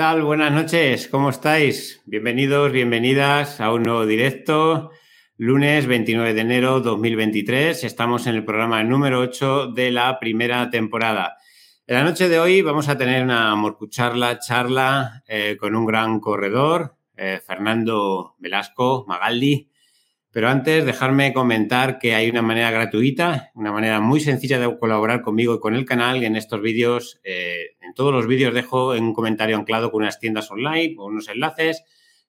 Buenas 0.00 0.50
noches, 0.50 1.08
¿cómo 1.08 1.28
estáis? 1.28 2.00
Bienvenidos, 2.06 2.72
bienvenidas 2.72 3.60
a 3.60 3.70
un 3.70 3.82
nuevo 3.82 4.06
directo. 4.06 4.92
Lunes 5.36 5.86
29 5.86 6.32
de 6.32 6.40
enero 6.40 6.80
2023. 6.80 7.84
Estamos 7.84 8.26
en 8.26 8.36
el 8.36 8.46
programa 8.46 8.82
número 8.82 9.20
8 9.20 9.72
de 9.72 9.90
la 9.90 10.18
primera 10.18 10.70
temporada. 10.70 11.36
En 11.86 11.96
la 11.96 12.04
noche 12.04 12.30
de 12.30 12.40
hoy 12.40 12.62
vamos 12.62 12.88
a 12.88 12.96
tener 12.96 13.22
una 13.22 13.54
morcucharla, 13.56 14.38
charla 14.38 15.22
eh, 15.28 15.58
con 15.60 15.74
un 15.74 15.84
gran 15.84 16.18
corredor, 16.18 16.96
eh, 17.14 17.38
Fernando 17.46 18.36
Velasco 18.38 19.04
Magaldi. 19.06 19.69
Pero 20.32 20.48
antes, 20.48 20.84
dejarme 20.84 21.32
comentar 21.32 21.98
que 21.98 22.14
hay 22.14 22.30
una 22.30 22.42
manera 22.42 22.70
gratuita, 22.70 23.50
una 23.54 23.72
manera 23.72 24.00
muy 24.00 24.20
sencilla 24.20 24.60
de 24.60 24.78
colaborar 24.78 25.22
conmigo 25.22 25.54
y 25.54 25.60
con 25.60 25.74
el 25.74 25.84
canal. 25.84 26.22
En 26.22 26.36
estos 26.36 26.60
vídeos, 26.60 27.20
eh, 27.24 27.76
en 27.80 27.94
todos 27.94 28.12
los 28.12 28.28
vídeos 28.28 28.54
dejo 28.54 28.90
un 28.92 29.12
comentario 29.12 29.56
anclado 29.56 29.90
con 29.90 30.02
unas 30.02 30.20
tiendas 30.20 30.48
online, 30.52 30.94
con 30.94 31.12
unos 31.12 31.28
enlaces, 31.28 31.82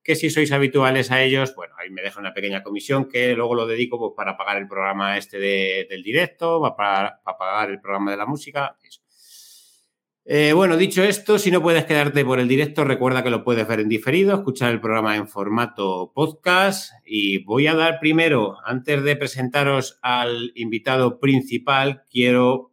que 0.03 0.15
si 0.15 0.31
sois 0.31 0.51
habituales 0.51 1.11
a 1.11 1.21
ellos, 1.21 1.53
bueno, 1.55 1.75
ahí 1.77 1.91
me 1.91 2.01
deja 2.01 2.19
una 2.19 2.33
pequeña 2.33 2.63
comisión 2.63 3.07
que 3.07 3.35
luego 3.35 3.53
lo 3.53 3.67
dedico 3.67 3.99
pues, 3.99 4.13
para 4.15 4.35
pagar 4.35 4.57
el 4.57 4.67
programa 4.67 5.17
este 5.17 5.37
del 5.37 6.01
directo, 6.01 6.59
para, 6.75 7.21
para 7.23 7.37
pagar 7.37 7.69
el 7.69 7.79
programa 7.79 8.09
de 8.09 8.17
la 8.17 8.25
música, 8.25 8.77
eso. 8.83 9.00
Eh, 10.33 10.53
bueno, 10.53 10.77
dicho 10.77 11.03
esto, 11.03 11.37
si 11.37 11.51
no 11.51 11.61
puedes 11.61 11.83
quedarte 11.83 12.23
por 12.23 12.39
el 12.39 12.47
directo, 12.47 12.85
recuerda 12.85 13.21
que 13.21 13.29
lo 13.29 13.43
puedes 13.43 13.67
ver 13.67 13.81
en 13.81 13.89
diferido, 13.89 14.33
escuchar 14.33 14.71
el 14.71 14.79
programa 14.79 15.17
en 15.17 15.27
formato 15.27 16.13
podcast. 16.15 16.93
Y 17.05 17.43
voy 17.43 17.67
a 17.67 17.75
dar 17.75 17.99
primero, 17.99 18.55
antes 18.63 19.03
de 19.03 19.17
presentaros 19.17 19.99
al 20.01 20.53
invitado 20.55 21.19
principal, 21.19 22.03
quiero 22.09 22.71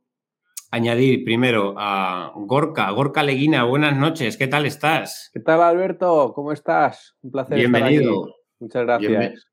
añadir 0.70 1.24
primero 1.24 1.74
a 1.76 2.30
Gorka. 2.36 2.88
Gorka 2.92 3.24
Leguina, 3.24 3.64
buenas 3.64 3.96
noches, 3.96 4.36
¿qué 4.36 4.46
tal 4.46 4.64
estás? 4.64 5.28
¿Qué 5.34 5.40
tal, 5.40 5.60
Alberto? 5.60 6.32
¿Cómo 6.36 6.52
estás? 6.52 7.16
Un 7.22 7.32
placer. 7.32 7.58
Bienvenido. 7.58 8.36
Muchas 8.60 8.84
gracias. 8.84 9.48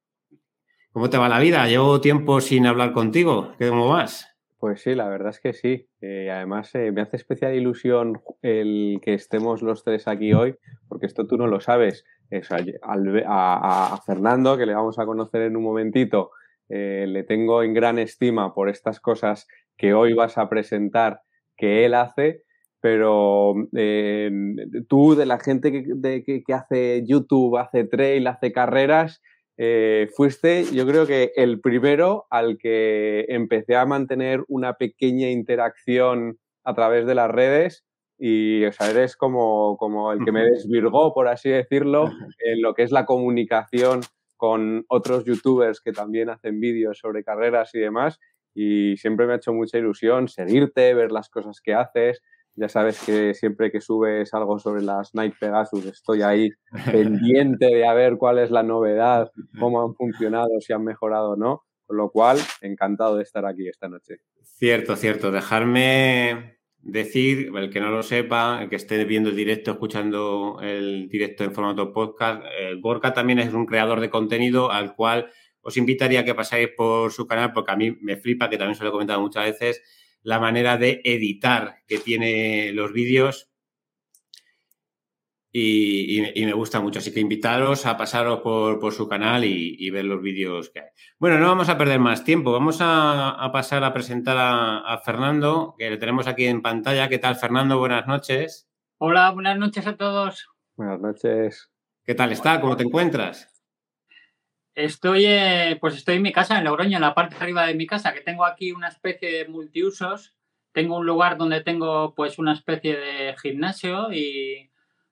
¿Cómo 0.91 1.09
te 1.09 1.17
va 1.17 1.27
la 1.27 1.39
vida? 1.39 1.67
Llevo 1.67 1.99
tiempo 2.01 2.39
sin 2.39 2.67
hablar 2.67 2.93
contigo. 2.93 3.53
¿Cómo 3.57 3.89
vas? 3.89 4.34
Pues 4.57 4.81
sí, 4.81 4.95
la 4.95 5.09
verdad 5.09 5.29
es 5.29 5.39
que 5.39 5.53
sí. 5.53 5.89
Eh, 6.01 6.31
además, 6.31 6.73
eh, 6.75 6.91
me 6.91 7.01
hace 7.01 7.17
especial 7.17 7.53
ilusión 7.55 8.21
el 8.41 8.99
que 9.01 9.13
estemos 9.13 9.61
los 9.61 9.83
tres 9.83 10.07
aquí 10.07 10.33
hoy, 10.33 10.55
porque 10.87 11.05
esto 11.05 11.27
tú 11.27 11.37
no 11.37 11.47
lo 11.47 11.59
sabes. 11.59 12.05
a, 13.25 14.01
Fernando, 14.05 14.57
que 14.57 14.65
le 14.65 14.73
vamos 14.73 14.97
a 14.97 15.05
conocer 15.05 15.41
en 15.41 15.57
un 15.57 15.63
momentito, 15.63 16.31
eh, 16.69 17.05
le 17.07 17.23
tengo 17.23 17.63
en 17.63 17.73
gran 17.73 17.99
estima 17.99 18.53
por 18.53 18.69
estas 18.69 18.99
cosas 18.99 19.47
que 19.77 19.93
hoy 19.93 20.13
vas 20.13 20.37
a 20.37 20.49
presentar 20.49 21.21
que 21.57 21.85
él 21.85 21.93
hace, 21.93 22.43
pero 22.79 23.53
tú, 24.87 25.15
de 25.15 25.25
la 25.25 25.39
gente 25.39 25.71
que, 25.71 26.43
que 26.45 26.53
hace 26.53 27.03
YouTube, 27.05 27.57
hace 27.57 27.83
trail, 27.83 28.27
hace 28.27 28.51
carreras, 28.51 29.21
eh, 29.57 30.09
fuiste, 30.15 30.65
yo 30.73 30.85
creo 30.85 31.07
que 31.07 31.31
el 31.35 31.61
primero 31.61 32.25
al 32.29 32.57
que 32.57 33.25
empecé 33.29 33.75
a 33.75 33.85
mantener 33.85 34.43
una 34.47 34.73
pequeña 34.73 35.29
interacción 35.29 36.39
a 36.63 36.73
través 36.73 37.05
de 37.05 37.15
las 37.15 37.31
redes 37.31 37.85
y, 38.17 38.65
o 38.65 38.71
sea, 38.71 38.89
eres 38.89 39.15
como, 39.15 39.77
como 39.77 40.11
el 40.11 40.23
que 40.23 40.31
me 40.31 40.43
desvirgó, 40.43 41.13
por 41.13 41.27
así 41.27 41.49
decirlo, 41.49 42.09
en 42.39 42.61
lo 42.61 42.73
que 42.73 42.83
es 42.83 42.91
la 42.91 43.05
comunicación 43.05 44.01
con 44.37 44.85
otros 44.89 45.25
youtubers 45.25 45.81
que 45.81 45.91
también 45.91 46.29
hacen 46.29 46.59
vídeos 46.59 46.99
sobre 46.99 47.23
carreras 47.23 47.73
y 47.73 47.79
demás. 47.79 48.19
Y 48.53 48.95
siempre 48.97 49.27
me 49.27 49.33
ha 49.33 49.37
hecho 49.37 49.53
mucha 49.53 49.77
ilusión 49.77 50.29
seguirte, 50.29 50.93
ver 50.93 51.11
las 51.11 51.29
cosas 51.29 51.59
que 51.61 51.73
haces, 51.73 52.21
ya 52.55 52.69
sabes 52.69 53.01
que 53.05 53.33
siempre 53.33 53.71
que 53.71 53.81
subes 53.81 54.33
algo 54.33 54.59
sobre 54.59 54.81
las 54.81 55.13
Nike 55.13 55.37
Pegasus 55.39 55.85
estoy 55.85 56.21
ahí 56.21 56.49
pendiente 56.91 57.65
de 57.65 57.93
ver 57.93 58.17
cuál 58.17 58.39
es 58.39 58.51
la 58.51 58.63
novedad, 58.63 59.31
cómo 59.59 59.81
han 59.81 59.93
funcionado, 59.95 60.49
si 60.59 60.73
han 60.73 60.83
mejorado 60.83 61.31
o 61.31 61.35
no. 61.35 61.63
Con 61.87 61.97
lo 61.97 62.09
cual, 62.09 62.39
encantado 62.61 63.17
de 63.17 63.21
estar 63.21 63.45
aquí 63.45 63.67
esta 63.67 63.87
noche. 63.87 64.15
Cierto, 64.41 64.95
cierto. 64.95 65.31
Dejarme 65.31 66.57
decir, 66.85 67.51
el 67.55 67.69
que 67.69 67.79
no 67.79 67.91
lo 67.91 68.01
sepa, 68.01 68.59
el 68.61 68.69
que 68.69 68.75
esté 68.75 69.03
viendo 69.05 69.29
el 69.29 69.35
directo, 69.35 69.71
escuchando 69.71 70.57
el 70.61 71.07
directo 71.09 71.43
en 71.43 71.53
formato 71.53 71.93
podcast, 71.93 72.43
eh, 72.59 72.75
Gorka 72.81 73.13
también 73.13 73.37
es 73.37 73.53
un 73.53 73.67
creador 73.67 73.99
de 73.99 74.09
contenido 74.09 74.71
al 74.71 74.95
cual 74.95 75.29
os 75.61 75.77
invitaría 75.77 76.19
a 76.21 76.25
que 76.25 76.35
pasáis 76.35 76.69
por 76.77 77.11
su 77.11 77.25
canal 77.25 77.51
porque 77.53 77.71
a 77.71 77.75
mí 77.75 77.97
me 78.01 78.17
flipa, 78.17 78.49
que 78.49 78.57
también 78.57 78.75
se 78.75 78.83
lo 78.83 78.89
he 78.89 78.91
comentado 78.91 79.19
muchas 79.19 79.45
veces, 79.45 79.81
la 80.25 80.39
manera 80.39 80.75
de 80.77 81.01
editar 81.03 81.83
que 81.87 81.99
tiene 81.99 82.71
los 82.73 82.91
vídeos 82.91 83.51
y, 85.51 86.43
me 86.45 86.53
gusta 86.53 86.81
mucho. 86.81 86.99
Así 86.99 87.13
que 87.13 87.19
invitaros 87.19 87.85
a 87.85 87.95
pasaros 87.95 88.41
por, 88.41 88.91
su 88.91 89.07
canal 89.07 89.45
y, 89.45 89.89
ver 89.91 90.03
los 90.03 90.21
vídeos 90.21 90.71
que 90.71 90.79
hay. 90.79 90.87
Bueno, 91.19 91.37
no 91.37 91.47
vamos 91.47 91.69
a 91.69 91.77
perder 91.77 91.99
más 91.99 92.23
tiempo. 92.23 92.51
Vamos 92.51 92.79
a, 92.81 93.49
pasar 93.53 93.83
a 93.83 93.93
presentar 93.93 94.35
a, 94.37 94.99
Fernando, 95.05 95.75
que 95.77 95.91
le 95.91 95.97
tenemos 95.97 96.25
aquí 96.25 96.45
en 96.45 96.63
pantalla. 96.63 97.07
¿Qué 97.07 97.19
tal, 97.19 97.35
Fernando? 97.35 97.77
Buenas 97.77 98.07
noches. 98.07 98.67
Hola, 98.97 99.29
buenas 99.29 99.59
noches 99.59 99.85
a 99.85 99.95
todos. 99.95 100.49
Buenas 100.75 100.99
noches. 100.99 101.71
¿Qué 102.03 102.15
tal 102.15 102.31
está? 102.31 102.59
¿Cómo 102.59 102.75
te 102.75 102.83
encuentras? 102.83 103.54
Estoy, 104.75 105.25
eh, 105.25 105.77
pues 105.79 105.95
estoy 105.95 106.15
en 106.15 106.21
mi 106.21 106.33
casa, 106.33 106.57
en 106.57 106.65
Logroño, 106.65 106.97
en 106.97 107.01
la 107.01 107.15
parte 107.15 107.35
de 107.35 107.41
arriba 107.41 107.65
de 107.65 107.75
mi 107.75 107.87
casa, 107.87 108.13
que 108.13 108.19
tengo 108.19 108.43
aquí 108.43 108.73
una 108.73 108.89
especie 108.89 109.31
de 109.31 109.47
multiusos. 109.47 110.35
Tengo 110.73 110.97
un 110.97 111.05
lugar 111.05 111.37
donde 111.37 111.61
tengo 111.61 112.13
pues 112.13 112.37
una 112.37 112.51
especie 112.51 112.97
de 112.97 113.35
gimnasio 113.41 114.11
y 114.11 114.69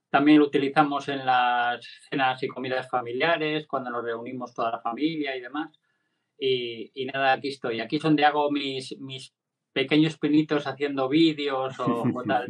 también 0.10 0.40
lo 0.40 0.46
utilizamos 0.48 1.08
en 1.08 1.26
las 1.26 1.88
cenas 2.10 2.44
y 2.44 2.50
comidas 2.50 2.90
familiares, 2.90 3.66
cuando 3.66 3.90
nos 3.90 4.04
reunimos 4.04 4.54
toda 4.54 4.70
la 4.70 4.80
familia 4.82 5.36
y 5.38 5.42
demás. 5.42 5.72
Y, 6.38 7.06
nada, 7.14 7.32
aquí 7.32 7.48
estoy. 7.48 7.80
Aquí 7.80 7.96
es 7.96 8.04
donde 8.04 8.26
hago 8.26 8.52
mis, 8.52 9.00
mis 9.00 9.34
pequeños 9.72 10.18
pinitos 10.18 10.68
haciendo 10.68 11.08
vídeos 11.08 11.80
o, 11.80 12.04
o 12.14 12.24
tal. 12.24 12.48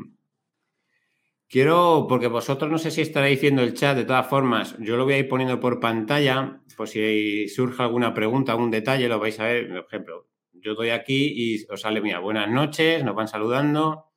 Quiero, 1.54 2.08
porque 2.10 2.26
vosotros 2.26 2.72
no 2.72 2.80
sé 2.80 2.90
si 2.90 3.02
estaréis 3.02 3.40
viendo 3.40 3.62
el 3.62 3.76
chat, 3.76 3.96
de 3.96 4.06
todas 4.06 4.26
formas, 4.26 4.76
yo 4.80 4.98
lo 4.98 5.04
voy 5.04 5.14
a 5.14 5.18
ir 5.20 5.28
poniendo 5.28 5.60
por 5.60 5.80
pantalla, 5.80 6.60
por 6.76 6.88
si 6.88 7.48
surge 7.48 7.84
alguna 7.84 8.12
pregunta, 8.12 8.54
algún 8.54 8.72
detalle, 8.72 9.08
lo 9.08 9.20
vais 9.20 9.40
a 9.40 9.44
ver. 9.44 9.68
Por 9.68 9.86
ejemplo, 9.86 10.26
yo 10.54 10.74
doy 10.74 10.90
aquí 10.90 11.32
y 11.32 11.64
os 11.72 11.80
sale, 11.80 12.02
mira, 12.02 12.18
buenas 12.18 12.50
noches, 12.50 13.04
nos 13.04 13.14
van 13.14 13.28
saludando. 13.28 14.08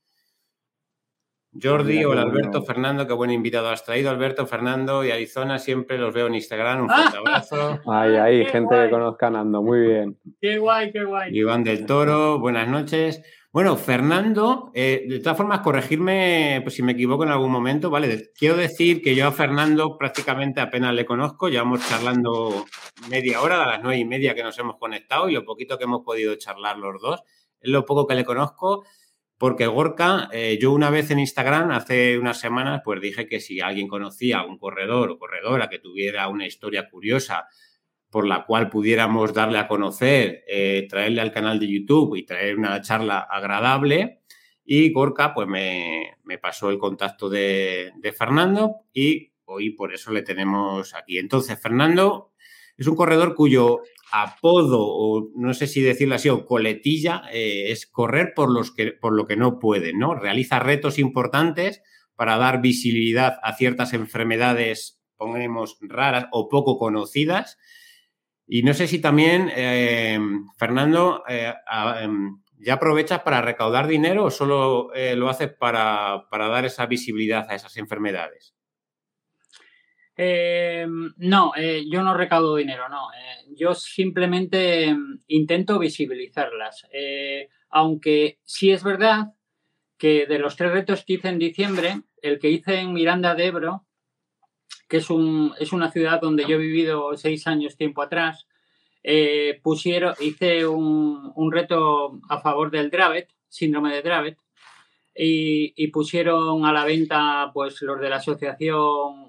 Jordi, 1.63 2.07
hola 2.07 2.23
Alberto, 2.23 2.63
Fernando, 2.63 3.07
qué 3.07 3.13
buen 3.13 3.31
invitado 3.31 3.69
has 3.69 3.85
traído, 3.85 4.09
Alberto, 4.09 4.47
Fernando 4.47 5.05
y 5.05 5.11
Arizona, 5.11 5.59
siempre 5.59 5.99
los 5.99 6.15
veo 6.15 6.29
en 6.29 6.37
Instagram, 6.37 6.85
un 6.85 6.89
fuerte 6.89 7.19
abrazo. 7.19 7.81
Ay, 7.87 8.17
ahí, 8.17 8.45
gente 8.47 8.75
que 8.75 8.89
conozcan 8.89 9.37
Ando, 9.37 9.63
muy 9.63 9.81
bien. 9.81 10.19
Qué 10.41 10.57
guay, 10.57 10.91
qué 10.91 11.05
guay. 11.05 11.37
Iván 11.37 11.65
del 11.65 11.85
Toro, 11.85 12.39
buenas 12.39 12.67
noches. 12.67 13.23
Bueno, 13.57 13.79
Fernando, 13.79 14.71
eh, 14.75 15.07
de 15.09 15.19
todas 15.21 15.39
formas, 15.39 15.61
corregirme 15.61 16.61
pues, 16.63 16.75
si 16.75 16.83
me 16.83 16.93
equivoco 16.93 17.25
en 17.25 17.31
algún 17.31 17.51
momento, 17.51 17.89
¿vale? 17.89 18.31
Quiero 18.37 18.55
decir 18.55 19.01
que 19.01 19.15
yo 19.15 19.27
a 19.27 19.33
Fernando 19.33 19.97
prácticamente 19.97 20.61
apenas 20.61 20.93
le 20.93 21.07
conozco, 21.07 21.49
llevamos 21.49 21.81
charlando 21.89 22.67
media 23.09 23.41
hora, 23.41 23.65
a 23.65 23.67
las 23.67 23.83
nueve 23.83 23.97
y 23.97 24.05
media 24.05 24.35
que 24.35 24.43
nos 24.43 24.59
hemos 24.59 24.77
conectado 24.77 25.31
y 25.31 25.33
lo 25.33 25.47
poquito 25.47 25.79
que 25.79 25.85
hemos 25.85 26.03
podido 26.05 26.35
charlar 26.35 26.77
los 26.77 27.01
dos, 27.01 27.23
es 27.59 27.71
lo 27.71 27.87
poco 27.87 28.07
que 28.07 28.15
le 28.15 28.27
conozco, 28.27 28.85
porque 29.39 29.67
Gorka, 29.67 30.29
eh, 30.33 30.59
yo 30.61 30.71
una 30.71 30.91
vez 30.91 31.11
en 31.11 31.21
Instagram, 31.21 31.71
hace 31.71 32.19
unas 32.19 32.39
semanas, 32.39 32.83
pues 32.85 33.01
dije 33.01 33.27
que 33.27 33.41
si 33.41 33.63
alguien 33.63 33.89
conocía 33.89 34.41
a 34.41 34.47
un 34.47 34.59
corredor 34.59 35.13
o 35.13 35.19
corredora 35.19 35.71
que 35.71 35.79
tuviera 35.79 36.29
una 36.29 36.47
historia 36.47 36.91
curiosa, 36.91 37.47
por 38.11 38.27
la 38.27 38.45
cual 38.47 38.69
pudiéramos 38.69 39.35
darle 39.35 39.59
a 39.59 39.69
conocer, 39.69 40.45
eh, 40.49 40.87
traerle 40.89 41.21
al 41.21 41.33
canal 41.33 41.59
de 41.59 41.69
YouTube 41.69 42.17
y 42.17 42.25
traer 42.25 42.57
una 42.57 42.81
charla 42.81 43.21
agradable. 43.21 44.23
Y 44.65 44.93
Gorka, 44.93 45.35
pues 45.35 45.47
me, 45.47 46.17
pasó 46.41 46.71
el 46.71 46.79
contacto 46.79 47.29
de, 47.29 47.93
Fernando 48.17 48.77
y 48.93 49.33
hoy 49.45 49.71
por 49.71 49.93
eso 49.95 50.13
le 50.13 50.23
tenemos 50.23 50.95
aquí. 50.95 51.19
Entonces, 51.19 51.61
Fernando 51.61 52.33
es 52.77 52.87
un 52.87 52.97
corredor 52.97 53.35
cuyo 53.35 53.81
apodo, 54.13 54.81
o 54.81 55.31
no 55.35 55.55
sé 55.55 55.67
si 55.67 55.81
decirlo 55.81 56.15
así, 56.15 56.29
o 56.29 56.45
coletilla, 56.45 57.23
eh, 57.33 57.71
es 57.71 57.87
correr 57.87 58.33
por, 58.35 58.53
los 58.53 58.73
que, 58.73 58.93
por 58.93 59.15
lo 59.15 59.27
que 59.27 59.37
no 59.37 59.59
puede, 59.59 59.93
¿no? 59.93 60.15
Realiza 60.15 60.59
retos 60.59 60.99
importantes 60.99 61.83
para 62.15 62.39
dar 62.39 62.61
visibilidad 62.61 63.39
a 63.43 63.55
ciertas 63.55 63.93
enfermedades, 63.93 65.01
pongamos, 65.17 65.79
raras 65.81 66.27
o 66.33 66.49
poco 66.49 66.79
conocidas 66.79 67.59
y 68.49 68.63
no 68.63 68.75
sé 68.75 68.87
si 68.87 69.01
también, 69.01 69.51
eh, 69.55 70.19
Fernando, 70.57 71.25
eh, 71.29 71.53
em, 72.01 72.43
¿ya 72.59 72.75
aprovechas 72.75 73.21
para 73.23 73.43
recaudar 73.43 73.89
dinero 73.89 74.25
o 74.25 74.31
solo 74.31 74.93
eh, 74.95 75.17
lo 75.17 75.29
haces 75.29 75.53
para, 75.53 76.27
dar 76.31 76.65
esa 76.65 76.87
visibilidad 76.87 77.51
a 77.51 77.57
esas 77.57 77.77
enfermedades? 77.77 78.55
Em, 80.17 81.13
no, 81.19 81.53
yo 81.91 82.03
no 82.03 82.17
recaudo 82.17 82.57
dinero, 82.57 82.89
no. 82.89 83.09
yo 83.55 83.75
simplemente 83.75 84.85
em, 84.85 85.19
intento 85.27 85.79
visibilizarlas. 85.79 86.87
aunque 87.69 88.39
sí 88.45 88.71
es 88.71 88.83
verdad 88.83 89.35
que 89.99 90.27
de 90.27 90.39
los 90.39 90.57
tres 90.57 90.73
retos 90.73 91.05
que 91.05 91.15
hice 91.15 91.29
en 91.29 91.39
diciembre, 91.39 92.03
el 92.23 92.39
que 92.39 92.51
hice 92.51 92.81
en 92.81 92.93
Miranda 92.93 93.35
de 93.35 93.47
Ebro, 93.47 93.86
que 94.89 94.99
es, 94.99 95.11
un, 95.11 95.53
es 95.59 95.73
una 95.73 95.91
ciudad 95.91 96.21
donde 96.21 96.45
yo 96.47 96.57
he 96.57 96.61
vivido 96.61 97.17
seis 97.17 97.47
años 97.47 97.77
tiempo 97.77 98.03
atrás, 98.03 98.47
eh, 99.03 99.61
pusieron, 99.63 100.15
hice 100.21 100.67
un, 100.67 101.33
un, 101.35 101.53
reto 101.53 102.19
a 102.29 102.41
favor 102.41 102.71
del 102.71 102.91
Dravet, 102.91 103.29
síndrome 103.49 103.95
de 103.95 104.03
Dravet, 104.03 104.39
y, 105.15 105.73
y, 105.77 105.89
pusieron 105.89 106.67
a 106.67 106.73
la 106.73 106.85
venta 106.85 107.51
pues 107.55 107.81
los 107.83 108.01
de 108.01 108.11
la 108.11 108.17
asociación 108.17 109.27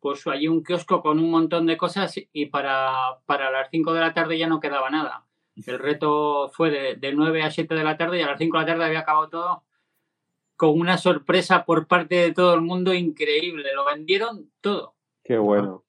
pues 0.00 0.26
allí 0.26 0.48
un 0.48 0.64
kiosco 0.64 1.02
con 1.02 1.18
un 1.18 1.30
montón 1.30 1.66
de 1.66 1.76
cosas 1.76 2.18
y 2.32 2.46
para, 2.46 3.18
para 3.26 3.50
las 3.50 3.68
5 3.70 3.92
de 3.92 4.00
la 4.00 4.14
tarde 4.14 4.38
ya 4.38 4.48
no 4.48 4.60
quedaba 4.60 4.90
nada. 4.90 5.26
El 5.66 5.78
reto 5.78 6.50
fue 6.54 6.70
de, 6.70 6.96
de 6.96 7.12
9 7.12 7.42
a 7.42 7.50
7 7.50 7.74
de 7.74 7.84
la 7.84 7.98
tarde 7.98 8.18
y 8.18 8.22
a 8.22 8.26
las 8.26 8.38
5 8.38 8.56
de 8.56 8.62
la 8.62 8.72
tarde 8.72 8.84
había 8.84 9.00
acabado 9.00 9.28
todo 9.28 9.64
con 10.60 10.78
una 10.78 10.98
sorpresa 10.98 11.64
por 11.64 11.86
parte 11.86 12.16
de 12.16 12.34
todo 12.34 12.52
el 12.52 12.60
mundo 12.60 12.92
increíble. 12.92 13.72
Lo 13.74 13.86
vendieron 13.86 14.50
todo. 14.60 14.94
Qué 15.24 15.38
bueno. 15.38 15.86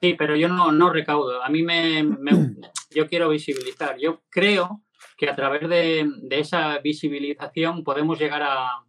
Sí, 0.00 0.14
pero 0.14 0.34
yo 0.34 0.48
no, 0.48 0.72
no 0.72 0.90
recaudo. 0.90 1.42
A 1.44 1.50
mí 1.50 1.62
me, 1.62 2.02
me 2.02 2.30
yo 2.90 3.06
quiero 3.06 3.28
visibilizar. 3.28 3.98
Yo 3.98 4.22
creo 4.30 4.80
que 5.18 5.28
a 5.28 5.36
través 5.36 5.68
de, 5.68 6.10
de 6.22 6.40
esa 6.40 6.78
visibilización 6.78 7.84
podemos 7.84 8.18
llegar 8.18 8.40
a, 8.42 8.86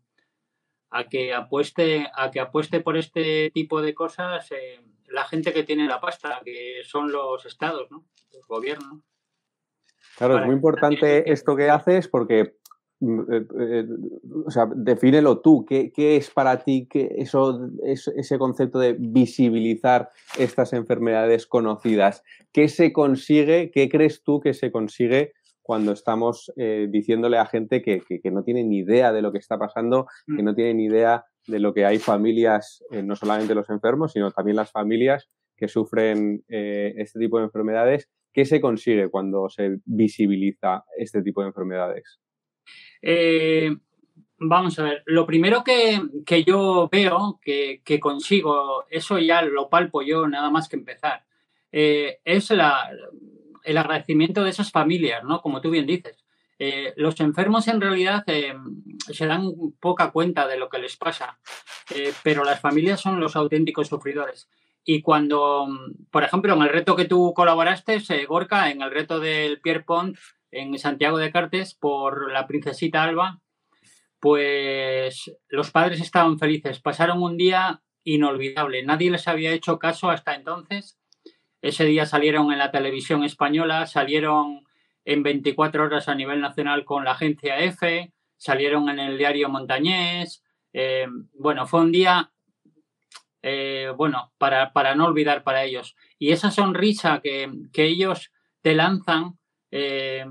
a, 0.89 1.03
que 1.09 1.33
apueste 1.33 2.09
a 2.15 2.31
que 2.31 2.39
apueste 2.39 2.79
por 2.79 2.95
este 2.95 3.51
tipo 3.51 3.81
de 3.81 3.93
cosas 3.93 4.49
eh, 4.53 4.79
la 5.09 5.25
gente 5.25 5.51
que 5.51 5.63
tiene 5.63 5.85
la 5.85 5.99
pasta, 5.99 6.39
que 6.45 6.81
son 6.85 7.11
los 7.11 7.45
estados, 7.45 7.91
¿no? 7.91 8.05
los 8.31 8.47
gobiernos. 8.47 9.01
Claro, 10.17 10.39
es 10.39 10.45
muy 10.45 10.55
importante 10.55 11.29
esto 11.29 11.57
que 11.57 11.69
haces 11.69 12.07
porque 12.07 12.55
eh, 13.05 13.45
eh, 13.59 13.85
o 14.45 14.51
sea, 14.51 14.67
defínelo 14.73 15.39
tú, 15.39 15.65
¿qué, 15.65 15.91
qué 15.91 16.15
es 16.15 16.29
para 16.29 16.63
ti 16.63 16.87
que 16.89 17.15
eso, 17.17 17.69
es, 17.83 18.07
ese 18.07 18.37
concepto 18.37 18.79
de 18.79 18.93
visibilizar 18.93 20.09
estas 20.37 20.73
enfermedades 20.73 21.45
conocidas? 21.45 22.23
¿Qué 22.51 22.67
se 22.67 22.93
consigue, 22.93 23.71
qué 23.71 23.89
crees 23.89 24.23
tú 24.23 24.39
que 24.39 24.53
se 24.53 24.71
consigue 24.71 25.33
cuando 25.61 25.93
estamos 25.93 26.51
eh, 26.57 26.87
diciéndole 26.89 27.37
a 27.37 27.45
gente 27.45 27.81
que, 27.81 28.01
que, 28.01 28.19
que, 28.21 28.31
no 28.31 28.43
tiene 28.43 28.63
ni 28.63 28.79
idea 28.79 29.11
de 29.11 29.21
lo 29.21 29.31
que 29.31 29.39
está 29.39 29.57
pasando, 29.57 30.07
que 30.27 30.43
no 30.43 30.53
tiene 30.53 30.75
ni 30.75 30.85
idea 30.85 31.25
de 31.47 31.59
lo 31.59 31.73
que 31.73 31.85
hay 31.85 31.97
familias, 31.97 32.83
no 32.91 33.15
solamente 33.15 33.55
los 33.55 33.69
enfermos, 33.69 34.13
sino 34.13 34.31
también 34.31 34.57
las 34.57 34.71
familias 34.71 35.27
que 35.57 35.67
sufren 35.67 36.43
este 36.47 37.19
tipo 37.19 37.39
de 37.39 37.45
enfermedades? 37.45 38.09
¿Qué 38.31 38.45
se 38.45 38.59
consigue 38.59 39.09
cuando 39.09 39.49
se 39.49 39.77
visibiliza 39.85 40.83
este 40.97 41.23
tipo 41.23 41.41
de 41.41 41.47
enfermedades? 41.47 42.19
Eh, 43.01 43.75
vamos 44.37 44.77
a 44.79 44.83
ver, 44.83 45.03
lo 45.05 45.25
primero 45.25 45.63
que, 45.63 46.01
que 46.25 46.43
yo 46.43 46.89
veo, 46.91 47.39
que, 47.41 47.81
que, 47.83 47.99
consigo, 47.99 48.85
eso 48.89 49.19
ya 49.19 49.41
lo 49.41 49.69
palpo 49.69 50.01
yo 50.01 50.27
nada 50.27 50.49
más 50.49 50.67
que 50.67 50.75
empezar, 50.75 51.23
eh, 51.71 52.19
es 52.23 52.51
el 52.51 52.61
agradecimiento 53.77 54.43
de 54.43 54.49
esas 54.49 54.71
familias, 54.71 55.23
¿no? 55.23 55.41
Como 55.41 55.61
tú 55.61 55.69
bien 55.69 55.85
dices. 55.85 56.23
Eh, 56.57 56.93
los 56.95 57.19
enfermos 57.19 57.67
en 57.67 57.81
realidad 57.81 58.23
se 58.97 59.25
dan 59.27 59.51
poca 59.81 60.11
cuenta 60.11 60.47
de 60.47 60.57
lo 60.57 60.69
que 60.69 60.79
les 60.79 60.95
pasa, 60.95 61.37
pero 62.23 62.45
las 62.45 62.61
familias 62.61 63.01
son 63.01 63.19
los 63.19 63.35
auténticos 63.35 63.89
sufridores. 63.89 64.47
Y 64.87 65.01
cuando, 65.01 65.67
por 66.11 66.23
ejemplo, 66.23 66.53
en 66.53 66.61
el 66.61 66.69
reto 66.69 66.95
que 66.95 67.05
tú 67.05 67.33
colaboraste, 67.35 67.99
Gorka, 68.25 68.69
en 68.69 68.83
el 68.83 68.91
reto 68.91 69.19
del 69.19 69.59
Pierre 69.59 69.83
Pont, 69.83 70.15
en 70.55 70.77
Santiago 70.79 71.17
de 71.17 71.31
Cartes 71.31 71.75
por 71.75 72.31
la 72.31 72.47
princesita 72.47 73.03
Alba, 73.03 73.41
pues 74.19 75.31
los 75.49 75.71
padres 75.71 76.01
estaban 76.01 76.39
felices. 76.39 76.79
Pasaron 76.79 77.21
un 77.21 77.37
día 77.37 77.81
inolvidable. 78.03 78.83
Nadie 78.83 79.11
les 79.11 79.27
había 79.27 79.51
hecho 79.51 79.77
caso 79.79 80.09
hasta 80.09 80.33
entonces. 80.33 80.97
Ese 81.61 81.85
día 81.85 82.05
salieron 82.05 82.51
en 82.51 82.59
la 82.59 82.71
televisión 82.71 83.23
española, 83.23 83.85
salieron 83.85 84.65
en 85.03 85.23
24 85.23 85.83
horas 85.83 86.07
a 86.07 86.15
nivel 86.15 86.39
nacional 86.39 86.85
con 86.85 87.03
la 87.03 87.11
agencia 87.11 87.59
EFE, 87.59 88.13
salieron 88.37 88.89
en 88.89 88.99
el 88.99 89.17
diario 89.17 89.49
Montañés. 89.49 90.43
Eh, 90.73 91.07
bueno, 91.33 91.67
fue 91.67 91.81
un 91.81 91.91
día, 91.91 92.31
eh, 93.41 93.91
bueno, 93.95 94.31
para, 94.37 94.73
para, 94.73 94.95
no 94.95 95.05
olvidar 95.05 95.43
para 95.43 95.63
ellos. 95.63 95.95
Y 96.17 96.31
esa 96.31 96.51
sonrisa 96.51 97.19
que, 97.21 97.51
que 97.73 97.85
ellos 97.85 98.31
te 98.61 98.73
lanzan, 98.73 99.37
eh, 99.71 100.25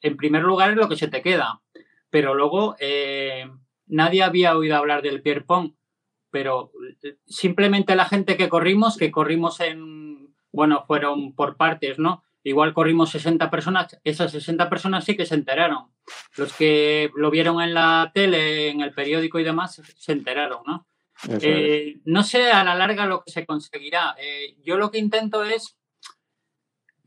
en 0.00 0.16
primer 0.16 0.42
lugar 0.42 0.70
es 0.70 0.76
lo 0.76 0.88
que 0.88 0.96
se 0.96 1.08
te 1.08 1.22
queda, 1.22 1.60
pero 2.10 2.34
luego 2.34 2.76
eh, 2.78 3.50
nadie 3.86 4.22
había 4.22 4.56
oído 4.56 4.76
hablar 4.76 5.02
del 5.02 5.22
Pierre 5.22 5.44
pero 6.30 6.72
simplemente 7.26 7.96
la 7.96 8.04
gente 8.04 8.36
que 8.36 8.48
corrimos, 8.48 8.96
que 8.96 9.10
corrimos 9.10 9.60
en, 9.60 10.34
bueno, 10.52 10.84
fueron 10.86 11.34
por 11.34 11.56
partes, 11.56 11.98
¿no? 11.98 12.22
Igual 12.44 12.74
corrimos 12.74 13.10
60 13.10 13.50
personas, 13.50 13.98
esas 14.04 14.30
60 14.32 14.68
personas 14.68 15.04
sí 15.04 15.16
que 15.16 15.26
se 15.26 15.34
enteraron. 15.34 15.90
Los 16.36 16.52
que 16.52 17.10
lo 17.16 17.30
vieron 17.30 17.60
en 17.60 17.74
la 17.74 18.10
tele, 18.14 18.68
en 18.68 18.80
el 18.80 18.92
periódico 18.92 19.38
y 19.38 19.44
demás, 19.44 19.82
se 19.96 20.12
enteraron, 20.12 20.60
¿no? 20.66 20.86
Eh, 21.26 22.00
no 22.04 22.22
sé 22.22 22.50
a 22.50 22.62
la 22.62 22.74
larga 22.74 23.06
lo 23.06 23.22
que 23.22 23.32
se 23.32 23.44
conseguirá. 23.44 24.14
Eh, 24.20 24.56
yo 24.62 24.76
lo 24.76 24.90
que 24.90 24.98
intento 24.98 25.44
es 25.44 25.76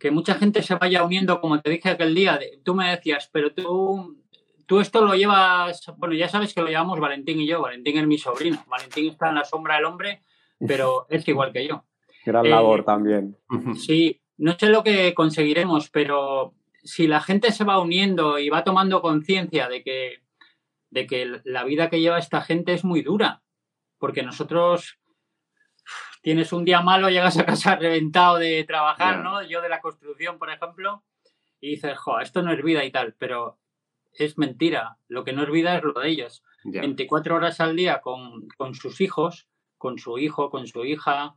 que 0.02 0.10
mucha 0.10 0.34
gente 0.34 0.64
se 0.64 0.74
vaya 0.74 1.04
uniendo, 1.04 1.40
como 1.40 1.62
te 1.62 1.70
dije 1.70 1.90
aquel 1.90 2.16
día, 2.16 2.36
de, 2.36 2.60
tú 2.66 2.74
me 2.74 2.90
decías, 2.90 3.30
pero 3.32 3.54
tú, 3.54 4.18
tú 4.66 4.80
esto 4.80 5.06
lo 5.06 5.14
llevas, 5.14 5.94
bueno, 5.98 6.16
ya 6.16 6.28
sabes 6.28 6.56
que 6.56 6.62
lo 6.62 6.70
llevamos 6.70 7.00
Valentín 7.00 7.40
y 7.40 7.46
yo, 7.46 7.62
Valentín 7.62 8.00
es 8.00 8.08
mi 8.08 8.18
sobrino, 8.18 8.64
Valentín 8.68 9.12
está 9.12 9.30
en 9.30 9.36
la 9.36 9.46
sombra 9.46 9.76
del 9.76 9.86
hombre, 9.86 10.24
pero 10.68 11.06
es 11.10 11.28
igual 11.28 11.54
que 11.54 11.68
yo. 11.68 11.84
Gran 12.26 12.50
labor 12.50 12.80
eh, 12.80 12.84
también. 12.84 13.38
Sí, 13.76 14.20
no 14.38 14.58
sé 14.58 14.70
lo 14.70 14.84
que 14.84 15.14
conseguiremos, 15.14 15.92
pero 15.92 16.56
si 16.84 17.06
la 17.06 17.22
gente 17.22 17.52
se 17.52 17.64
va 17.64 17.80
uniendo 17.80 18.40
y 18.40 18.50
va 18.50 18.64
tomando 18.64 19.04
conciencia 19.04 19.70
de 19.70 19.84
que, 19.84 20.24
de 20.90 21.06
que 21.06 21.42
la 21.44 21.64
vida 21.64 21.92
que 21.92 22.00
lleva 22.00 22.18
esta 22.18 22.42
gente 22.42 22.74
es 22.74 22.84
muy 22.84 23.04
dura, 23.04 23.44
porque 24.00 24.24
nosotros 24.24 24.98
tienes 26.22 26.54
un 26.54 26.64
día 26.66 26.82
malo, 26.82 27.10
llegas 27.10 27.38
a 27.38 27.46
casa 27.46 27.76
reventado 27.76 28.38
de 28.38 28.64
trabajar, 28.64 29.16
yeah. 29.16 29.24
¿no? 29.24 29.44
Yo 29.44 29.62
de 29.62 29.70
la 29.70 29.82
construcción, 29.82 30.38
por 30.38 30.50
ejemplo, 30.50 31.04
y 31.60 31.72
dices, 31.72 31.98
jo, 31.98 32.20
esto 32.20 32.42
no 32.42 32.52
es 32.52 32.64
vida 32.64 32.84
y 32.86 32.92
tal, 32.92 33.16
pero 33.18 33.60
es 34.14 34.38
mentira. 34.38 34.98
Lo 35.08 35.24
que 35.24 35.34
no 35.34 35.44
es 35.44 35.52
vida 35.52 35.78
es 35.78 35.84
lo 35.84 35.94
de 35.94 36.10
ellos. 36.10 36.44
Yeah. 36.64 36.82
24 36.82 37.36
horas 37.36 37.60
al 37.60 37.76
día 37.76 38.02
con, 38.02 38.48
con, 38.58 38.76
sus 38.76 39.02
hijos, 39.02 39.48
con 39.78 39.98
su 39.98 40.18
hijo, 40.18 40.50
con 40.50 40.68
su 40.68 40.86
hija, 40.86 41.36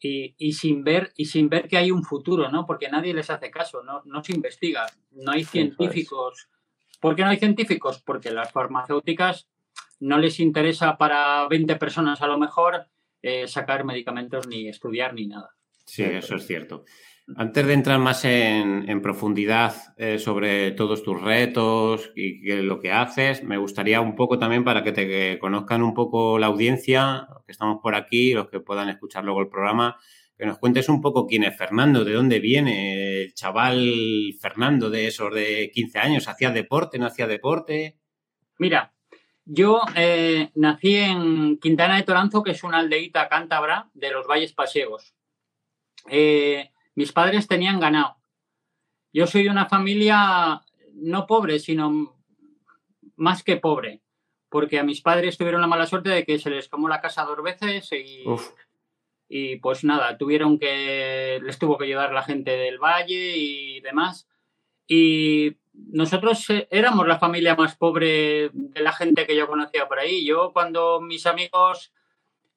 y, 0.00 0.34
y, 0.36 0.52
sin 0.52 0.84
ver, 0.84 1.12
y 1.16 1.26
sin 1.26 1.48
ver 1.48 1.68
que 1.68 1.78
hay 1.78 1.90
un 1.90 2.04
futuro, 2.04 2.50
¿no? 2.50 2.66
Porque 2.66 2.90
nadie 2.90 3.14
les 3.14 3.30
hace 3.30 3.50
caso, 3.50 3.82
no, 3.82 4.02
no 4.04 4.22
se 4.22 4.34
investiga, 4.34 4.86
no 5.12 5.32
hay 5.32 5.44
científicos. 5.44 6.48
¿Por 7.00 7.16
qué 7.16 7.22
no 7.22 7.30
hay 7.30 7.38
científicos? 7.38 8.02
Porque 8.02 8.30
las 8.30 8.52
farmacéuticas 8.52 9.48
no 10.00 10.18
les 10.18 10.40
interesa 10.40 10.98
para 10.98 11.46
20 11.48 11.76
personas 11.76 12.20
a 12.20 12.26
lo 12.26 12.38
mejor 12.38 12.86
eh, 13.26 13.48
sacar 13.48 13.84
medicamentos 13.84 14.46
ni 14.46 14.68
estudiar 14.68 15.14
ni 15.14 15.26
nada. 15.26 15.48
Sí, 15.86 16.02
eso 16.02 16.36
es 16.36 16.46
cierto. 16.46 16.84
Antes 17.36 17.66
de 17.66 17.72
entrar 17.72 17.98
más 17.98 18.26
en, 18.26 18.86
en 18.86 19.00
profundidad 19.00 19.74
eh, 19.96 20.18
sobre 20.18 20.72
todos 20.72 21.02
tus 21.02 21.22
retos 21.22 22.12
y 22.14 22.42
que, 22.42 22.62
lo 22.62 22.80
que 22.80 22.92
haces, 22.92 23.42
me 23.42 23.56
gustaría 23.56 24.02
un 24.02 24.14
poco 24.14 24.38
también 24.38 24.62
para 24.62 24.84
que 24.84 24.92
te 24.92 25.08
que 25.08 25.38
conozcan 25.40 25.82
un 25.82 25.94
poco 25.94 26.38
la 26.38 26.48
audiencia, 26.48 27.26
los 27.32 27.44
que 27.46 27.52
estamos 27.52 27.78
por 27.82 27.94
aquí, 27.94 28.34
los 28.34 28.50
que 28.50 28.60
puedan 28.60 28.90
escuchar 28.90 29.24
luego 29.24 29.40
el 29.40 29.48
programa, 29.48 29.96
que 30.36 30.44
nos 30.44 30.58
cuentes 30.58 30.90
un 30.90 31.00
poco 31.00 31.26
quién 31.26 31.44
es 31.44 31.56
Fernando, 31.56 32.04
de 32.04 32.12
dónde 32.12 32.40
viene 32.40 33.22
el 33.22 33.32
chaval 33.32 34.34
Fernando 34.38 34.90
de 34.90 35.06
esos 35.06 35.32
de 35.32 35.70
15 35.72 35.98
años, 35.98 36.28
¿hacía 36.28 36.50
deporte, 36.50 36.98
no 36.98 37.06
hacía 37.06 37.26
deporte? 37.26 37.96
Mira, 38.58 38.93
yo 39.44 39.82
eh, 39.94 40.50
nací 40.54 40.96
en 40.96 41.58
Quintana 41.58 41.96
de 41.96 42.02
Toranzo, 42.02 42.42
que 42.42 42.52
es 42.52 42.64
una 42.64 42.78
aldeíta 42.78 43.28
cántabra 43.28 43.90
de 43.94 44.10
los 44.10 44.26
Valles 44.26 44.52
Pasiegos. 44.52 45.14
Eh, 46.08 46.70
mis 46.94 47.12
padres 47.12 47.46
tenían 47.46 47.80
ganado. 47.80 48.16
Yo 49.12 49.26
soy 49.26 49.44
de 49.44 49.50
una 49.50 49.66
familia 49.66 50.62
no 50.94 51.26
pobre, 51.26 51.58
sino 51.58 52.16
más 53.16 53.42
que 53.42 53.56
pobre, 53.56 54.00
porque 54.48 54.78
a 54.78 54.84
mis 54.84 55.00
padres 55.00 55.36
tuvieron 55.36 55.60
la 55.60 55.66
mala 55.66 55.86
suerte 55.86 56.10
de 56.10 56.24
que 56.24 56.38
se 56.38 56.50
les 56.50 56.68
quemó 56.68 56.88
la 56.88 57.00
casa 57.00 57.24
dos 57.24 57.42
veces 57.42 57.90
y, 57.92 58.24
y 59.28 59.56
pues 59.56 59.84
nada, 59.84 60.16
tuvieron 60.16 60.58
que, 60.58 61.40
les 61.42 61.58
tuvo 61.58 61.78
que 61.78 61.84
ayudar 61.84 62.12
la 62.12 62.22
gente 62.22 62.52
del 62.56 62.78
valle 62.78 63.36
y 63.36 63.80
demás. 63.80 64.28
Y 64.86 65.56
nosotros 65.72 66.48
eh, 66.50 66.68
éramos 66.70 67.06
la 67.06 67.18
familia 67.18 67.54
más 67.54 67.76
pobre 67.76 68.50
de 68.52 68.80
la 68.80 68.92
gente 68.92 69.26
que 69.26 69.36
yo 69.36 69.46
conocía 69.46 69.88
por 69.88 69.98
ahí. 69.98 70.24
Yo 70.24 70.52
cuando 70.52 71.00
mis 71.00 71.26
amigos 71.26 71.92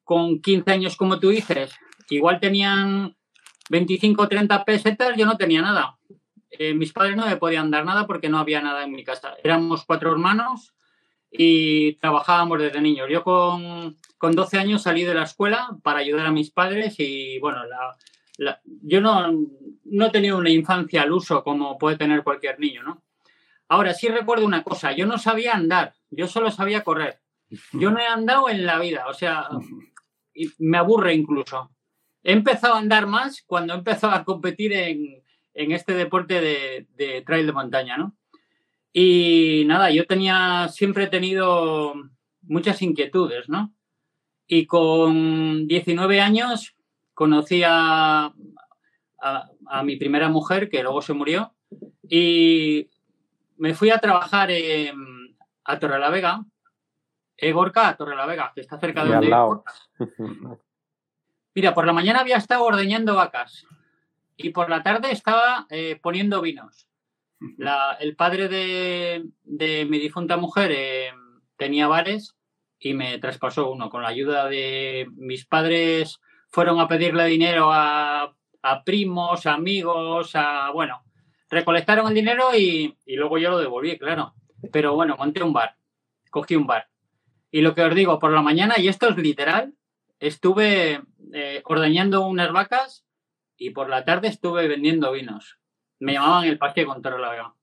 con 0.04 0.40
15 0.40 0.70
años, 0.70 0.96
como 0.96 1.18
tú 1.18 1.30
dices, 1.30 1.74
igual 2.10 2.40
tenían 2.40 3.16
25 3.70 4.22
o 4.22 4.28
30 4.28 4.64
pesetas, 4.64 5.16
yo 5.16 5.26
no 5.26 5.36
tenía 5.36 5.62
nada. 5.62 5.98
Eh, 6.50 6.74
mis 6.74 6.92
padres 6.92 7.16
no 7.16 7.26
me 7.26 7.36
podían 7.36 7.70
dar 7.70 7.84
nada 7.84 8.06
porque 8.06 8.28
no 8.28 8.38
había 8.38 8.62
nada 8.62 8.84
en 8.84 8.92
mi 8.92 9.04
casa. 9.04 9.34
Éramos 9.42 9.84
cuatro 9.84 10.10
hermanos, 10.12 10.74
y 11.30 11.94
trabajábamos 11.94 12.58
desde 12.58 12.80
niños. 12.80 13.08
Yo 13.10 13.22
con, 13.22 13.96
con 14.16 14.32
12 14.32 14.58
años 14.58 14.82
salí 14.82 15.04
de 15.04 15.14
la 15.14 15.24
escuela 15.24 15.76
para 15.82 16.00
ayudar 16.00 16.26
a 16.26 16.32
mis 16.32 16.50
padres 16.50 16.96
y 16.98 17.38
bueno, 17.40 17.62
yo 18.82 19.00
no, 19.00 19.32
no 19.90 20.06
he 20.06 20.10
tenido 20.10 20.38
una 20.38 20.50
infancia 20.50 21.02
al 21.02 21.12
uso 21.12 21.42
como 21.42 21.78
puede 21.78 21.96
tener 21.96 22.22
cualquier 22.22 22.58
niño, 22.58 22.82
¿no? 22.82 23.02
Ahora 23.68 23.92
sí 23.92 24.08
recuerdo 24.08 24.46
una 24.46 24.62
cosa, 24.62 24.92
yo 24.92 25.06
no 25.06 25.18
sabía 25.18 25.54
andar, 25.54 25.94
yo 26.10 26.26
solo 26.26 26.50
sabía 26.50 26.84
correr. 26.84 27.20
Yo 27.72 27.90
no 27.90 27.98
he 27.98 28.06
andado 28.06 28.48
en 28.48 28.66
la 28.66 28.78
vida, 28.78 29.06
o 29.08 29.14
sea, 29.14 29.48
me 30.58 30.78
aburre 30.78 31.14
incluso. 31.14 31.70
He 32.22 32.32
empezado 32.32 32.74
a 32.74 32.78
andar 32.78 33.06
más 33.06 33.42
cuando 33.46 33.74
he 33.74 33.78
empezado 33.78 34.14
a 34.14 34.24
competir 34.24 34.72
en, 34.72 35.22
este 35.54 35.94
deporte 35.94 36.40
de, 36.40 36.86
de, 36.94 37.22
trail 37.22 37.46
de 37.46 37.52
montaña, 37.52 37.96
¿no? 37.96 38.16
Y 38.92 39.64
nada, 39.66 39.90
yo 39.90 40.06
tenía, 40.06 40.68
siempre 40.68 41.04
he 41.04 41.08
tenido 41.08 41.94
muchas 42.42 42.80
inquietudes, 42.82 43.48
¿no? 43.48 43.74
Y 44.46 44.66
con 44.66 45.66
19 45.66 46.20
años 46.20 46.74
conocí 47.12 47.62
a, 47.66 48.32
a, 49.20 49.82
mi 49.82 49.96
primera 49.96 50.28
mujer, 50.28 50.68
que 50.68 50.82
luego 50.82 51.02
se 51.02 51.12
murió, 51.12 51.54
y 52.08 52.88
me 53.56 53.74
fui 53.74 53.90
a 53.90 53.98
trabajar 53.98 54.50
a 55.64 55.78
Torre 55.78 55.98
la 55.98 56.10
Vega, 56.10 56.44
Egorca 57.36 57.88
a 57.88 57.96
Torre 57.96 58.16
la 58.16 58.26
Vega, 58.26 58.52
que 58.54 58.60
está 58.60 58.78
cerca 58.78 59.04
de 59.04 59.12
donde. 59.12 59.30
Mira, 61.54 61.74
por 61.74 61.86
la 61.86 61.92
mañana 61.92 62.20
había 62.20 62.36
estado 62.36 62.64
ordeñando 62.64 63.14
vacas 63.14 63.66
y 64.36 64.50
por 64.50 64.70
la 64.70 64.82
tarde 64.82 65.10
estaba 65.10 65.66
eh, 65.70 65.98
poniendo 66.00 66.40
vinos. 66.40 66.88
el 68.00 68.16
padre 68.16 68.48
de, 68.48 69.86
mi 69.88 69.98
difunta 69.98 70.36
mujer 70.36 70.70
eh, 70.72 71.12
tenía 71.56 71.88
bares 71.88 72.36
y 72.78 72.94
me 72.94 73.18
traspasó 73.18 73.70
uno. 73.70 73.90
Con 73.90 74.02
la 74.02 74.08
ayuda 74.08 74.48
de 74.48 75.08
mis 75.16 75.44
padres 75.46 76.20
fueron 76.48 76.78
a 76.78 76.86
pedirle 76.86 77.26
dinero 77.26 77.70
a, 77.72 78.34
primos, 78.84 79.46
amigos, 79.46 80.32
a 80.34 80.70
bueno, 80.70 81.02
recolectaron 81.48 82.08
el 82.08 82.14
dinero 82.14 82.54
y, 82.56 82.96
y, 83.06 83.16
luego 83.16 83.38
yo 83.38 83.50
lo 83.50 83.58
devolví, 83.58 83.98
claro. 83.98 84.34
Pero 84.72 84.94
bueno, 84.94 85.16
monté 85.16 85.42
un 85.42 85.52
bar, 85.52 85.76
cogí 86.30 86.56
un 86.56 86.66
bar. 86.66 86.88
Y 87.50 87.62
lo 87.62 87.74
que 87.74 87.82
os 87.82 87.94
digo, 87.94 88.18
por 88.18 88.32
la 88.32 88.42
mañana, 88.42 88.74
y 88.78 88.88
esto 88.88 89.08
es 89.08 89.16
literal, 89.16 89.72
estuve 90.20 91.00
eh, 91.32 91.62
ordeñando 91.64 92.26
unas 92.26 92.52
vacas 92.52 93.04
y 93.56 93.70
por 93.70 93.88
la 93.88 94.04
tarde 94.04 94.28
estuve 94.28 94.68
vendiendo 94.68 95.12
vinos. 95.12 95.58
Me 95.98 96.14
llamaban 96.14 96.44
el 96.44 96.58
parque 96.58 96.84
con 96.84 97.02
la. 97.02 97.54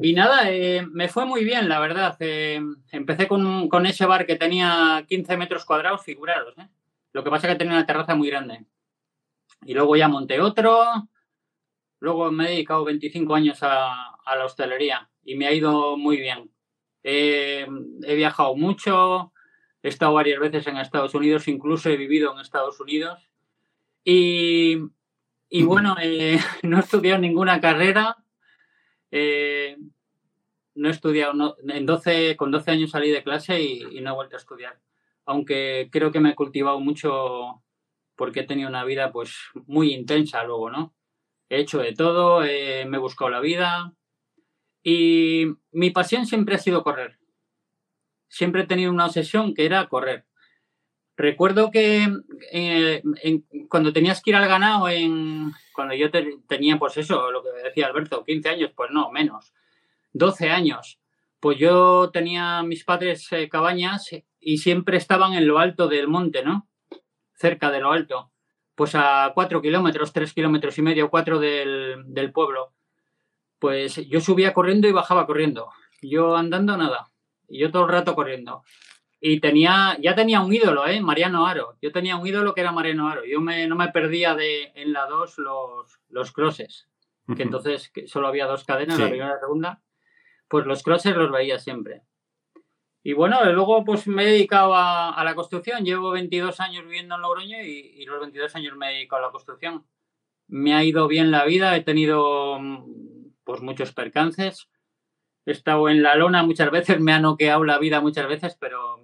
Y 0.00 0.14
nada, 0.14 0.50
eh, 0.50 0.86
me 0.90 1.08
fue 1.08 1.26
muy 1.26 1.44
bien, 1.44 1.68
la 1.68 1.80
verdad. 1.80 2.16
Eh, 2.20 2.60
empecé 2.92 3.28
con, 3.28 3.68
con, 3.68 3.84
ese 3.86 4.06
bar 4.06 4.26
que 4.26 4.36
tenía 4.36 5.04
15 5.06 5.36
metros 5.36 5.64
cuadrados 5.64 6.02
figurados. 6.02 6.54
Lo 7.12 7.24
que 7.24 7.30
pasa 7.30 7.46
es 7.46 7.52
que 7.52 7.58
tenía 7.58 7.74
una 7.74 7.86
terraza 7.86 8.14
muy 8.14 8.28
grande. 8.30 8.64
Y 9.64 9.74
luego 9.74 9.96
ya 9.96 10.08
monté 10.08 10.40
otro. 10.40 11.08
Luego 12.00 12.30
me 12.30 12.46
he 12.46 12.50
dedicado 12.50 12.84
25 12.84 13.34
años 13.34 13.62
a, 13.62 14.14
a 14.24 14.36
la 14.36 14.44
hostelería 14.44 15.10
y 15.24 15.36
me 15.36 15.46
ha 15.46 15.52
ido 15.52 15.96
muy 15.96 16.18
bien. 16.18 16.50
he 17.02 17.66
viajado 18.14 18.54
mucho, 18.54 19.32
He 19.82 19.88
estado 19.88 20.12
varias 20.12 20.40
veces 20.40 20.66
en 20.66 20.76
Estados 20.76 21.14
Unidos, 21.14 21.46
incluso 21.46 21.88
he 21.88 21.96
vivido 21.96 22.32
en 22.32 22.40
Estados 22.40 22.80
Unidos. 22.80 23.30
Y, 24.04 24.76
bueno, 25.64 25.96
eh, 26.00 26.38
no 26.62 26.78
he 26.78 26.80
estudiado 26.80 27.20
ninguna 27.20 27.60
carrera. 27.60 28.16
Eh, 29.10 29.76
no 30.74 30.88
he 30.88 30.90
estudiado, 30.90 31.56
en 31.68 31.86
12, 31.86 32.36
con 32.36 32.50
12 32.50 32.70
años 32.70 32.90
salí 32.90 33.10
de 33.10 33.22
clase 33.22 33.62
y, 33.62 34.00
no 34.00 34.10
he 34.10 34.14
vuelto 34.14 34.36
a 34.36 34.40
estudiar. 34.40 34.80
Aunque 35.26 35.88
creo 35.92 36.10
que 36.10 36.20
me 36.20 36.30
he 36.30 36.34
cultivado 36.34 36.80
mucho 36.80 37.62
porque 38.18 38.40
he 38.40 38.46
tenido 38.46 38.68
una 38.68 38.84
vida 38.84 39.10
pues 39.10 39.34
muy 39.66 39.94
intensa 39.94 40.44
luego, 40.44 40.70
¿no? 40.70 40.94
He 41.48 41.60
hecho 41.60 41.78
de 41.78 41.94
todo, 41.94 42.40
me 42.40 42.82
he 42.82 42.98
buscado 42.98 43.30
la 43.30 43.40
vida 43.40 43.94
y 44.82 45.46
mi 45.70 45.88
pasión 45.90 46.26
siempre 46.26 46.56
ha 46.56 46.58
sido 46.58 46.82
correr 46.82 47.18
siempre 48.28 48.62
he 48.62 48.66
tenido 48.66 48.92
una 48.92 49.06
obsesión 49.06 49.54
que 49.54 49.66
era 49.66 49.88
correr. 49.88 50.26
Recuerdo 51.16 51.72
que 51.72 52.06
eh, 52.52 53.02
cuando 53.68 53.92
tenías 53.92 54.22
que 54.22 54.30
ir 54.30 54.36
al 54.36 54.46
ganado, 54.46 54.88
en, 54.88 55.52
cuando 55.74 55.94
yo 55.94 56.10
tenía, 56.46 56.78
pues 56.78 56.96
eso, 56.96 57.32
lo 57.32 57.42
que 57.42 57.50
decía 57.64 57.86
Alberto, 57.86 58.24
15 58.24 58.48
años, 58.48 58.70
pues 58.76 58.90
no, 58.92 59.10
menos, 59.10 59.52
12 60.12 60.50
años, 60.50 61.00
pues 61.40 61.58
yo 61.58 62.10
tenía 62.12 62.62
mis 62.62 62.84
padres 62.84 63.26
eh, 63.32 63.48
cabañas 63.48 64.10
y 64.38 64.58
siempre 64.58 64.96
estaban 64.96 65.32
en 65.32 65.48
lo 65.48 65.58
alto 65.58 65.88
del 65.88 66.06
monte, 66.06 66.44
¿no? 66.44 66.67
Cerca 67.38 67.70
de 67.70 67.80
lo 67.80 67.92
alto, 67.92 68.32
pues 68.74 68.94
a 68.94 69.32
4 69.34 69.62
kilómetros, 69.62 70.12
3 70.12 70.32
kilómetros 70.34 70.76
y 70.78 70.82
medio, 70.82 71.10
4 71.10 71.38
del, 71.38 72.04
del 72.06 72.32
pueblo. 72.32 72.72
Pues 73.58 73.96
yo 74.08 74.20
subía 74.20 74.54
corriendo 74.54 74.86
y 74.86 74.92
bajaba 74.92 75.26
corriendo. 75.26 75.70
Yo 76.02 76.36
andando 76.36 76.76
nada. 76.76 77.10
Y 77.48 77.58
yo 77.58 77.70
todo 77.70 77.84
el 77.84 77.90
rato 77.90 78.14
corriendo. 78.14 78.62
Y 79.20 79.40
tenía, 79.40 79.96
ya 80.00 80.14
tenía 80.14 80.40
un 80.40 80.52
ídolo, 80.52 80.86
¿eh? 80.86 81.00
Mariano 81.00 81.46
Aro. 81.46 81.76
Yo 81.82 81.90
tenía 81.90 82.16
un 82.16 82.26
ídolo 82.26 82.54
que 82.54 82.60
era 82.60 82.70
Mariano 82.70 83.08
Aro. 83.08 83.24
Yo 83.24 83.40
me, 83.40 83.66
no 83.66 83.74
me 83.74 83.88
perdía 83.88 84.34
de 84.34 84.70
en 84.76 84.92
la 84.92 85.06
2 85.06 85.38
los, 85.38 86.00
los 86.08 86.32
crosses, 86.32 86.88
que 87.36 87.42
entonces 87.42 87.90
solo 88.06 88.28
había 88.28 88.46
dos 88.46 88.64
cadenas, 88.64 88.98
la 88.98 89.08
primera 89.08 89.30
y 89.30 89.34
la 89.34 89.40
segunda. 89.40 89.82
Pues 90.46 90.66
los 90.66 90.82
crosses 90.82 91.16
los 91.16 91.32
veía 91.32 91.58
siempre. 91.58 92.02
Y 93.08 93.14
bueno, 93.14 93.42
luego 93.52 93.84
pues 93.86 94.06
me 94.06 94.24
he 94.24 94.32
dedicado 94.32 94.74
a, 94.74 95.22
la 95.24 95.34
construcción. 95.34 95.82
Llevo 95.82 96.10
22 96.10 96.60
años 96.60 96.84
viviendo 96.84 97.14
en 97.14 97.22
Logroño 97.22 97.62
y, 97.62 97.94
y, 97.96 98.04
los 98.04 98.20
22 98.20 98.54
años 98.54 98.76
me 98.76 98.90
he 98.90 98.94
dedicado 98.96 99.22
a 99.22 99.26
la 99.26 99.32
construcción. 99.32 99.86
Me 100.46 100.74
ha 100.74 100.84
ido 100.84 101.08
bien 101.08 101.30
la 101.30 101.46
vida, 101.46 101.74
he 101.74 101.82
tenido 101.82 102.58
pues 103.44 103.62
muchos 103.62 103.92
percances 103.94 104.68
he 105.48 105.52
estado 105.52 105.88
en 105.88 106.02
la 106.02 106.14
lona 106.14 106.42
muchas 106.42 106.70
veces, 106.70 107.00
me 107.00 107.12
ha 107.12 107.20
noqueado 107.20 107.64
la 107.64 107.78
vida 107.78 108.02
muchas 108.02 108.28
veces, 108.28 108.56
pero 108.60 109.00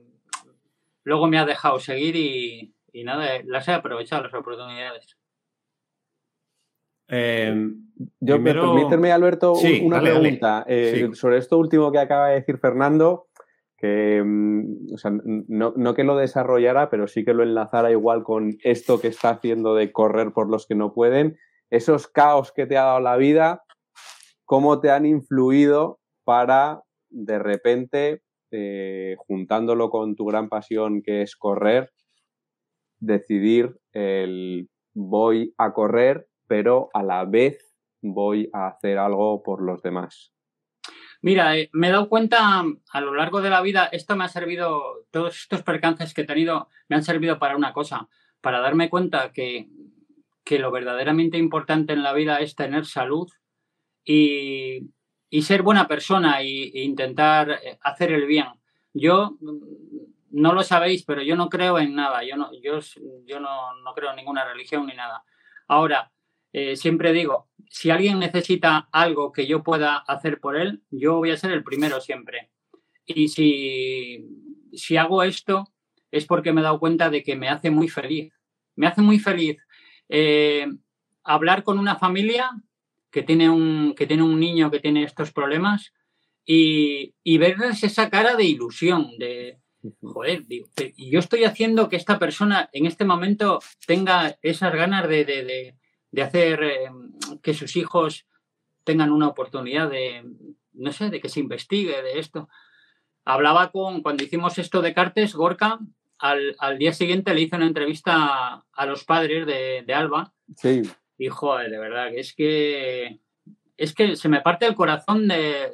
luego 1.03 1.27
me 1.27 1.39
ha 1.39 1.47
dejado 1.47 1.79
seguir 1.81 2.17
y, 2.17 2.75
nada, 3.03 3.41
las 3.47 3.67
he 3.69 3.73
aprovechado 3.73 4.25
las 4.25 4.35
oportunidades. 4.35 5.17
Em, 7.09 7.91
yo, 8.21 8.43
permíteme, 8.43 9.13
Alberto, 9.13 9.55
una 9.83 10.01
pregunta 10.01 10.65
eh, 10.69 11.11
sobre 11.15 11.39
esto 11.39 11.57
último 11.57 11.91
que 11.91 11.99
acaba 11.99 12.29
de 12.29 12.41
decir 12.41 12.59
Fernando, 12.59 13.29
que 13.77 14.23
mm, 14.25 15.45
no, 15.49 15.75
no, 15.77 15.95
que 15.95 16.05
lo 16.05 16.17
desarrollara, 16.17 16.91
pero 16.91 17.07
sí 17.07 17.25
que 17.25 17.35
lo 17.35 17.43
enlazara 17.43 17.91
igual 17.91 18.23
con 18.23 18.57
esto 18.63 19.01
que 19.01 19.09
está 19.09 19.31
haciendo 19.31 19.75
de 19.75 19.93
correr 19.93 20.33
por 20.33 20.51
los 20.51 20.67
que 20.67 20.75
no 20.75 20.93
pueden. 20.93 21.37
Esos 21.71 22.09
caos 22.09 22.53
que 22.53 22.67
te 22.67 22.77
ha 22.77 22.85
dado 22.85 23.01
la 23.01 23.17
vida, 23.17 23.63
¿cómo 24.45 24.81
te 24.81 24.91
han 24.91 25.07
influido 25.07 25.99
para 26.25 26.83
de 27.15 27.39
repente, 27.39 28.23
eh, 28.51 29.15
juntándolo 29.19 29.89
con 29.89 30.17
tu 30.17 30.27
gran 30.27 30.49
pasión 30.49 31.01
que 31.03 31.23
es 31.23 31.37
correr, 31.37 31.91
decidir 32.99 33.79
el 33.93 34.69
voy 34.95 35.55
a 35.59 35.73
correr, 35.73 36.29
pero 36.47 36.89
a 36.93 37.03
la 37.03 37.25
vez 37.25 37.75
voy 38.03 38.51
a 38.53 38.69
hacer 38.69 38.99
algo 38.99 39.43
por 39.43 39.63
los 39.63 39.83
demás. 39.83 40.34
Mira, 41.25 41.57
eh, 41.57 41.71
me 41.73 41.89
he 41.89 41.91
dado 41.91 42.09
cuenta 42.09 42.63
a 42.93 43.01
lo 43.01 43.15
largo 43.15 43.41
de 43.41 43.51
la 43.51 43.63
vida, 43.63 43.89
esto 43.91 44.15
me 44.15 44.25
ha 44.25 44.29
servido, 44.29 45.07
todos 45.11 45.37
estos 45.37 45.63
percances 45.63 46.13
que 46.13 46.23
he 46.23 46.27
tenido 46.27 46.69
me 46.89 46.97
han 46.97 47.03
servido 47.03 47.39
para 47.39 47.57
una 47.57 47.73
cosa, 47.73 48.09
para 48.41 48.61
darme 48.61 48.91
cuenta 48.91 49.33
que, 49.33 49.69
que 50.45 50.59
lo 50.59 50.71
verdaderamente 50.71 51.39
importante 51.39 51.95
en 51.95 52.03
la 52.03 52.13
vida 52.13 52.41
es 52.41 52.55
tener 52.55 52.85
salud 52.85 53.29
y 54.05 54.91
y 55.35 55.43
ser 55.43 55.63
buena 55.63 55.89
persona 55.89 56.43
e, 56.43 56.71
intentar 56.85 57.51
eh, 57.51 57.77
hacer 57.81 58.13
el 58.13 58.25
bien. 58.25 58.47
Yo 58.93 59.37
mm, 59.41 59.59
no 60.31 60.53
lo 60.53 60.63
sabéis, 60.63 61.03
pero 61.05 61.23
yo 61.23 61.35
no 61.35 61.49
creo 61.49 61.81
en 61.81 61.97
nada, 61.97 62.23
yo 62.23 62.37
no, 62.37 62.53
yo, 62.63 62.79
yo 63.27 63.41
no, 63.41 63.75
no 63.83 63.95
creo 63.95 64.11
en 64.11 64.17
ninguna 64.17 64.45
religión 64.45 64.87
ni 64.87 64.95
nada. 64.95 65.25
Ahora, 65.67 66.13
eh, 66.57 66.77
siempre 66.77 67.13
digo, 67.13 67.49
si 67.69 67.91
alguien 67.91 68.21
necesita 68.21 68.89
algo 68.93 69.33
que 69.33 69.49
yo 69.49 69.65
pueda 69.65 69.97
hacer 69.97 70.39
por 70.39 70.57
él, 70.57 70.85
yo 70.89 71.17
voy 71.17 71.33
a 71.33 71.37
ser 71.37 71.51
el 71.51 71.65
primero 71.65 72.01
siempre. 72.01 72.53
Y 73.05 73.27
si, 73.27 74.25
si 74.73 74.97
hago 74.97 75.25
esto 75.25 75.73
es 76.13 76.27
porque 76.27 76.53
me 76.53 76.61
he 76.61 76.65
dado 76.65 76.79
cuenta 76.79 77.11
de 77.11 77.25
que 77.25 77.35
me 77.35 77.49
hace 77.49 77.73
muy 77.73 77.89
feliz. 77.89 78.33
Me 78.77 78.87
hace 78.87 79.03
muy 79.03 79.19
feliz 79.19 79.57
eh, 80.09 80.69
hablar 81.25 81.65
con 81.65 81.81
una 81.81 81.97
familia 81.97 82.53
que 83.11 83.25
tiene 83.25 83.51
un, 83.51 83.93
que 83.97 84.07
tiene 84.07 84.23
un 84.23 84.39
niño 84.39 84.71
que 84.71 84.79
tiene 84.79 85.03
estos 85.03 85.33
problemas 85.33 85.93
y, 86.47 87.17
y 87.25 87.39
verles 87.39 87.83
esa 87.83 88.11
cara 88.11 88.37
de 88.37 88.45
ilusión, 88.45 89.19
de, 89.19 89.59
joder, 90.03 90.45
y 90.49 91.11
yo 91.11 91.19
estoy 91.19 91.43
haciendo 91.43 91.89
que 91.89 91.97
esta 91.97 92.21
persona 92.21 92.71
en 92.73 92.87
este 92.87 93.05
momento 93.05 93.59
tenga 93.89 94.39
esas 94.41 94.73
ganas 94.73 95.09
de, 95.09 95.75
hacer 96.23 96.63
eh, 96.63 96.91
que 97.43 97.55
sus 97.55 97.77
hijos 97.77 98.27
tengan 98.85 99.13
una 99.13 99.29
oportunidad 99.29 99.91
de, 99.91 100.25
no 100.73 100.93
sé, 100.93 101.11
de 101.11 101.21
que 101.21 101.29
se 101.29 101.41
investigue 101.41 102.03
de 102.03 102.19
esto. 102.19 102.49
hablaba 103.25 103.71
con, 103.71 104.03
cuando 104.03 104.25
hicimos 104.25 104.59
esto 104.59 104.83
de 104.83 104.95
Cartes, 104.95 105.35
Gorka, 105.35 105.79
al, 106.19 106.79
día 106.79 106.93
siguiente 106.93 107.35
le 107.35 107.43
hice 107.43 107.57
una 107.57 107.67
entrevista 107.67 108.65
a, 108.73 108.87
los 108.87 109.05
padres 109.05 109.47
de, 109.47 109.95
Alba. 109.95 110.33
Sí. 110.57 110.83
Y 111.19 111.29
joder, 111.29 111.71
de 111.71 111.79
verdad, 111.79 112.15
es 112.15 112.35
que 112.35 113.21
es 113.77 113.95
que 113.95 114.17
se 114.17 114.29
me 114.29 114.41
parte 114.41 114.67
el 114.67 114.75
corazón 114.75 115.29
de 115.29 115.71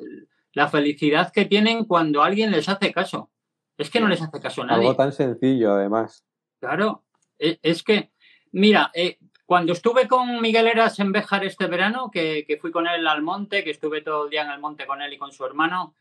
la 0.53 0.69
felicidad 0.69 1.33
que 1.33 1.45
tienen 1.45 1.85
cuando 1.85 2.23
alguien 2.23 2.51
les 2.51 2.69
hace 2.69 2.93
caso. 2.93 3.31
Es 3.77 3.91
que 3.91 4.01
no 4.01 4.09
les 4.09 4.23
hace 4.23 4.41
caso 4.41 4.63
a 4.63 4.67
nadie. 4.67 4.83
Algo 4.83 4.97
tan 4.97 5.13
sencillo, 5.13 5.75
además. 5.75 6.25
Claro, 6.61 7.05
e, 7.39 7.59
es, 7.63 7.83
que, 7.83 8.11
mira, 8.53 8.91
eh, 8.95 9.19
cuando 9.51 9.73
estuve 9.73 10.07
con 10.07 10.41
Miguel 10.41 10.69
Eras 10.69 11.01
en 11.01 11.11
Béjar 11.11 11.45
este 11.45 11.67
verano, 11.67 12.09
que, 12.13 12.57
fui 12.61 12.71
con 12.71 12.87
él 12.87 13.05
al 13.05 13.21
monte, 13.21 13.65
que 13.65 13.73
estuve 13.73 14.01
todo 14.01 14.27
el 14.27 14.31
día 14.31 14.45
en 14.45 14.51
el 14.53 14.61
monte 14.61 14.87
con 14.87 15.03
él 15.03 15.13
y 15.13 15.19
con 15.19 15.33
su 15.33 15.45
hermano, 15.45 15.93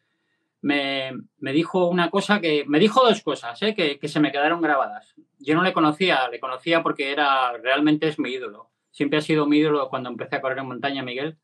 me, 0.61 1.15
dijo 1.39 1.87
una 1.87 2.11
cosa 2.11 2.39
que, 2.39 2.63
me 2.67 2.77
dijo 2.77 3.03
dos 3.03 3.23
cosas 3.23 3.59
eh, 3.63 3.73
que, 3.73 3.97
que, 3.97 4.07
se 4.07 4.19
me 4.19 4.31
quedaron 4.31 4.61
grabadas. 4.61 5.15
Yo 5.39 5.55
no 5.55 5.63
le 5.63 5.73
conocía, 5.73 6.29
le 6.29 6.39
conocía 6.39 6.83
porque 6.83 7.11
era, 7.11 7.51
realmente 7.53 8.07
es 8.07 8.19
mi 8.19 8.29
ídolo. 8.29 8.69
Siempre 8.91 9.17
ha 9.17 9.23
sido 9.23 9.47
mi 9.47 9.57
ídolo 9.57 9.89
cuando 9.89 10.09
empecé 10.11 10.35
a 10.35 10.41
correr 10.41 10.59
en 10.59 10.67
montaña, 10.67 11.01
Miguel. 11.01 11.39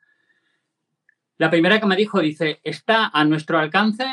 La 1.38 1.50
primera 1.50 1.80
que 1.80 1.88
me 1.88 1.96
dijo, 1.96 2.20
dice, 2.20 2.62
está 2.64 3.08
a 3.08 3.26
nuestro 3.26 3.58
alcance 3.58 4.06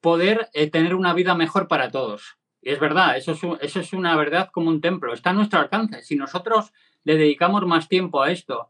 poder 0.00 0.48
eh, 0.54 0.70
tener 0.70 0.94
una 0.94 1.12
vida 1.12 1.34
mejor 1.34 1.68
para 1.68 1.90
todos. 1.90 2.38
Y 2.62 2.70
es 2.70 2.80
verdad, 2.80 3.16
eso 3.16 3.32
es, 3.32 3.40
eso 3.60 3.80
es 3.80 3.92
una 3.92 4.16
verdad 4.16 4.50
como 4.52 4.68
un 4.68 4.80
templo, 4.80 5.12
está 5.14 5.30
a 5.30 5.32
nuestro 5.32 5.60
alcance. 5.60 6.02
Si 6.02 6.16
nosotros 6.16 6.72
le 7.04 7.16
dedicamos 7.16 7.66
más 7.66 7.88
tiempo 7.88 8.22
a 8.22 8.30
esto, 8.30 8.68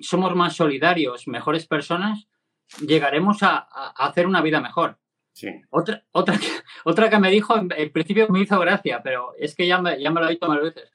somos 0.00 0.34
más 0.34 0.56
solidarios, 0.56 1.28
mejores 1.28 1.66
personas, 1.66 2.28
llegaremos 2.86 3.42
a, 3.42 3.56
hacer 3.96 4.26
una 4.26 4.42
vida 4.42 4.60
mejor. 4.60 4.98
Sí. 5.32 5.48
Otra, 5.70 6.04
otra, 6.10 6.34
otra 6.84 7.10
que 7.10 7.18
me 7.18 7.30
dijo, 7.30 7.56
en, 7.56 7.92
principio 7.92 8.28
me 8.28 8.40
hizo 8.40 8.58
gracia, 8.58 9.02
pero 9.02 9.34
es 9.38 9.54
que 9.54 9.66
ya 9.66 9.80
me, 9.80 10.00
ya 10.00 10.10
me 10.10 10.20
lo 10.20 10.26
he 10.26 10.32
dicho 10.32 10.48
más 10.48 10.60
veces. 10.60 10.92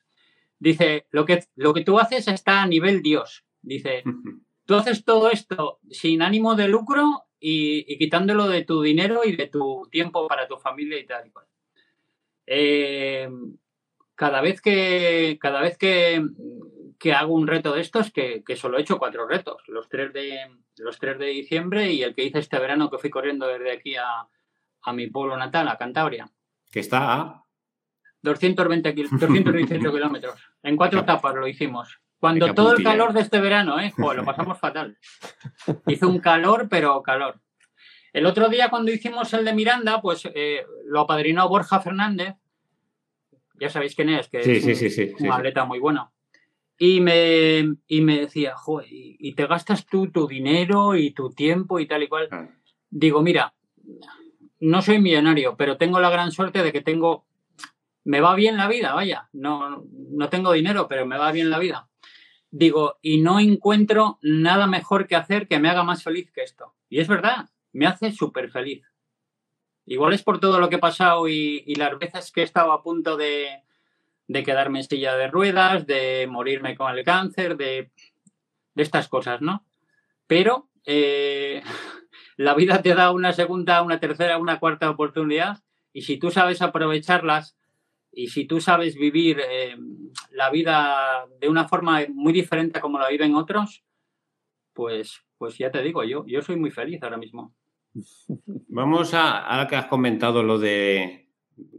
Dice, 0.60 1.08
lo 1.12 1.26
que, 1.26 1.44
lo 1.56 1.74
que 1.74 1.84
tú 1.84 2.00
haces 2.00 2.28
está 2.28 2.62
a 2.62 2.68
nivel 2.68 3.02
Dios. 3.02 3.46
Dice, 3.62 4.04
Tú 4.66 4.76
haces 4.76 5.04
todo 5.04 5.30
esto 5.30 5.80
sin 5.90 6.22
ánimo 6.22 6.56
de 6.56 6.70
lucro 6.70 7.26
y, 7.40 7.98
quitándolo 7.98 8.48
de 8.48 8.64
tu 8.64 8.82
dinero 8.82 9.22
y 9.26 9.36
de 9.36 9.48
tu 9.48 9.88
tiempo 9.92 10.28
para 10.28 10.48
tu 10.48 10.58
familia 10.58 10.98
y 11.00 11.06
tal 11.06 11.28
y 11.28 11.32
cual. 11.32 11.46
Eh, 12.46 13.30
cada 14.16 14.42
vez 14.42 14.62
que 14.62 15.38
cada 15.42 15.62
vez 15.62 15.78
que, 15.78 16.24
hago 17.14 17.34
un 17.34 17.48
reto 17.48 17.74
de 17.74 17.82
estos, 17.82 18.12
que, 18.12 18.44
solo 18.56 18.78
he 18.78 18.82
hecho 18.82 18.98
cuatro 18.98 19.28
retos, 19.28 19.62
los 19.68 19.90
tres 19.90 20.14
de 20.14 20.40
los 20.78 20.98
tres 21.00 21.20
de 21.20 21.28
diciembre 21.28 21.92
y 21.92 22.04
el 22.04 22.16
que 22.16 22.24
hice 22.24 22.40
este 22.40 22.60
verano 22.60 22.90
que 22.90 22.98
fui 22.98 23.10
corriendo 23.10 23.48
desde 23.48 23.72
aquí 23.72 23.96
a, 23.96 24.28
mi 24.94 25.08
pueblo 25.08 25.38
natal, 25.38 25.68
a 25.68 25.78
Cantabria. 25.78 26.30
Que 26.72 26.80
está 26.80 27.14
a 27.14 27.44
220 28.22 28.94
218 28.94 29.92
kilómetros. 29.94 30.42
En 30.64 30.76
cuatro 30.78 31.02
etapas 31.02 31.36
lo 31.36 31.48
hicimos. 31.48 32.00
Cuando 32.20 32.54
todo 32.54 32.74
el 32.78 32.84
calor 32.84 33.12
de 33.12 33.20
este 33.20 33.42
verano, 33.42 33.82
¿eh? 33.82 33.94
lo 33.98 34.24
pasamos 34.24 34.58
fatal. 34.58 34.98
Hizo 35.88 36.08
un 36.08 36.20
calor, 36.20 36.68
pero 36.70 37.04
calor. 37.04 37.42
El 38.14 38.28
otro 38.28 38.48
día 38.48 38.70
cuando 38.70 38.92
hicimos 38.92 39.34
el 39.34 39.44
de 39.44 39.54
Miranda, 39.54 40.00
pues 40.00 40.30
eh, 40.34 40.64
lo 40.86 41.02
apadrinó 41.02 41.50
Borja 41.50 41.80
Fernández. 41.80 42.36
Ya 43.60 43.70
sabéis 43.70 43.96
quién 43.96 44.10
es, 44.10 44.30
que 44.30 44.40
es 44.40 45.20
un, 45.20 45.32
atleta 45.32 45.66
muy 45.66 45.80
bueno. 45.80 46.14
Y 46.78 47.02
me, 47.02 47.76
me 47.90 48.20
decía, 48.20 48.56
joder, 48.56 48.88
y, 48.90 49.34
te 49.34 49.48
gastas 49.48 49.86
tú 49.86 50.12
tu 50.12 50.28
dinero 50.28 50.96
y 50.96 51.12
tu 51.12 51.32
tiempo 51.32 51.80
y 51.80 51.88
tal 51.88 52.04
y 52.04 52.08
cual. 52.08 52.30
Digo, 52.90 53.22
mira, 53.22 53.54
no 54.60 54.82
soy 54.82 55.00
millonario, 55.00 55.56
pero 55.58 55.78
tengo 55.78 56.00
la 56.00 56.10
gran 56.10 56.32
suerte 56.32 56.62
de 56.62 56.72
que 56.72 56.82
tengo, 56.82 57.26
me 58.04 58.22
va 58.22 58.36
bien 58.36 58.58
la 58.58 58.68
vida, 58.68 58.94
vaya. 58.94 59.30
No, 59.34 59.86
no 59.92 60.30
tengo 60.30 60.52
dinero, 60.52 60.88
pero 60.88 61.06
me 61.06 61.18
va 61.18 61.32
bien 61.32 61.50
la 61.50 61.60
vida 61.60 61.90
digo, 62.54 63.00
y 63.02 63.20
no 63.20 63.40
encuentro 63.40 64.20
nada 64.22 64.68
mejor 64.68 65.08
que 65.08 65.16
hacer 65.16 65.48
que 65.48 65.58
me 65.58 65.70
haga 65.70 65.84
más 65.84 66.04
feliz 66.04 66.32
que 66.32 66.44
esto. 66.44 66.76
Y 66.88 67.00
es 67.00 67.08
verdad, 67.08 67.50
me 67.74 67.88
hace 67.88 68.12
súper 68.12 68.50
feliz. 68.52 68.86
Igual 69.86 70.14
es 70.14 70.24
por 70.24 70.40
todo 70.40 70.60
lo 70.60 70.70
que 70.70 70.76
he 70.76 70.80
pasado 70.80 71.28
y, 71.28 71.76
las 71.76 71.98
veces 72.00 72.32
que 72.32 72.42
he 72.42 72.44
estado 72.44 72.72
a 72.72 72.82
punto 72.82 73.18
de, 73.18 73.64
quedarme 74.46 74.80
en 74.80 74.86
silla 74.86 75.16
de 75.16 75.28
ruedas, 75.28 75.86
de 75.86 76.28
morirme 76.30 76.76
con 76.76 76.98
el 76.98 77.04
cáncer, 77.04 77.58
de, 77.58 77.92
estas 78.76 79.08
cosas, 79.10 79.42
¿no? 79.42 79.66
Pero 80.26 80.70
eh, 80.86 81.62
la 82.38 82.54
vida 82.54 82.82
te 82.82 82.96
da 82.96 83.12
una 83.12 83.34
segunda, 83.34 83.82
una 83.82 84.00
tercera, 84.00 84.38
una 84.38 84.60
cuarta 84.60 84.90
oportunidad 84.90 85.60
y 85.92 86.04
si 86.04 86.18
tú 86.18 86.32
sabes 86.32 86.62
aprovecharlas 86.62 87.58
y 88.12 88.28
si 88.28 88.46
tú 88.46 88.62
sabes 88.62 88.96
vivir 88.96 89.42
eh, 89.48 89.76
la 90.32 90.50
vida 90.50 91.26
de 91.40 91.50
una 91.50 91.68
forma 91.68 92.02
muy 92.10 92.32
diferente 92.32 92.78
a 92.78 92.82
como 92.82 93.00
la 93.00 93.10
viven 93.10 93.36
otros, 93.36 93.84
pues, 94.74 95.24
pues 95.38 95.58
ya 95.58 95.72
te 95.72 95.82
digo, 95.82 96.04
yo, 96.04 96.26
yo 96.26 96.42
soy 96.42 96.56
muy 96.56 96.72
feliz 96.72 97.02
ahora 97.04 97.18
mismo. 97.18 97.54
Vamos 98.68 99.14
a, 99.14 99.40
ahora 99.40 99.68
que 99.68 99.76
has 99.76 99.86
comentado 99.86 100.44
lo 100.44 100.60
de 100.60 101.30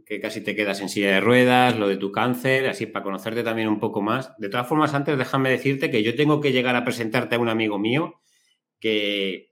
que 0.05 0.21
casi 0.21 0.41
te 0.41 0.55
quedas 0.55 0.81
en 0.81 0.89
silla 0.89 1.11
de 1.11 1.19
ruedas, 1.19 1.77
lo 1.77 1.87
de 1.87 1.97
tu 1.97 2.11
cáncer, 2.11 2.67
así 2.67 2.85
para 2.85 3.03
conocerte 3.03 3.43
también 3.43 3.67
un 3.67 3.79
poco 3.79 4.01
más. 4.01 4.37
De 4.37 4.49
todas 4.49 4.67
formas, 4.67 4.93
antes 4.93 5.17
déjame 5.17 5.49
decirte 5.49 5.89
que 5.91 6.03
yo 6.03 6.15
tengo 6.15 6.39
que 6.39 6.51
llegar 6.51 6.75
a 6.75 6.85
presentarte 6.85 7.35
a 7.35 7.39
un 7.39 7.49
amigo 7.49 7.77
mío 7.79 8.21
que, 8.79 9.51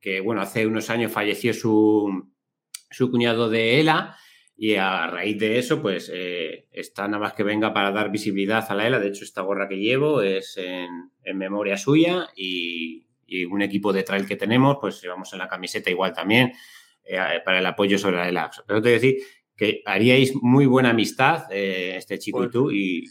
que 0.00 0.20
bueno, 0.20 0.40
hace 0.40 0.66
unos 0.66 0.90
años 0.90 1.12
falleció 1.12 1.54
su, 1.54 2.32
su 2.90 3.10
cuñado 3.10 3.48
de 3.50 3.80
ELA 3.80 4.16
y 4.56 4.74
a 4.76 5.06
raíz 5.06 5.38
de 5.38 5.58
eso, 5.58 5.82
pues 5.82 6.10
eh, 6.14 6.68
está 6.70 7.08
nada 7.08 7.18
más 7.18 7.32
que 7.32 7.42
venga 7.42 7.72
para 7.72 7.90
dar 7.90 8.10
visibilidad 8.10 8.64
a 8.68 8.74
la 8.74 8.86
ELA. 8.86 8.98
De 8.98 9.08
hecho, 9.08 9.24
esta 9.24 9.42
gorra 9.42 9.68
que 9.68 9.78
llevo 9.78 10.22
es 10.22 10.56
en, 10.56 11.10
memoria 11.36 11.76
suya 11.76 12.28
y, 12.36 13.06
un 13.50 13.62
equipo 13.62 13.92
de 13.92 14.02
trail 14.02 14.26
que 14.26 14.36
tenemos, 14.36 14.78
pues 14.80 15.00
llevamos 15.02 15.32
en 15.32 15.38
la 15.38 15.48
camiseta 15.48 15.90
igual 15.90 16.12
también 16.12 16.52
eh, 17.04 17.18
para 17.44 17.58
el 17.58 17.66
apoyo 17.66 17.98
sobre 17.98 18.16
la 18.16 18.28
ELA. 18.28 18.50
Pero 18.66 18.82
te 18.82 18.90
decir 18.90 19.16
que 19.56 19.82
haríais 19.84 20.34
muy 20.40 20.66
buena 20.66 20.90
amistad, 20.90 21.44
eh, 21.50 21.96
este 21.96 22.18
chico 22.18 22.38
y 22.38 22.42
pues 22.42 22.50
tú, 22.52 22.70
y, 22.70 23.04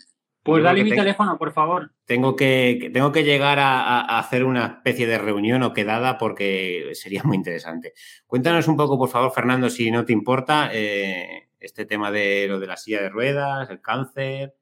pues 0.44 0.64
dale 0.64 0.84
mi 0.84 0.90
teléfono, 0.90 1.38
por 1.38 1.52
favor. 1.52 1.92
Tengo 2.06 2.36
que, 2.36 2.90
tengo 2.92 3.12
que 3.12 3.24
llegar 3.24 3.60
a, 3.60 4.18
hacer 4.18 4.44
una 4.44 4.66
especie 4.66 5.06
de 5.06 5.20
reunión 5.20 5.62
o 5.62 5.74
quedada 5.74 6.18
porque 6.18 6.92
sería 6.94 7.22
muy 7.24 7.38
interesante. 7.38 7.94
Cuéntanos 8.26 8.68
un 8.68 8.76
poco, 8.76 8.98
por 8.98 9.10
favor, 9.10 9.32
Fernando, 9.32 9.70
si 9.70 9.92
no 9.92 10.04
te 10.04 10.14
importa, 10.14 10.72
eh, 10.74 11.50
este 11.60 11.86
tema 11.86 12.12
de 12.12 12.48
lo 12.48 12.60
de 12.60 12.68
la 12.68 12.78
silla 12.78 13.02
de 13.02 13.10
ruedas, 13.10 13.70
el 13.70 13.82
cáncer. 13.82 14.56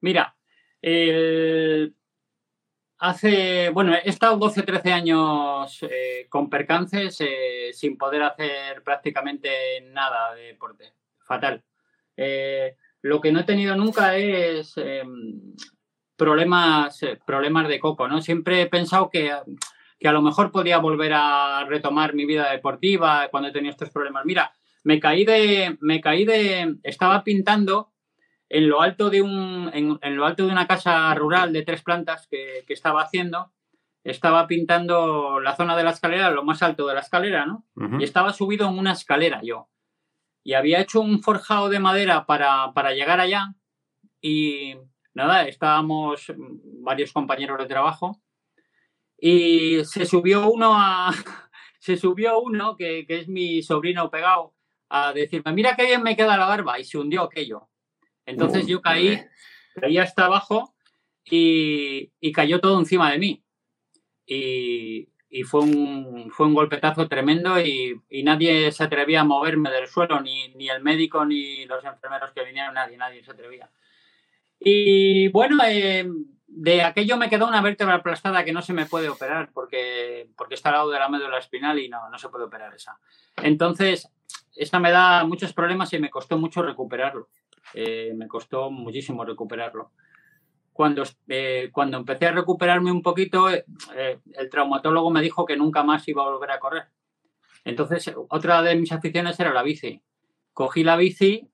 Mira, 0.00 0.36
hace, 2.98 3.70
bueno, 3.70 3.94
he 3.94 4.08
estado 4.08 4.36
12 4.36 4.62
13 4.62 4.92
años 4.92 5.78
eh, 5.82 6.26
con 6.28 6.48
percances 6.50 7.20
eh, 7.20 7.70
sin 7.72 7.96
poder 7.96 8.22
hacer 8.22 8.82
prácticamente 8.82 9.80
nada 9.92 10.34
de 10.34 10.42
deporte. 10.42 10.92
Fatal. 11.18 11.62
Lo 13.02 13.20
que 13.20 13.30
no 13.30 13.40
he 13.40 13.44
tenido 13.44 13.76
nunca 13.76 14.16
es 14.16 14.76
em, 14.78 15.54
problemas, 16.16 17.02
eh, 17.02 17.18
problemas 17.24 17.68
de 17.68 17.78
coco, 17.78 18.08
¿no? 18.08 18.20
Siempre 18.20 18.62
he 18.62 18.66
pensado 18.66 19.10
que, 19.10 19.30
a 19.30 20.12
lo 20.12 20.22
mejor 20.22 20.50
podía 20.50 20.78
volver 20.78 21.12
a 21.14 21.64
retomar 21.68 22.14
mi 22.14 22.26
vida 22.26 22.50
deportiva 22.50 23.28
cuando 23.30 23.48
he 23.48 23.52
tenido 23.52 23.70
estos 23.70 23.90
problemas. 23.90 24.24
Mira, 24.24 24.52
me 24.84 24.98
caí 24.98 25.24
de, 25.24 25.76
me 25.80 26.00
caí 26.00 26.24
de, 26.24 26.76
estaba 26.82 27.22
pintando 27.22 27.92
en 28.48 28.68
lo 28.68 28.80
alto 28.80 29.10
de 29.10 29.22
un, 29.22 29.70
en, 29.72 30.16
lo 30.16 30.26
alto 30.26 30.46
de 30.46 30.52
una 30.52 30.66
casa 30.66 31.12
rural 31.14 31.52
de 31.52 31.62
tres 31.62 31.82
plantas 31.82 32.26
que, 32.28 32.64
estaba 32.68 33.02
haciendo, 33.02 33.52
estaba 34.04 34.46
pintando 34.46 35.40
la 35.40 35.56
zona 35.56 35.76
de 35.76 35.82
la 35.82 35.90
escalera, 35.90 36.30
lo 36.30 36.44
más 36.44 36.62
alto 36.62 36.86
de 36.86 36.94
la 36.94 37.00
escalera, 37.00 37.46
¿no? 37.46 37.64
Y 37.98 38.04
estaba 38.04 38.32
subido 38.32 38.68
en 38.68 38.78
una 38.78 38.92
escalera 38.92 39.40
yo. 39.42 39.68
Y 40.44 40.54
había 40.54 40.80
hecho 40.80 41.00
un 41.00 41.22
forjado 41.22 41.68
de 41.68 41.80
madera 41.80 42.24
para, 42.24 42.92
llegar 42.92 43.18
allá 43.18 43.54
y 44.20 44.76
nada, 45.12 45.48
estábamos 45.48 46.32
varios 46.82 47.12
compañeros 47.12 47.58
de 47.58 47.66
trabajo 47.66 48.20
y 49.18 49.84
se 49.84 50.06
subió 50.06 50.48
uno 50.48 50.74
a 50.74 51.10
se 51.80 51.96
subió 51.96 52.38
uno 52.40 52.76
que, 52.76 53.06
es 53.08 53.28
mi 53.28 53.62
sobrino 53.62 54.10
pegado 54.10 54.54
a 54.88 55.12
decirme 55.12 55.52
mira 55.52 55.74
qué 55.74 55.86
bien 55.86 56.02
me 56.02 56.16
queda 56.16 56.36
la 56.36 56.46
barba 56.46 56.78
y 56.78 56.84
se 56.84 56.98
hundió 56.98 57.22
aquello 57.22 57.68
entonces 58.26 58.66
yo 58.66 58.82
caí 58.82 59.20
caí 59.80 59.98
hasta 59.98 60.26
abajo 60.26 60.74
y, 61.24 62.12
y 62.20 62.32
cayó 62.32 62.60
todo 62.60 62.78
encima 62.78 63.10
de 63.10 63.18
mí 63.18 63.44
y, 64.26 65.08
y 65.28 65.42
fue 65.42 65.60
un, 65.60 66.30
fue 66.30 66.46
un 66.46 66.54
golpetazo 66.54 67.08
tremendo 67.08 67.60
y, 67.60 68.00
nadie 68.24 68.72
se 68.72 68.84
atrevía 68.84 69.20
a 69.20 69.24
moverme 69.24 69.70
del 69.70 69.86
suelo, 69.86 70.20
ni, 70.20 70.48
ni, 70.54 70.68
el 70.68 70.82
médico 70.82 71.24
ni 71.24 71.64
los 71.66 71.84
enfermeros 71.84 72.32
que 72.32 72.44
vinieron, 72.44 72.74
nadie, 72.74 72.96
nadie 72.96 73.22
se 73.22 73.30
atrevía. 73.30 73.70
Y 74.58 75.28
bueno, 75.28 75.58
eh, 75.66 76.08
de 76.46 76.82
aquello 76.82 77.16
me 77.16 77.28
quedó 77.28 77.46
una 77.46 77.60
vértebra 77.60 77.96
aplastada 77.96 78.44
que 78.44 78.52
no 78.52 78.62
se 78.62 78.72
me 78.72 78.86
puede 78.86 79.08
operar 79.08 79.50
porque, 79.52 80.30
porque 80.36 80.54
está 80.54 80.70
al 80.70 80.76
lado 80.76 80.90
de 80.90 80.98
la 80.98 81.08
médula 81.08 81.38
espinal 81.38 81.78
y 81.78 81.88
no, 81.88 82.08
no 82.08 82.18
se 82.18 82.28
puede 82.30 82.44
operar 82.44 82.74
esa. 82.74 82.98
Entonces, 83.42 84.08
esta 84.56 84.80
me 84.80 84.90
da 84.90 85.24
muchos 85.24 85.52
problemas 85.52 85.92
y 85.92 85.98
me 85.98 86.10
costó 86.10 86.38
mucho 86.38 86.62
recuperarlo. 86.62 87.28
Eh, 87.74 88.12
me 88.14 88.28
costó 88.28 88.70
muchísimo 88.70 89.24
recuperarlo. 89.24 89.92
Cuando, 90.72 91.04
eh, 91.28 91.70
cuando 91.72 91.96
empecé 91.96 92.26
a 92.26 92.32
recuperarme 92.32 92.92
un 92.92 93.02
poquito, 93.02 93.50
eh, 93.50 93.64
el 94.34 94.50
traumatólogo 94.50 95.10
me 95.10 95.22
dijo 95.22 95.46
que 95.46 95.56
nunca 95.56 95.82
más 95.82 96.06
iba 96.08 96.22
a 96.22 96.30
volver 96.30 96.50
a 96.50 96.60
correr. 96.60 96.84
Entonces, 97.64 98.12
otra 98.28 98.62
de 98.62 98.76
mis 98.76 98.92
aficiones 98.92 99.40
era 99.40 99.52
la 99.52 99.62
bici. 99.62 100.00
Cogí 100.52 100.84
la 100.84 100.96
bici, 100.96 101.50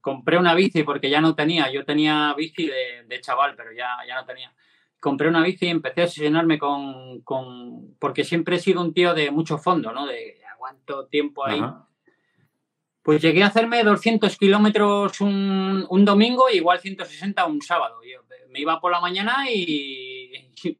compré 0.00 0.38
una 0.38 0.54
bici 0.54 0.82
porque 0.82 1.10
ya 1.10 1.20
no 1.20 1.34
tenía, 1.34 1.70
yo 1.70 1.84
tenía 1.84 2.34
bici 2.34 2.68
de, 3.06 3.20
chaval, 3.20 3.54
pero 3.56 3.72
ya, 3.72 3.88
ya 4.06 4.16
no 4.16 4.24
tenía. 4.24 4.52
Compré 4.98 5.28
una 5.28 5.42
bici 5.42 5.66
y 5.66 5.70
empecé 5.70 6.00
a 6.02 6.04
obsesionarme 6.04 6.58
con, 6.58 7.20
con, 7.22 7.94
porque 7.98 8.24
siempre 8.24 8.56
he 8.56 8.60
sido 8.60 8.80
un 8.80 8.94
tío 8.94 9.14
de 9.14 9.30
mucho 9.30 9.58
fondo, 9.58 9.92
¿no? 9.92 10.06
De 10.06 10.40
aguanto 10.52 11.06
tiempo 11.06 11.44
ahí. 11.44 11.60
Pues 13.02 13.20
llegué 13.20 13.42
a 13.42 13.48
hacerme 13.48 13.82
200 13.82 14.36
kilómetros 14.38 15.20
un, 15.20 15.86
un, 15.88 16.04
domingo 16.04 16.44
y 16.52 16.58
igual 16.58 16.78
160 16.78 17.44
un 17.46 17.60
sábado. 17.60 18.00
Yo 18.04 18.20
me 18.50 18.60
iba 18.60 18.80
por 18.80 18.92
la 18.92 19.00
mañana 19.00 19.50
y, 19.50 20.30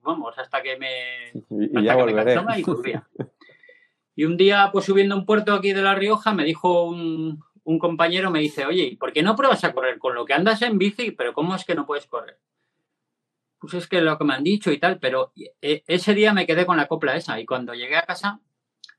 vamos, 0.02 0.38
hasta 0.38 0.62
que 0.62 0.76
me, 0.76 1.30
y, 1.50 1.68
me 1.68 1.82
y 1.82 2.62
volvía. 2.62 3.08
Y 4.14 4.24
un 4.24 4.36
día, 4.36 4.70
pues 4.72 4.84
subiendo 4.84 5.16
un 5.16 5.26
puerto 5.26 5.52
aquí 5.54 5.72
de 5.72 5.82
La 5.82 5.94
Rioja, 5.94 6.32
me 6.32 6.44
dijo 6.44 6.84
un, 6.84 7.42
un 7.64 7.78
compañero, 7.78 8.30
me 8.30 8.40
dice, 8.40 8.66
oye, 8.66 8.96
¿por 8.98 9.12
qué 9.12 9.22
no 9.22 9.36
pruebas 9.36 9.64
a 9.64 9.72
correr 9.72 9.98
con 9.98 10.14
lo 10.14 10.24
que 10.24 10.34
andas 10.34 10.62
en 10.62 10.78
bici? 10.78 11.12
Pero 11.12 11.32
¿cómo 11.32 11.54
es 11.54 11.64
que 11.64 11.74
no 11.74 11.86
puedes 11.86 12.06
correr? 12.06 12.38
Pues 13.58 13.74
es 13.74 13.86
que 13.86 14.00
lo 14.00 14.18
que 14.18 14.24
me 14.24 14.34
han 14.34 14.44
dicho 14.44 14.70
y 14.72 14.78
tal, 14.78 14.98
pero 14.98 15.32
e, 15.60 15.84
ese 15.86 16.14
día 16.14 16.32
me 16.32 16.46
quedé 16.46 16.66
con 16.66 16.76
la 16.76 16.88
copla 16.88 17.16
esa 17.16 17.40
y 17.40 17.46
cuando 17.46 17.74
llegué 17.74 17.96
a 17.96 18.02
casa 18.02 18.40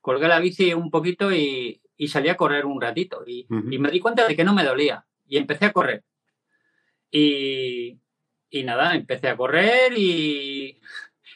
colgué 0.01 0.27
la 0.27 0.39
bici 0.39 0.73
un 0.73 0.89
poquito 0.89 1.31
y, 1.31 1.81
y 1.97 2.07
salí 2.07 2.29
a 2.29 2.37
correr 2.37 2.65
un 2.65 2.81
ratito 2.81 3.23
y, 3.25 3.45
me 3.49 3.91
di 3.91 3.99
cuenta 3.99 4.27
de 4.27 4.35
que 4.35 4.43
no 4.43 4.53
me 4.53 4.63
dolía 4.63 5.05
y 5.27 5.37
empecé 5.37 5.65
a 5.65 5.73
correr. 5.73 6.03
Y, 7.11 7.99
y 8.49 8.63
nada, 8.63 8.95
empecé 8.95 9.29
a 9.29 9.37
correr 9.37 9.93
y 9.95 10.79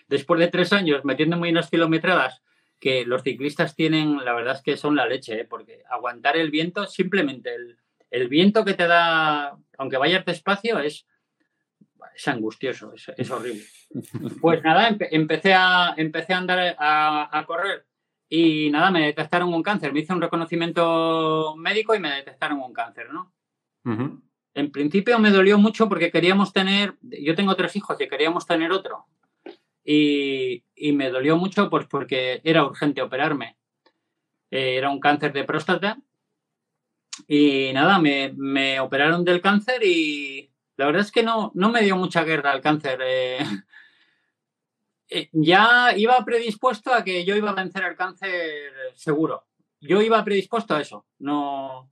después 0.07 0.39
de 0.39 0.47
tres 0.47 0.73
años 0.73 1.05
metiéndome 1.05 1.49
unas 1.49 1.69
kilometradas 1.69 2.41
que 2.79 3.05
los 3.05 3.23
ciclistas 3.23 3.75
tienen, 3.75 4.23
la 4.23 4.33
verdad 4.33 4.55
es 4.55 4.61
que 4.61 4.77
son 4.77 4.95
la 4.95 5.07
leche, 5.07 5.41
¿eh? 5.41 5.45
porque 5.45 5.83
aguantar 5.89 6.37
el 6.37 6.51
viento, 6.51 6.85
simplemente 6.85 7.55
el, 7.55 7.77
el, 8.11 8.27
viento 8.27 8.63
que 8.63 8.75
te 8.75 8.87
da, 8.87 9.57
aunque 9.77 9.97
vayas 9.97 10.25
despacio, 10.25 10.79
es, 10.79 11.07
es 12.15 12.27
angustioso, 12.27 12.93
es, 12.93 13.11
es 13.17 13.31
horrible. 13.31 13.63
Pues 14.41 14.61
nada, 14.63 14.95
empecé, 15.11 15.53
a, 15.53 15.93
empecé 15.95 16.33
a 16.33 16.37
andar 16.37 16.75
a, 16.77 17.39
a, 17.39 17.45
correr 17.45 17.85
y 18.29 18.69
nada, 18.71 18.91
me 18.91 19.05
detectaron 19.05 19.53
un 19.53 19.63
cáncer. 19.63 19.93
Me 19.93 20.01
hice 20.01 20.13
un 20.13 20.21
reconocimiento 20.21 21.55
médico 21.57 21.95
y 21.95 21.99
me 21.99 22.11
detectaron 22.11 22.59
un 22.59 22.73
cáncer, 22.73 23.11
¿no? 23.11 23.33
En 24.53 24.71
principio 24.71 25.17
me 25.19 25.31
dolió 25.31 25.57
mucho 25.57 25.87
porque 25.87 26.11
queríamos 26.11 26.51
tener, 26.51 26.95
yo 27.01 27.35
tengo 27.35 27.55
tres 27.55 27.75
hijos 27.77 27.99
y 28.01 28.07
queríamos 28.09 28.45
tener 28.45 28.71
otro. 28.71 29.05
Y, 29.85 30.65
y 30.75 30.91
me 30.91 31.09
dolió 31.09 31.37
mucho 31.37 31.69
pues 31.69 31.85
porque 31.85 32.41
era 32.43 32.65
urgente 32.65 33.01
operarme. 33.01 33.57
Eh, 34.51 34.75
era 34.77 34.89
un 34.89 34.99
cáncer 34.99 35.31
de 35.31 35.45
próstata. 35.45 35.99
Y 37.27 37.71
nada, 37.73 37.99
me, 37.99 38.33
me, 38.35 38.79
operaron 38.79 39.23
del 39.23 39.41
cáncer 39.41 39.83
y 39.83 40.51
la 40.75 40.85
verdad 40.85 41.01
es 41.01 41.11
que 41.11 41.23
no, 41.23 41.51
no 41.55 41.69
me 41.69 41.81
dio 41.81 41.95
mucha 41.95 42.23
guerra 42.23 42.53
el 42.53 42.61
cáncer. 42.61 42.99
Eh, 43.03 43.39
ya 45.31 45.95
iba 45.95 46.23
predispuesto 46.25 46.93
a 46.93 47.03
que 47.03 47.25
yo 47.25 47.35
iba 47.35 47.51
a 47.51 47.55
vencer 47.55 47.83
el 47.83 47.95
cáncer 47.95 48.73
seguro. 48.95 49.45
Yo 49.79 50.01
iba 50.01 50.23
predispuesto 50.23 50.75
a 50.75 50.81
eso. 50.81 51.05
No, 51.19 51.91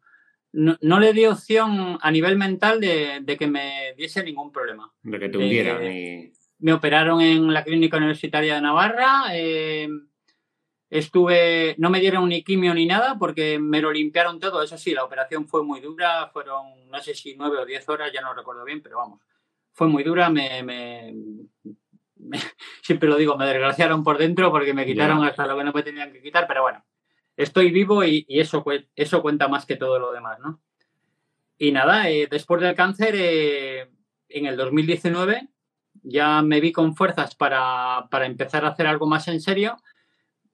no, 0.51 0.77
no 0.81 0.99
le 0.99 1.13
di 1.13 1.25
opción 1.25 1.97
a 2.01 2.11
nivel 2.11 2.37
mental 2.37 2.79
de, 2.79 3.19
de, 3.21 3.37
que 3.37 3.47
me 3.47 3.93
diese 3.97 4.23
ningún 4.23 4.51
problema. 4.51 4.91
De 5.03 5.19
que 5.19 5.29
te 5.29 5.37
hundieran. 5.37 5.83
Eh, 5.83 6.31
Me 6.59 6.73
operaron 6.73 7.21
en 7.21 7.53
la 7.53 7.63
Clínica 7.63 7.97
Universitaria 7.97 8.55
de 8.55 8.61
Navarra. 8.61 9.25
Eh, 9.33 9.87
estuve, 10.89 11.75
no 11.77 11.89
me 11.89 11.99
dieron 11.99 12.27
ni 12.29 12.43
quimio 12.43 12.73
ni 12.73 12.85
nada 12.85 13.17
porque 13.19 13.59
me 13.59 13.81
lo 13.81 13.91
limpiaron 13.91 14.39
todo. 14.39 14.63
Eso 14.63 14.77
sí, 14.77 14.93
la 14.93 15.03
operación 15.03 15.47
fue 15.47 15.63
muy 15.63 15.79
dura. 15.79 16.29
Fueron, 16.33 16.89
no 16.89 17.01
sé 17.01 17.13
si 17.13 17.35
nueve 17.35 17.57
o 17.59 17.65
diez 17.65 17.87
horas, 17.87 18.11
ya 18.11 18.21
no 18.21 18.33
recuerdo 18.33 18.63
bien, 18.65 18.81
pero 18.81 18.97
vamos. 18.97 19.21
Fue 19.73 19.87
muy 19.87 20.03
dura, 20.03 20.29
me, 20.29 20.63
me, 20.63 21.13
siempre 22.81 23.09
lo 23.09 23.17
digo, 23.17 23.37
me 23.37 23.45
desgraciaron 23.45 24.03
por 24.03 24.17
dentro 24.17 24.51
porque 24.51 24.73
me 24.73 24.85
quitaron 24.85 25.19
yeah. 25.19 25.29
hasta 25.29 25.45
lo 25.47 25.57
que 25.57 25.63
no 25.63 25.73
me 25.73 25.83
tenían 25.83 26.11
que 26.11 26.21
quitar, 26.21 26.47
pero 26.47 26.63
bueno, 26.63 26.83
estoy 27.37 27.71
vivo 27.71 28.03
y, 28.03 28.25
y 28.27 28.39
eso, 28.39 28.63
eso 28.95 29.21
cuenta 29.21 29.47
más 29.47 29.65
que 29.65 29.75
todo 29.75 29.99
lo 29.99 30.11
demás, 30.11 30.39
¿no? 30.39 30.61
Y 31.57 31.71
nada, 31.71 32.09
eh, 32.09 32.27
después 32.29 32.61
del 32.61 32.75
cáncer, 32.75 33.13
eh, 33.17 33.89
en 34.29 34.45
el 34.45 34.57
2019, 34.57 35.47
ya 36.03 36.41
me 36.41 36.59
vi 36.59 36.71
con 36.71 36.95
fuerzas 36.95 37.35
para, 37.35 38.07
para 38.11 38.25
empezar 38.25 38.65
a 38.65 38.69
hacer 38.69 38.87
algo 38.87 39.07
más 39.07 39.27
en 39.27 39.39
serio. 39.39 39.77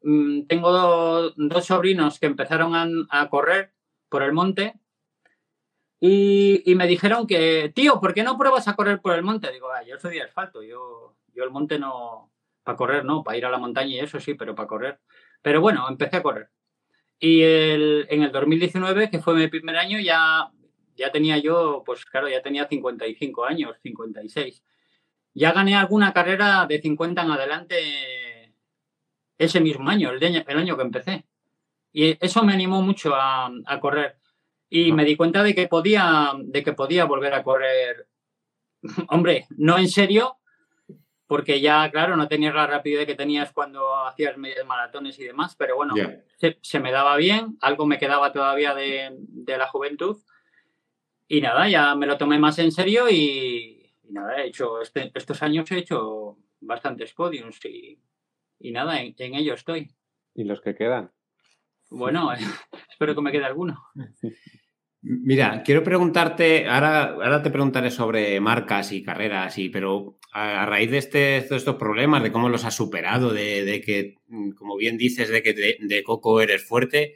Mm, 0.04 0.44
tengo 0.48 0.72
do, 0.72 1.34
dos 1.36 1.66
sobrinos 1.66 2.20
que 2.20 2.28
empezaron 2.28 2.76
a, 2.76 2.88
a, 3.10 3.30
correr 3.30 3.74
por 4.10 4.24
el 4.24 4.34
monte 4.34 4.80
y, 6.00 6.64
y, 6.66 6.76
me 6.76 6.88
dijeron 6.88 7.28
que, 7.28 7.72
tío, 7.76 8.00
¿por 8.00 8.14
qué 8.14 8.24
no 8.24 8.38
pruebas 8.38 8.68
a 8.68 8.76
correr 8.76 9.02
por 9.02 9.14
el 9.16 9.24
monte? 9.24 9.52
Digo, 9.52 9.72
ah, 9.72 9.84
yo 9.84 10.00
soy 10.00 10.16
de 10.16 10.24
asfalto, 10.24 10.64
yo 10.64 11.16
yo 11.36 11.44
el 11.44 11.52
monte 11.52 11.80
no, 11.80 12.32
para 12.63 12.78
correr 12.78 13.06
no, 13.06 13.24
para 13.24 13.38
ir 13.38 13.46
a 13.46 13.50
la 13.50 13.58
montaña 13.58 13.96
y 13.96 14.00
eso 14.00 14.20
sí, 14.20 14.34
pero 14.34 14.56
para 14.56 14.67
correr. 14.67 15.00
Pero 15.41 15.62
bueno, 15.62 15.88
empecé 15.89 16.17
a 16.17 16.24
correr. 16.24 16.50
Y 17.20 17.41
el, 17.44 18.08
en 18.10 18.24
el 18.24 18.32
2019, 18.32 19.10
que 19.10 19.20
fue 19.20 19.36
mi 19.36 19.48
primer 19.48 19.78
año, 19.78 20.00
ya, 20.00 20.52
ya 20.96 21.12
tenía 21.12 21.38
yo, 21.38 21.84
pues 21.86 22.06
claro, 22.06 22.28
ya 22.28 22.41
tenía 22.41 22.67
55 22.67 23.46
años, 23.46 23.78
56. 23.84 24.63
Ya 25.34 25.52
gané 25.52 25.76
alguna 25.76 26.13
carrera 26.13 26.65
de 26.67 26.82
50 26.82 27.22
en 27.22 27.32
adelante 27.32 28.56
ese 29.38 29.62
mismo 29.62 29.89
año, 29.89 30.12
el, 30.12 30.20
de, 30.20 30.44
el 30.48 30.58
año 30.58 30.76
que 30.76 30.84
empecé. 30.84 31.26
Y 31.94 32.17
eso 32.24 32.44
me 32.44 32.54
animó 32.54 32.82
mucho 32.82 33.15
a, 33.15 33.52
a 33.65 33.80
correr. 33.80 34.17
Y 34.70 34.91
me 34.91 35.06
di 35.06 35.15
cuenta 35.15 35.44
de 35.44 35.54
que 35.54 35.67
podía, 35.67 36.34
de 36.38 36.63
que 36.63 36.74
podía 36.74 37.06
volver 37.06 37.34
a 37.34 37.44
correr. 37.44 38.08
Hombre, 39.10 39.48
no 39.58 39.78
en 39.78 39.89
serio, 39.89 40.38
porque 41.32 41.62
ya, 41.62 41.89
claro, 41.89 42.17
no 42.17 42.28
tenías 42.28 42.54
la 42.54 42.67
rapidez 42.67 43.06
que 43.06 43.15
tenías 43.15 43.54
cuando 43.54 43.96
hacías 44.04 44.38
medias 44.38 44.65
maratones 44.65 45.17
y 45.17 45.24
demás, 45.24 45.56
pero 45.56 45.78
bueno, 45.78 45.96
yeah. 45.96 46.22
se, 46.36 46.58
se, 46.62 46.82
me 46.82 46.91
daba 46.91 47.15
bien, 47.15 47.58
algo 47.62 47.86
me 47.86 47.98
quedaba 47.98 48.34
todavía 48.34 48.76
de, 48.76 49.15
de, 49.17 49.58
la 49.58 49.65
juventud 49.67 50.17
y 51.30 51.39
nada, 51.39 51.70
ya 51.70 51.96
me 51.96 52.06
lo 52.06 52.17
tomé 52.17 52.38
más 52.38 52.60
en 52.60 52.74
serio 52.74 53.10
y, 53.10 53.94
y 54.04 54.12
nada, 54.12 54.41
he 54.41 54.48
hecho, 54.48 54.82
este, 54.82 55.10
estos 55.15 55.41
años 55.41 55.72
he 55.72 55.78
hecho 55.78 56.38
bastantes 56.60 57.13
podiums 57.13 57.63
y, 57.63 57.98
y 58.60 58.72
nada, 58.74 59.00
en, 59.02 59.15
en, 59.17 59.36
ello 59.36 59.54
estoy. 59.54 59.89
¿Y 60.36 60.44
los 60.44 60.60
que 60.60 60.76
quedan? 60.76 61.13
Bueno, 61.89 62.34
espero 62.89 63.15
que 63.15 63.22
me 63.22 63.32
quede 63.32 63.46
alguno. 63.46 63.82
Mira, 65.04 65.64
quiero 65.64 65.82
preguntarte, 65.84 66.68
ahora, 66.70 67.14
ahora 67.14 67.42
te 67.42 67.50
preguntaré 67.50 67.90
sobre 67.90 68.40
marcas 68.40 68.92
y 68.92 69.02
carreras, 69.02 69.58
y, 69.58 69.70
pero 69.70 70.20
a, 70.32 70.68
raíz 70.68 70.92
de, 70.92 70.98
este, 71.00 71.18
de, 71.18 71.56
estos 71.56 71.76
problemas, 71.76 72.22
de 72.22 72.32
cómo 72.32 72.50
los 72.50 72.66
has 72.66 72.76
superado, 72.76 73.34
de, 73.34 73.82
que, 73.84 74.18
como 74.56 74.78
bien 74.78 74.98
dices, 74.98 75.30
de 75.30 75.42
que 75.42 75.54
de, 75.54 75.78
de, 75.80 76.04
Coco 76.04 76.40
eres 76.40 76.68
fuerte, 76.68 77.16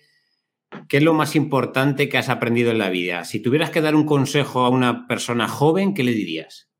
¿qué 0.89 0.97
es 0.97 1.03
lo 1.03 1.13
más 1.13 1.35
importante 1.35 2.09
que 2.09 2.17
has 2.17 2.29
aprendido 2.29 2.71
en 2.71 2.79
la 2.79 2.89
vida? 2.89 3.23
Si 3.23 3.39
tuvieras 3.39 3.69
que 3.69 3.81
dar 3.81 3.93
un 3.93 4.07
consejo 4.07 4.61
a 4.61 4.69
una 4.69 5.05
persona 5.07 5.47
joven, 5.47 5.93
¿qué 5.93 6.03
le 6.03 6.13
dirías? 6.13 6.71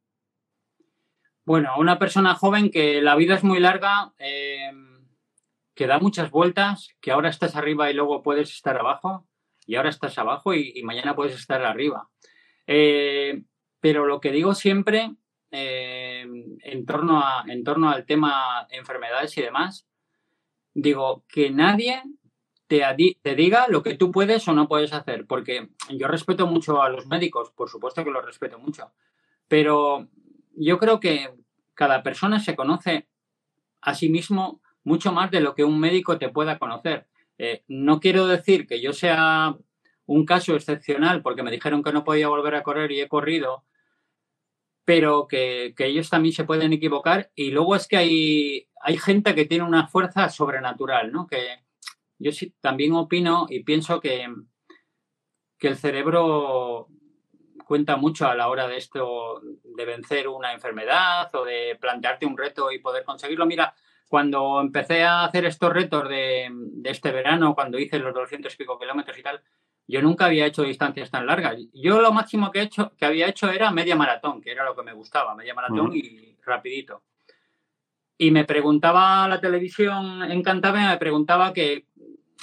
Bueno, 1.46 1.70
a 1.70 1.80
una 1.80 2.00
persona 2.00 2.34
joven 2.34 2.72
que 2.72 3.00
la 3.04 3.16
vida 3.16 3.36
es 3.36 3.44
muy 3.44 3.60
larga, 3.60 4.16
eh, 4.18 4.72
que 5.76 5.86
da 5.86 6.00
muchas 6.00 6.32
vueltas, 6.32 6.90
que 7.00 7.12
ahora 7.12 7.30
estás 7.30 7.56
arriba 7.56 7.92
y 7.92 7.94
luego 7.94 8.24
puedes 8.24 8.50
estar 8.50 8.76
abajo 8.76 9.28
y 9.66 9.76
ahora 9.76 9.90
estás 9.90 10.18
abajo 10.18 10.54
y, 10.54 10.82
mañana 10.84 11.16
puedes 11.16 11.36
estar 11.36 11.64
arriba. 11.64 12.10
Eh, 12.68 13.44
pero 13.80 14.06
lo 14.06 14.20
que 14.20 14.32
digo 14.32 14.56
siempre 14.56 15.12
eh, 15.52 16.26
en, 16.62 16.86
torno 16.86 17.20
a, 17.20 17.44
en 17.48 17.64
torno 17.64 17.90
al 17.90 18.06
tema 18.06 18.68
enfermedades 18.70 19.38
y 19.38 19.42
demás, 19.42 19.88
digo 20.74 21.24
que 21.28 21.50
nadie 21.50 22.02
te, 22.68 22.84
te, 23.22 23.36
diga 23.36 23.68
lo 23.70 23.84
que 23.84 23.96
tú 23.96 24.12
puedes 24.12 24.48
o 24.48 24.54
no 24.54 24.68
puedes 24.68 24.94
hacer, 24.94 25.26
porque 25.28 25.70
yo 25.90 26.08
respeto 26.08 26.48
mucho 26.48 26.82
a 26.82 26.90
los 26.90 27.08
médicos, 27.08 27.52
por 27.52 27.70
supuesto 27.70 28.04
que 28.04 28.12
los 28.12 28.26
respeto 28.26 28.60
mucho, 28.60 28.92
pero 29.48 30.08
yo 30.56 30.80
creo 30.80 31.00
que 31.00 31.30
cada 31.74 32.04
persona 32.04 32.40
se 32.40 32.56
conoce 32.56 33.08
a 33.82 33.94
sí 33.94 34.10
mismo 34.10 34.62
mucho 34.84 35.12
más 35.12 35.32
de 35.32 35.42
lo 35.42 35.54
que 35.56 35.64
un 35.64 35.80
médico 35.80 36.18
te 36.18 36.30
pueda 36.30 36.58
conocer. 36.58 37.08
Eh, 37.38 37.64
no 37.68 38.00
quiero 38.00 38.28
decir 38.28 38.68
que 38.68 38.82
yo 38.82 38.94
sea 38.94 39.56
un 40.06 40.26
caso 40.26 40.56
excepcional 40.56 41.22
porque 41.22 41.44
me 41.44 41.52
dijeron 41.52 41.84
que 41.84 41.92
no 41.92 42.04
podía 42.04 42.28
volver 42.28 42.56
a 42.56 42.64
correr 42.64 42.92
y 42.92 43.02
he 43.02 43.08
corrido, 43.08 43.66
pero 44.86 45.28
que, 45.28 45.74
ellos 45.78 46.10
también 46.10 46.34
se 46.34 46.46
pueden 46.46 46.74
equivocar. 46.74 47.32
Y 47.36 47.52
luego 47.52 47.76
es 47.76 47.88
que 47.88 47.98
hay, 47.98 48.70
hay 48.82 48.98
gente 48.98 49.36
que 49.36 49.46
tiene 49.46 49.64
una 49.64 49.88
fuerza 49.88 50.30
sobrenatural, 50.30 51.12
¿no? 51.12 51.28
Que 51.28 51.64
yo 52.20 52.32
sí 52.32 52.54
también 52.62 52.94
opino 52.94 53.48
y 53.50 53.64
pienso 53.64 54.00
que, 54.00 54.28
que 55.58 55.68
el 55.68 55.78
cerebro 55.78 56.88
cuenta 57.66 57.98
mucho 57.98 58.28
a 58.28 58.36
la 58.36 58.48
hora 58.48 58.68
de 58.68 58.78
esto, 58.78 59.42
de 59.64 59.86
vencer 59.86 60.28
una 60.28 60.54
enfermedad 60.54 61.34
o 61.34 61.44
de 61.44 61.78
plantearte 61.82 62.26
un 62.26 62.38
reto 62.38 62.72
y 62.72 62.80
poder 62.80 63.04
conseguirlo. 63.04 63.46
Mira, 63.46 63.74
cuando 64.08 64.62
empecé 64.62 65.04
a 65.04 65.26
hacer 65.26 65.46
estos 65.46 65.74
retos 65.74 66.08
de, 66.10 66.50
de 66.52 66.90
este 66.90 67.12
verano, 67.12 67.56
cuando 67.56 67.80
hice 67.80 68.00
los 68.00 68.14
200 68.14 68.54
y 68.54 68.58
pico 68.58 68.80
kilómetros 68.80 69.18
y 69.18 69.24
tal, 69.24 69.42
yo 69.88 70.02
nunca 70.02 70.26
había 70.26 70.46
hecho 70.46 70.64
distancias 70.64 71.12
tan 71.12 71.26
largas. 71.26 71.58
Yo 71.74 72.02
lo 72.02 72.12
máximo 72.12 72.52
que, 72.52 72.60
he 72.60 72.64
hecho, 72.64 72.94
que 72.98 73.06
había 73.06 73.28
hecho 73.28 73.50
era 73.50 73.72
media 73.72 73.96
maratón, 73.96 74.42
que 74.42 74.52
era 74.52 74.66
lo 74.66 74.76
que 74.76 74.84
me 74.84 74.94
gustaba, 74.94 75.36
media 75.36 75.54
maratón 75.54 75.96
y 75.96 76.36
rapidito. 76.44 77.04
Y 78.18 78.32
me 78.32 78.46
preguntaba 78.46 79.28
la 79.28 79.40
televisión 79.40 80.24
en 80.24 80.42
Cantabria, 80.42 80.90
me 80.90 80.98
preguntaba 80.98 81.54
que, 81.54 81.88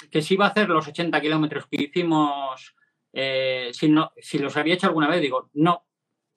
que 0.09 0.21
si 0.21 0.35
iba 0.35 0.45
a 0.45 0.49
hacer 0.49 0.69
los 0.69 0.87
80 0.87 1.19
kilómetros 1.19 1.67
que 1.67 1.83
hicimos, 1.83 2.75
eh, 3.11 3.71
si, 3.73 3.89
no, 3.89 4.13
si 4.17 4.39
los 4.39 4.55
había 4.55 4.75
hecho 4.75 4.87
alguna 4.87 5.09
vez. 5.09 5.19
Digo, 5.19 5.49
no, 5.53 5.85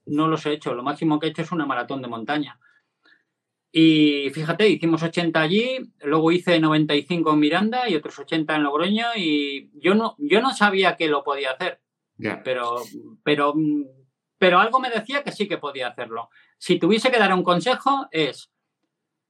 no 0.07 0.27
los 0.27 0.45
he 0.47 0.53
hecho. 0.53 0.75
Lo 0.75 0.83
máximo 0.83 1.21
que 1.21 1.27
he 1.27 1.31
hecho 1.31 1.43
es 1.43 1.53
una 1.53 1.67
maratón 1.67 2.03
de 2.03 2.09
montaña. 2.09 2.59
Y 3.79 4.31
fíjate, 4.31 4.71
hicimos 4.71 5.03
80 5.03 5.39
allí, 5.39 5.93
luego 6.01 6.33
hice 6.33 6.59
95 6.59 7.35
en 7.35 7.39
Miranda 7.39 7.87
y 7.87 7.95
otros 7.95 8.19
80 8.19 8.57
en 8.57 8.63
Logroño 8.63 9.09
y 9.15 9.71
yo 9.75 9.95
no, 9.95 10.17
yo 10.17 10.41
no 10.41 10.55
sabía 10.55 10.97
que 10.97 11.09
lo 11.09 11.23
podía 11.23 11.51
hacer. 11.51 11.83
Pero, 12.43 12.77
pero, 13.23 13.53
pero 14.39 14.61
algo 14.61 14.81
me 14.81 14.89
decía 14.89 15.23
que 15.23 15.31
sí 15.31 15.47
que 15.47 15.59
podía 15.59 15.89
hacerlo. 15.89 16.31
Si 16.57 16.79
tuviese 16.79 17.11
que 17.11 17.19
dar 17.19 17.35
un 17.35 17.43
consejo 17.43 18.09
es 18.13 18.51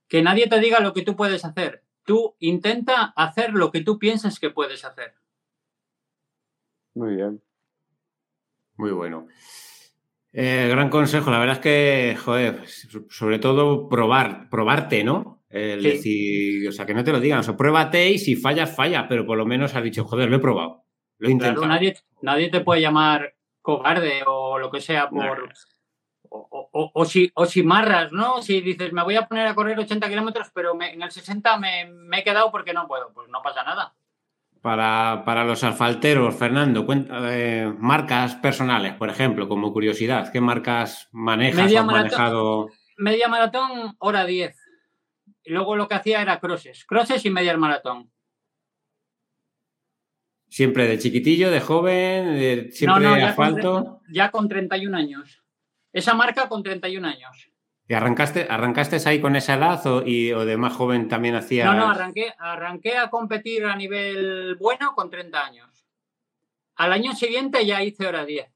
que 0.06 0.22
nadie 0.22 0.46
te 0.46 0.60
diga 0.60 0.78
lo 0.78 0.92
que 0.92 1.02
tú 1.02 1.16
puedes 1.16 1.44
hacer. 1.44 1.82
Tú 2.04 2.36
intenta 2.38 3.02
hacer 3.16 3.52
lo 3.52 3.72
que 3.72 3.80
tú 3.80 3.98
pienses 3.98 4.38
que 4.38 4.50
puedes 4.50 4.84
hacer. 4.84 5.16
Muy 6.94 7.16
bien. 7.16 7.42
Muy 8.76 8.92
bueno. 8.92 9.26
Eh, 10.38 10.68
gran 10.68 10.90
consejo, 10.90 11.30
la 11.30 11.38
verdad 11.38 11.56
es 11.56 11.62
que, 11.62 12.14
joder, 12.22 12.62
sobre 13.08 13.38
todo 13.38 13.88
probar, 13.88 14.50
probarte, 14.50 15.02
¿no? 15.02 15.42
El 15.48 15.82
decir, 15.82 16.68
o 16.68 16.72
sea, 16.72 16.84
que 16.84 16.92
no 16.92 17.02
te 17.02 17.10
lo 17.10 17.20
digan, 17.20 17.38
o 17.38 17.42
sea, 17.42 17.56
pruébate 17.56 18.10
y 18.10 18.18
si 18.18 18.36
fallas, 18.36 18.76
falla, 18.76 19.08
pero 19.08 19.24
por 19.24 19.38
lo 19.38 19.46
menos 19.46 19.74
has 19.74 19.82
dicho, 19.82 20.04
joder, 20.04 20.28
lo 20.28 20.36
he 20.36 20.40
probado, 20.40 20.84
lo 21.16 21.28
he 21.28 21.32
intentado. 21.32 21.66
nadie, 21.66 21.96
nadie 22.20 22.50
te 22.50 22.60
puede 22.60 22.82
llamar 22.82 23.34
cobarde 23.62 24.24
o 24.26 24.58
lo 24.58 24.70
que 24.70 24.82
sea 24.82 25.08
por... 25.08 25.48
O, 26.28 27.04
si, 27.06 27.30
o 27.34 27.46
si 27.46 27.62
marras, 27.62 28.12
¿no? 28.12 28.42
Si 28.42 28.60
dices, 28.60 28.92
me 28.92 29.04
voy 29.04 29.16
a 29.16 29.26
poner 29.26 29.46
a 29.46 29.54
correr 29.54 29.78
80 29.78 30.06
kilómetros, 30.06 30.50
pero 30.52 30.78
en 30.78 31.00
el 31.00 31.10
60 31.10 31.56
me, 31.56 31.86
me 31.86 32.18
he 32.18 32.24
quedado 32.24 32.50
porque 32.50 32.74
no 32.74 32.86
puedo, 32.86 33.10
pues 33.14 33.30
no 33.30 33.40
pasa 33.40 33.62
nada. 33.62 33.94
Para, 34.66 35.44
los 35.44 35.62
asfalteros, 35.62 36.34
Fernando, 36.34 36.84
eh, 37.30 37.72
marcas 37.78 38.34
personales, 38.34 38.94
por 38.94 39.08
ejemplo, 39.08 39.48
como 39.48 39.72
curiosidad, 39.72 40.32
¿qué 40.32 40.40
marcas 40.40 41.08
manejas 41.12 41.72
o 41.72 41.78
has 41.78 41.84
manejado? 41.84 42.68
Media 42.96 43.28
maratón, 43.28 43.94
hora 44.00 44.26
10. 44.26 44.56
Y 45.44 45.52
luego 45.52 45.76
lo 45.76 45.86
que 45.86 45.94
hacía 45.94 46.20
era 46.20 46.40
crosses, 46.40 46.84
crosses 46.84 47.24
y 47.24 47.30
media 47.30 47.56
maratón. 47.56 48.10
¿Siempre 50.48 50.88
de 50.88 50.98
chiquitillo, 50.98 51.52
de 51.52 51.60
joven, 51.60 52.72
siempre 52.72 53.06
de 53.06 53.22
asfalto? 53.22 54.00
ya 54.10 54.32
con 54.32 54.48
31 54.48 54.96
años. 54.96 55.44
Esa 55.92 56.14
marca 56.14 56.48
con 56.48 56.64
31 56.64 57.06
años. 57.06 57.52
¿Y 57.88 57.94
arrancaste, 57.94 58.46
arrancaste 58.50 58.96
ahí 59.08 59.20
con 59.20 59.36
esa 59.36 59.54
edad 59.54 59.86
o, 59.86 60.02
y, 60.04 60.32
o 60.32 60.44
de 60.44 60.56
más 60.56 60.74
joven 60.74 61.08
también 61.08 61.36
hacía? 61.36 61.66
No, 61.66 61.74
no, 61.74 61.88
arranqué, 61.88 62.34
arranqué 62.38 62.96
a 62.96 63.10
competir 63.10 63.64
a 63.64 63.76
nivel 63.76 64.56
bueno 64.56 64.94
con 64.94 65.08
30 65.08 65.44
años. 65.44 65.86
Al 66.74 66.92
año 66.92 67.14
siguiente 67.14 67.64
ya 67.64 67.82
hice 67.82 68.06
hora 68.06 68.24
10. 68.24 68.50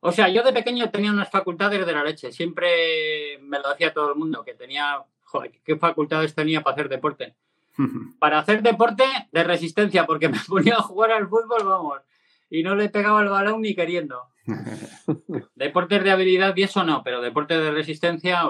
O 0.00 0.12
sea, 0.12 0.28
yo 0.28 0.42
de 0.42 0.52
pequeño 0.52 0.90
tenía 0.90 1.12
unas 1.12 1.30
facultades 1.30 1.84
de 1.86 1.92
la 1.92 2.02
leche. 2.02 2.32
Siempre 2.32 3.38
me 3.42 3.58
lo 3.60 3.70
decía 3.70 3.92
todo 3.92 4.10
el 4.10 4.18
mundo, 4.18 4.42
que 4.42 4.54
tenía, 4.54 5.04
joder, 5.24 5.52
¿qué 5.64 5.76
facultades 5.76 6.34
tenía 6.34 6.62
para 6.62 6.74
hacer 6.74 6.88
deporte? 6.88 7.36
para 8.18 8.38
hacer 8.38 8.62
deporte 8.62 9.04
de 9.30 9.44
resistencia, 9.44 10.06
porque 10.06 10.28
me 10.28 10.38
ponía 10.48 10.74
a 10.74 10.82
jugar 10.82 11.12
al 11.12 11.28
fútbol, 11.28 11.64
vamos, 11.64 12.00
y 12.48 12.62
no 12.62 12.74
le 12.74 12.88
pegaba 12.88 13.22
el 13.22 13.28
balón 13.28 13.62
ni 13.62 13.74
queriendo. 13.74 14.28
Deportes 15.54 16.04
de 16.04 16.10
habilidad 16.10 16.56
y 16.56 16.62
eso 16.62 16.84
no, 16.84 17.02
pero 17.02 17.20
deportes 17.20 17.58
de 17.58 17.70
resistencia, 17.70 18.42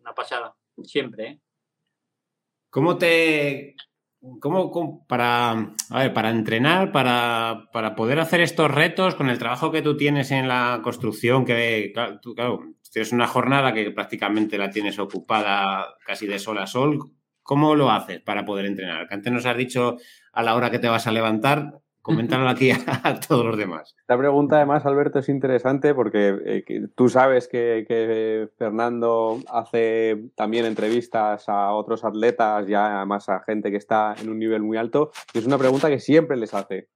una 0.00 0.14
pasada, 0.14 0.54
siempre. 0.82 1.26
¿eh? 1.26 1.40
¿Cómo 2.70 2.98
te... 2.98 3.76
¿Cómo, 4.40 5.06
para, 5.06 5.74
para 6.12 6.30
entrenar, 6.30 6.90
para, 6.90 7.94
poder 7.96 8.18
hacer 8.18 8.40
estos 8.40 8.68
retos 8.68 9.14
con 9.14 9.30
el 9.30 9.38
trabajo 9.38 9.70
que 9.70 9.80
tú 9.80 9.96
tienes 9.96 10.32
en 10.32 10.48
la 10.48 10.80
construcción, 10.82 11.44
que 11.44 11.92
claro, 11.94 12.18
tú, 12.20 12.34
tienes 12.92 13.12
una 13.12 13.28
jornada 13.28 13.72
que 13.72 13.92
prácticamente 13.92 14.58
la 14.58 14.70
tienes 14.70 14.98
ocupada 14.98 15.86
casi 16.04 16.26
de 16.26 16.40
sol 16.40 16.58
a 16.58 16.66
sol, 16.66 17.12
¿cómo 17.44 17.76
lo 17.76 17.92
haces 17.92 18.20
para 18.20 18.44
poder 18.44 18.66
entrenar? 18.66 19.06
Que 19.06 19.14
antes 19.14 19.32
nos 19.32 19.46
has 19.46 19.56
dicho 19.56 19.98
a 20.32 20.42
la 20.42 20.56
hora 20.56 20.70
que 20.70 20.80
te 20.80 20.88
vas 20.88 21.06
a 21.06 21.12
levantar, 21.12 21.80
Coméntalo 22.02 22.48
aquí 22.48 22.70
a, 23.04 23.20
todos 23.20 23.44
los 23.44 23.56
demás. 23.56 23.94
Esta 24.00 24.16
pregunta, 24.16 24.56
además, 24.56 24.86
Alberto, 24.86 25.18
es 25.18 25.28
interesante 25.28 25.94
porque 25.94 26.36
eh, 26.44 26.88
tú 26.94 27.08
sabes 27.08 27.48
que, 27.48 28.48
Fernando 28.56 29.40
hace 29.48 30.30
también 30.34 30.64
entrevistas 30.64 31.48
a 31.48 31.72
otros 31.72 32.04
atletas 32.04 32.68
y 32.68 32.74
además 32.74 33.28
a 33.28 33.40
gente 33.40 33.70
que 33.70 33.76
está 33.76 34.14
en 34.20 34.30
un 34.30 34.38
nivel 34.38 34.62
muy 34.62 34.76
alto. 34.76 35.10
Y 35.34 35.38
es 35.38 35.46
una 35.46 35.58
pregunta 35.58 35.88
que 35.88 36.00
siempre 36.00 36.36
les 36.36 36.54
hace. 36.54 36.88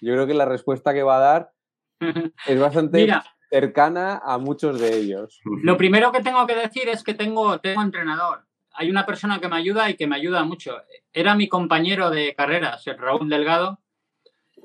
Yo 0.00 0.12
creo 0.14 0.26
que 0.26 0.34
la 0.34 0.44
respuesta 0.44 0.94
que 0.94 1.02
va 1.02 1.16
a 1.16 1.20
dar 1.20 1.52
es 2.46 2.60
bastante 2.60 3.08
cercana 3.50 4.20
a 4.24 4.38
muchos 4.38 4.80
de 4.80 4.96
ellos. 4.96 5.40
Lo 5.62 5.76
primero 5.76 6.12
que 6.12 6.22
tengo 6.22 6.46
que 6.46 6.56
decir 6.56 6.88
es 6.88 7.02
que 7.02 7.14
tengo, 7.14 7.60
tengo 7.60 7.82
entrenador. 7.82 8.46
Hay 8.76 8.90
una 8.90 9.06
persona 9.06 9.40
que 9.40 9.48
me 9.48 9.56
ayuda 9.56 9.88
y 9.88 9.94
que 9.94 10.08
me 10.08 10.16
ayuda 10.16 10.42
mucho. 10.44 10.76
Era 11.12 11.36
mi 11.36 11.48
compañero 11.48 12.10
de 12.10 12.34
carreras, 12.34 12.84
Raúl 12.98 13.28
Delgado, 13.28 13.78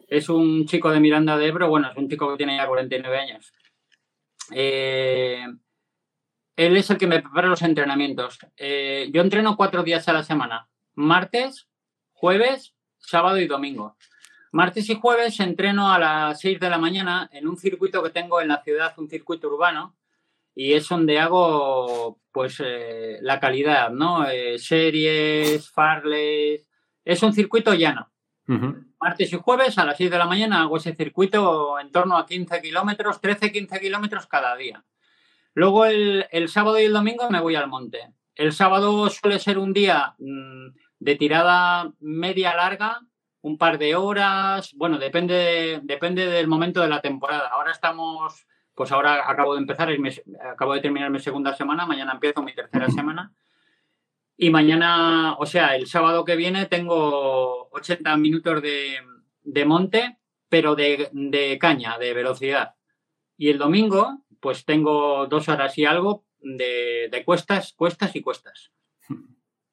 es 0.09 0.27
un 0.27 0.65
chico 0.65 0.89
de 0.89 0.99
Miranda 0.99 1.37
de 1.37 1.47
Ebro, 1.47 1.69
bueno, 1.69 1.89
es 1.91 1.97
un 1.97 2.09
chico 2.09 2.31
que 2.31 2.37
tiene 2.37 2.57
ya 2.57 2.67
49 2.67 3.17
años. 3.17 3.53
Eh, 4.51 5.45
él 6.55 6.77
es 6.77 6.89
el 6.89 6.97
que 6.97 7.07
me 7.07 7.21
prepara 7.21 7.47
los 7.47 7.61
entrenamientos. 7.61 8.39
Eh, 8.57 9.09
yo 9.13 9.21
entreno 9.21 9.55
cuatro 9.55 9.83
días 9.83 10.07
a 10.07 10.13
la 10.13 10.23
semana, 10.23 10.67
martes, 10.95 11.69
jueves, 12.11 12.73
sábado 12.97 13.37
y 13.37 13.47
domingo. 13.47 13.95
Martes 14.51 14.89
y 14.89 14.95
jueves 14.95 15.39
entreno 15.39 15.91
a 15.91 15.99
las 15.99 16.39
6 16.39 16.59
de 16.59 16.69
la 16.71 16.79
mañana 16.79 17.29
en 17.31 17.47
un 17.47 17.55
circuito 17.55 18.01
que 18.01 18.09
tengo 18.09 18.41
en 18.41 18.47
la 18.47 18.63
ciudad, 18.63 18.93
un 18.97 19.07
circuito 19.07 19.47
urbano, 19.47 19.95
y 20.55 20.73
es 20.73 20.89
donde 20.89 21.19
hago 21.19 22.19
pues 22.31 22.59
eh, 22.65 23.19
la 23.21 23.39
calidad, 23.39 23.91
¿no? 23.91 24.25
series, 24.57 25.69
farles. 25.69 26.67
Es 27.05 27.21
un 27.21 27.31
circuito 27.31 27.75
llano. 27.75 28.11
Martes 28.99 29.31
y 29.31 29.37
jueves 29.37 29.77
a 29.77 29.85
las 29.85 29.97
6 29.97 30.09
de 30.09 30.17
la 30.17 30.25
mañana 30.25 30.61
hago 30.61 30.77
ese 30.77 30.95
circuito 30.95 31.79
en 31.79 31.91
torno 31.91 32.17
a 32.17 32.25
15 32.25 32.61
kilómetros, 32.61 33.21
13-15 33.21 33.79
kilómetros 33.79 34.25
cada 34.27 34.55
día. 34.55 34.83
Luego 35.53 35.85
el, 35.85 36.25
sábado 36.47 36.79
y 36.79 36.85
el 36.85 36.93
domingo 36.93 37.29
me 37.29 37.41
voy 37.41 37.55
al 37.55 37.67
monte. 37.67 38.13
El 38.35 38.51
sábado 38.53 39.09
suele 39.09 39.39
ser 39.39 39.59
un 39.59 39.73
día 39.73 40.15
mm, 40.17 40.67
de 40.99 41.15
tirada 41.15 41.91
media 41.99 42.55
larga, 42.55 43.01
un 43.41 43.57
par 43.57 43.77
de 43.77 43.95
horas, 43.95 44.73
bueno, 44.75 44.97
depende, 44.97 45.79
depende 45.83 46.25
del 46.25 46.47
momento 46.47 46.81
de 46.81 46.89
la 46.89 47.01
temporada. 47.01 47.49
Ahora 47.49 47.71
estamos, 47.71 48.47
pues 48.73 48.91
ahora 48.91 49.29
acabo 49.29 49.53
de 49.53 49.61
empezar, 49.61 49.89
acabo 50.51 50.73
de 50.73 50.81
terminar 50.81 51.09
mi 51.09 51.19
segunda 51.19 51.53
semana, 51.53 51.85
mañana 51.85 52.13
empiezo 52.13 52.41
mi 52.41 52.53
tercera 52.53 52.89
semana. 52.89 53.31
Y 54.41 54.51
mañana, 54.51 55.35
o 55.37 55.45
sea, 55.45 55.75
el 55.75 55.85
sábado 55.87 56.23
que 56.23 56.37
viene 56.37 56.65
tengo 56.65 57.67
80 57.71 58.15
minutos 58.15 58.61
de, 58.61 59.65
monte, 59.65 60.17
pero 60.47 60.75
de, 60.75 61.57
caña, 61.59 61.97
de 61.97 62.13
velocidad. 62.13 62.75
Y 63.35 63.49
el 63.49 63.57
domingo, 63.57 64.23
pues 64.39 64.63
tengo 64.63 65.27
dos 65.27 65.49
horas 65.49 65.77
y 65.77 65.83
algo 65.83 66.23
de, 66.39 67.21
cuestas, 67.25 67.73
cuestas 67.73 68.15
y 68.15 68.21
cuestas. 68.21 68.71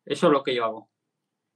Eso 0.04 0.26
es 0.26 0.32
lo 0.32 0.42
que 0.42 0.56
yo 0.56 0.64
hago. 0.64 0.90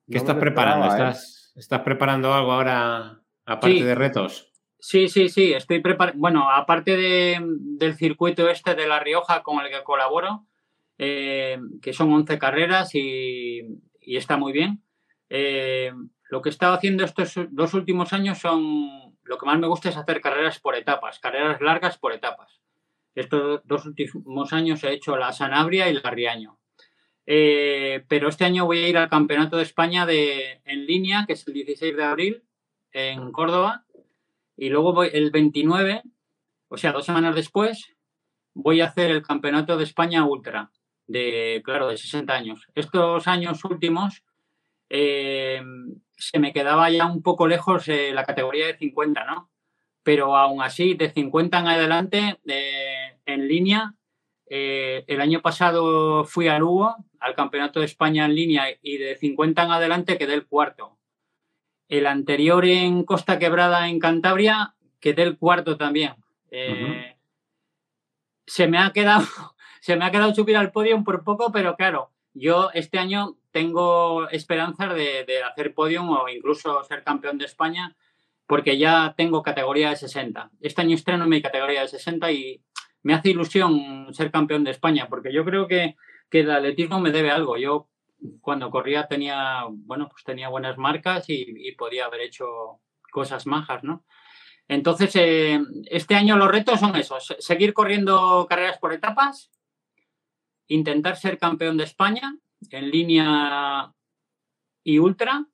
¿Qué 0.08 0.18
estás 0.18 0.36
preparando? 0.36 0.86
¿eh? 0.86 0.90
¿Estás, 0.90 1.52
¿Estás, 1.56 1.80
preparando 1.80 2.32
algo 2.32 2.52
ahora, 2.52 3.24
aparte 3.44 3.82
de 3.82 3.94
retos? 3.96 4.52
Sí, 4.78 5.08
sí, 5.08 5.28
sí. 5.28 5.52
Estoy 5.52 5.80
preparando. 5.80 6.20
Bueno, 6.20 6.48
aparte 6.48 6.96
del 6.96 7.94
circuito 7.96 8.48
este 8.48 8.76
de 8.76 8.86
La 8.86 9.00
Rioja 9.00 9.42
con 9.42 9.64
el 9.64 9.68
que 9.68 9.82
colaboro, 9.82 10.46
eh, 11.02 11.58
que 11.80 11.94
son 11.94 12.12
11 12.12 12.38
carreras 12.38 12.94
y, 12.94 13.80
está 14.02 14.36
muy 14.36 14.52
bien. 14.52 14.82
Eh, 15.30 15.92
lo 16.28 16.42
que 16.42 16.50
he 16.50 16.52
estado 16.52 16.74
haciendo 16.74 17.04
estos 17.04 17.32
dos 17.52 17.72
últimos 17.72 18.12
años 18.12 18.36
son, 18.36 19.16
lo 19.22 19.38
que 19.38 19.46
más 19.46 19.58
me 19.58 19.66
gusta 19.66 19.88
es 19.88 19.96
hacer 19.96 20.20
carreras 20.20 20.60
por 20.60 20.76
etapas, 20.76 21.18
carreras 21.18 21.62
largas 21.62 21.96
por 21.96 22.12
etapas. 22.12 22.60
Estos 23.14 23.62
dos 23.64 23.86
últimos 23.86 24.52
años 24.52 24.84
he 24.84 24.92
hecho 24.92 25.16
la 25.16 25.32
Sanabria 25.32 25.88
y 25.88 25.94
la 25.94 26.10
Riaño. 26.10 26.58
Eh, 27.24 28.04
pero 28.06 28.28
este 28.28 28.44
año 28.44 28.66
voy 28.66 28.80
a 28.80 28.88
ir 28.88 28.98
al 28.98 29.08
Campeonato 29.08 29.56
de 29.56 29.62
España 29.62 30.04
de, 30.04 30.60
en 30.66 30.84
línea, 30.84 31.24
que 31.26 31.32
es 31.32 31.48
el 31.48 31.54
16 31.54 31.96
de 31.96 32.04
abril, 32.04 32.44
en 32.92 33.32
Córdoba. 33.32 33.86
Y 34.54 34.68
luego 34.68 34.92
voy 34.92 35.08
el 35.14 35.30
29, 35.30 36.02
o 36.68 36.76
sea, 36.76 36.92
dos 36.92 37.06
semanas 37.06 37.34
después, 37.34 37.96
voy 38.52 38.82
a 38.82 38.86
hacer 38.88 39.10
el 39.10 39.22
Campeonato 39.22 39.78
de 39.78 39.84
España 39.84 40.26
Ultra, 40.26 40.70
de, 41.10 41.60
claro, 41.64 41.88
de 41.88 41.96
60 41.96 42.32
años. 42.32 42.68
Estos 42.74 43.26
años 43.26 43.64
últimos 43.64 44.22
eh, 44.88 45.60
se 46.16 46.38
me 46.38 46.52
quedaba 46.52 46.88
ya 46.90 47.06
un 47.06 47.22
poco 47.22 47.48
lejos 47.48 47.88
eh, 47.88 48.12
la 48.12 48.24
categoría 48.24 48.66
de 48.66 48.78
50, 48.78 49.24
¿no? 49.24 49.50
Pero 50.04 50.36
aún 50.36 50.62
así, 50.62 50.94
de 50.94 51.10
50 51.10 51.58
en 51.58 51.66
adelante, 51.66 52.40
en 53.26 53.48
línea, 53.48 53.94
eh, 54.46 55.04
el 55.08 55.20
año 55.20 55.42
pasado 55.42 56.24
fui 56.24 56.48
a 56.48 56.58
Lugo, 56.58 56.96
al 57.18 57.34
Campeonato 57.34 57.80
de 57.80 57.86
España 57.86 58.24
en 58.24 58.34
línea, 58.34 58.66
y 58.80 58.98
de 58.98 59.16
50 59.16 59.64
en 59.64 59.70
adelante 59.72 60.16
quedé 60.16 60.34
el 60.34 60.46
cuarto. 60.46 60.96
El 61.88 62.06
anterior 62.06 62.64
en 62.64 63.04
Costa 63.04 63.38
Quebrada, 63.38 63.88
en 63.88 63.98
Cantabria, 63.98 64.74
quedé 65.00 65.24
el 65.24 65.36
cuarto 65.38 65.76
también. 65.76 66.14
Se 68.46 68.68
me 68.68 68.78
ha 68.78 68.92
quedado, 68.92 69.26
se 69.80 69.96
me 69.96 70.04
ha 70.04 70.10
quedado 70.10 70.34
subir 70.34 70.56
al 70.56 70.72
podio 70.72 71.02
por 71.02 71.24
poco, 71.24 71.50
pero 71.52 71.76
claro, 71.76 72.10
yo 72.34 72.70
este 72.74 72.98
año 72.98 73.36
tengo 73.50 74.28
esperanzas 74.28 74.94
de, 74.94 75.42
hacer 75.42 75.74
podium 75.74 76.10
o 76.10 76.28
incluso 76.28 76.82
ser 76.84 77.02
campeón 77.02 77.38
de 77.38 77.46
España 77.46 77.96
porque 78.46 78.78
ya 78.78 79.14
tengo 79.16 79.42
categoría 79.42 79.90
de 79.90 79.96
60. 79.96 80.50
Este 80.60 80.82
año 80.82 80.94
estreno 80.94 81.26
mi 81.26 81.40
categoría 81.40 81.82
de 81.82 81.88
60 81.88 82.32
y 82.32 82.62
me 83.02 83.14
hace 83.14 83.30
ilusión 83.30 84.12
ser 84.12 84.30
campeón 84.30 84.64
de 84.64 84.72
España 84.72 85.06
porque 85.08 85.32
yo 85.32 85.44
creo 85.44 85.66
que, 85.66 85.96
el 86.32 86.50
atletismo 86.50 87.00
me 87.00 87.10
debe 87.10 87.30
algo. 87.30 87.56
Yo 87.56 87.88
cuando 88.40 88.70
corría 88.70 89.08
tenía, 89.08 89.64
bueno, 89.68 90.08
pues 90.08 90.22
tenía 90.22 90.48
buenas 90.48 90.78
marcas 90.78 91.24
y, 91.28 91.72
podía 91.72 92.06
haber 92.06 92.20
hecho 92.20 92.80
cosas 93.10 93.46
majas, 93.46 93.82
¿no? 93.82 94.04
Entonces, 94.68 95.16
eh, 95.16 95.60
este 95.86 96.14
año 96.14 96.36
los 96.36 96.50
retos 96.50 96.78
son 96.78 96.94
esos, 96.94 97.34
seguir 97.40 97.72
corriendo 97.72 98.46
carreras 98.48 98.78
por 98.78 98.92
etapas, 98.92 99.50
intentar 100.70 101.16
ser 101.16 101.38
campeón 101.38 101.76
de 101.76 101.84
España 101.84 102.36
en 102.70 102.90
línea 102.90 103.92
y 104.82 104.98
ultra. 104.98 105.46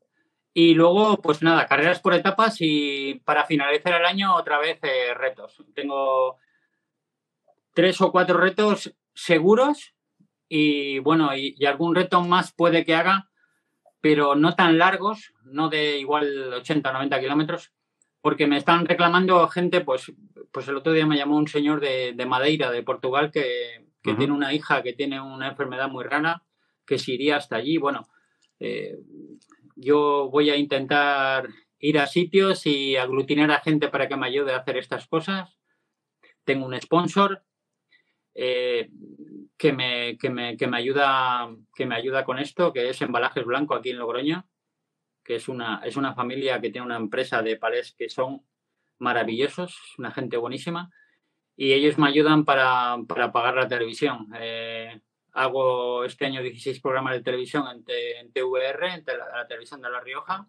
Y 0.53 0.75
luego, 0.75 1.21
pues 1.21 1.43
nada, 1.43 1.67
carreras 1.67 2.01
por 2.01 2.15
etapas 2.15 2.57
y 2.61 3.21
para 3.25 3.45
finalizar 3.45 4.01
el 4.01 4.07
año 4.07 4.35
otra 4.35 4.59
vez 4.59 4.79
eh, 4.83 5.13
retos. 5.15 5.63
Tengo 5.75 6.37
tres 7.75 8.01
o 8.01 8.11
cuatro 8.11 8.39
retos 8.39 8.95
seguros 9.15 9.95
y 10.49 10.99
bueno, 11.01 11.37
y, 11.37 11.65
algún 11.67 11.95
reto 11.95 12.23
más 12.23 12.53
puede 12.53 12.85
que 12.85 12.95
haga, 12.95 13.29
pero 14.01 14.35
no 14.35 14.55
tan 14.55 14.79
largos, 14.79 15.35
no 15.45 15.69
de 15.69 15.99
igual 15.99 16.53
80 16.55 16.89
o 16.89 16.93
90 16.93 17.21
kilómetros, 17.21 17.73
porque 18.21 18.47
me 18.47 18.57
están 18.57 18.87
reclamando 18.87 19.47
gente, 19.49 19.81
pues, 19.81 20.13
pues 20.53 20.69
el 20.69 20.77
otro 20.77 20.93
día 20.93 21.07
me 21.07 21.17
llamó 21.17 21.37
un 21.37 21.49
señor 21.49 21.81
de, 21.81 22.27
Madeira, 22.27 22.71
de 22.71 22.83
Portugal, 22.83 23.31
que, 23.33 23.86
tiene 24.15 24.33
una 24.33 24.53
hija 24.53 24.83
que 24.83 24.93
tiene 24.93 25.21
una 25.21 25.49
enfermedad 25.49 25.89
muy 25.89 26.05
rara 26.05 26.43
que 26.87 26.99
se 26.99 27.13
iría 27.13 27.37
hasta 27.37 27.57
allí. 27.57 27.79
Bueno, 27.79 28.07
eh, 28.61 28.97
yo 29.75 30.29
voy 30.31 30.51
a 30.51 30.57
intentar 30.57 31.49
ir 31.79 31.99
a 31.99 32.07
sitios 32.07 32.67
y 32.67 32.97
aglutinar 32.97 33.51
a 33.51 33.61
gente 33.61 33.89
para 33.89 34.09
que 34.09 34.17
me 34.17 34.27
ayude 34.27 34.53
a 34.53 34.59
hacer 34.59 34.77
estas 34.77 35.07
cosas. 35.07 35.59
Tengo 36.45 36.67
un 36.67 36.81
sponsor 36.81 37.43
eh, 38.35 38.91
que, 39.57 39.73
me, 39.73 40.17
que, 40.19 40.31
me, 40.31 40.57
que, 40.57 40.67
me 40.67 40.77
ayuda, 40.77 41.49
que 41.75 41.87
me 41.87 41.95
ayuda 41.95 42.25
con 42.25 42.39
esto, 42.39 42.73
que 42.73 42.89
es 42.89 43.01
Embalajes 43.03 43.45
Blanco 43.45 43.75
aquí 43.75 43.91
en 43.91 43.99
Logroño, 43.99 44.49
que 45.25 45.37
es 45.37 45.49
una, 45.49 45.81
es 45.85 45.97
una 45.97 46.15
familia 46.15 46.61
que 46.61 46.71
tiene 46.71 46.87
una 46.87 46.97
empresa 46.97 47.43
de 47.43 47.57
palés 47.57 47.95
que 47.99 48.09
son 48.09 48.47
maravillosos, 48.99 49.95
una 49.99 50.11
gente 50.11 50.37
buenísima, 50.37 50.91
y 51.57 51.73
ellos 51.73 51.99
me 51.99 52.09
ayudan 52.09 52.45
para, 52.45 52.97
para 53.09 53.33
pagar 53.33 53.55
la 53.55 53.69
televisión. 53.69 54.29
Eh, 54.39 55.01
Hago 55.37 56.05
este 56.05 56.25
año 56.25 56.41
16 56.41 56.81
programas 56.81 57.13
de 57.13 57.21
televisión 57.21 57.67
en, 57.69 58.33
TVR, 58.33 58.87
en 58.87 59.05
la, 59.05 59.47
televisión 59.47 59.83
de 59.83 59.91
La 59.91 60.01
Rioja. 60.01 60.49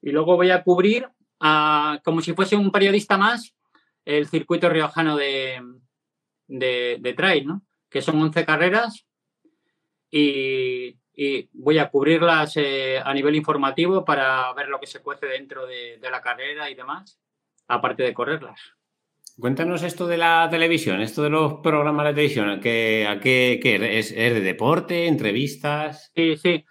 Y 0.00 0.12
luego 0.12 0.36
voy 0.36 0.52
a 0.52 0.62
cubrir, 0.62 1.08
como 2.04 2.20
si 2.20 2.32
fuese 2.32 2.54
un 2.54 2.70
periodista 2.70 3.18
más, 3.18 3.52
el 4.04 4.28
circuito 4.28 4.68
riojano 4.68 5.16
de, 5.16 5.60
de, 6.46 7.14
trail, 7.16 7.48
¿no? 7.48 7.62
que 7.90 8.00
son 8.00 8.22
11 8.22 8.46
carreras. 8.46 9.04
Y, 10.08 10.96
voy 11.52 11.78
a 11.78 11.90
cubrirlas 11.90 12.56
eh, 12.58 13.00
a 13.04 13.12
nivel 13.12 13.34
informativo 13.34 14.04
para 14.04 14.52
ver 14.54 14.68
lo 14.68 14.78
que 14.78 14.86
se 14.86 15.02
cuece 15.02 15.26
dentro 15.26 15.66
de 15.66 15.98
la 16.00 16.20
carrera 16.20 16.70
y 16.70 16.76
demás, 16.76 17.18
aparte 17.66 18.04
de 18.04 18.14
correrlas. 18.14 18.60
Cuéntanos 19.38 19.82
esto 19.82 20.06
de 20.06 20.18
la 20.18 20.46
televisión, 20.50 21.00
esto 21.00 21.22
de 21.22 21.30
los 21.30 21.54
programas 21.62 22.06
de 22.06 22.12
televisión, 22.12 22.60
¿qué, 22.60 23.06
¿a 23.08 23.18
qué, 23.18 23.58
es? 23.98 24.12
¿Es 24.12 24.34
de 24.34 24.40
deporte, 24.40 25.06
entrevistas? 25.06 26.12
Sí, 26.14 26.36
sí. 26.36 26.64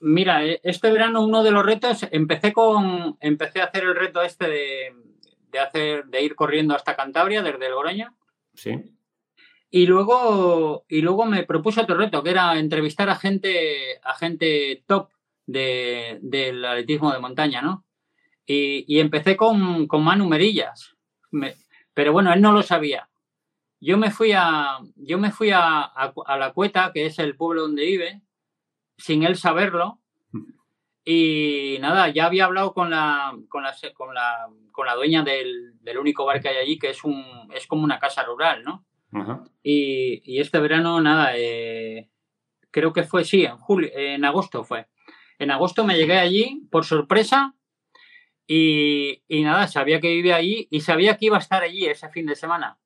Mira, 0.00 0.44
e, 0.44 0.60
este 0.64 0.90
verano 0.90 1.22
uno 1.22 1.42
de 1.42 1.50
los 1.50 1.64
retos, 1.64 2.06
empecé 2.10 2.52
con, 2.52 3.16
empecé 3.20 3.60
a 3.60 3.64
hacer 3.64 3.84
el 3.84 3.94
reto 3.94 4.22
este 4.22 4.48
de, 4.48 5.58
hacer, 5.58 6.06
de 6.06 6.22
ir 6.22 6.34
corriendo 6.34 6.74
hasta 6.74 6.96
Cantabria, 6.96 7.42
desde 7.42 7.66
el 7.66 7.72
Logroño. 7.72 8.16
Sí. 8.54 8.72
Y 9.70 9.86
luego, 9.86 10.86
y 10.88 11.02
luego 11.02 11.26
me 11.26 11.44
propuse 11.44 11.82
otro 11.82 11.96
reto, 11.96 12.22
que 12.22 12.30
era 12.30 12.58
entrevistar 12.58 13.10
a 13.10 13.16
gente, 13.16 14.00
a 14.02 14.14
gente 14.14 14.82
top 14.86 15.10
del 15.46 16.64
atletismo 16.64 17.12
de 17.12 17.20
montaña, 17.20 17.60
¿no? 17.60 17.84
Y, 18.46 18.98
empecé 18.98 19.36
con, 19.36 19.86
con 19.86 20.02
Manu 20.02 20.26
Merillas. 20.26 20.96
Pero 21.98 22.12
bueno, 22.12 22.32
él 22.32 22.40
no 22.40 22.52
lo 22.52 22.62
sabía. 22.62 23.08
Yo 23.80 23.98
me 23.98 24.12
fui 24.12 24.30
a, 24.32 24.78
yo 24.94 25.18
me 25.18 25.32
fui 25.32 25.50
a, 25.52 25.90
La 26.38 26.52
Cueta, 26.52 26.92
que 26.94 27.06
es 27.06 27.18
el 27.18 27.34
pueblo 27.34 27.62
donde 27.62 27.86
vive, 27.86 28.22
sin 28.96 29.24
él 29.24 29.34
saberlo. 29.34 29.98
Y 31.04 31.78
nada, 31.80 32.08
ya 32.10 32.26
había 32.26 32.44
hablado 32.44 32.72
con 32.72 32.90
la, 32.90 33.36
con 33.48 33.64
la, 33.64 33.74
con 33.94 34.14
la, 34.14 34.46
con 34.70 34.86
la 34.86 34.94
dueña 34.94 35.24
del, 35.24 35.74
único 35.98 36.24
bar 36.24 36.40
que 36.40 36.50
hay 36.50 36.58
allí, 36.58 36.78
que 36.78 36.90
es, 36.90 37.02
un, 37.02 37.24
es 37.52 37.66
como 37.66 37.82
una 37.82 37.98
casa 37.98 38.22
rural, 38.22 38.62
¿no? 38.62 38.84
y, 39.62 40.38
este 40.38 40.60
verano, 40.60 41.00
nada, 41.00 41.32
eh, 41.34 42.10
creo 42.70 42.92
que 42.92 43.02
fue, 43.02 43.24
sí, 43.24 43.44
en, 43.44 43.56
julio, 43.56 43.90
en 43.92 44.24
agosto 44.24 44.62
fue. 44.62 44.86
En 45.40 45.50
agosto 45.50 45.84
me 45.84 45.96
llegué 45.96 46.18
allí 46.18 46.68
por 46.70 46.84
sorpresa 46.84 47.56
y, 48.50 49.42
nada, 49.42 49.68
sabía 49.68 50.00
que 50.00 50.08
vivía 50.08 50.36
allí 50.36 50.66
y 50.70 50.80
sabía 50.80 51.18
que 51.18 51.26
iba 51.26 51.36
a 51.36 51.40
estar 51.40 51.62
allí 51.62 51.84
ese 51.84 52.08
fin 52.08 52.24
de 52.24 52.34
semana. 52.34 52.78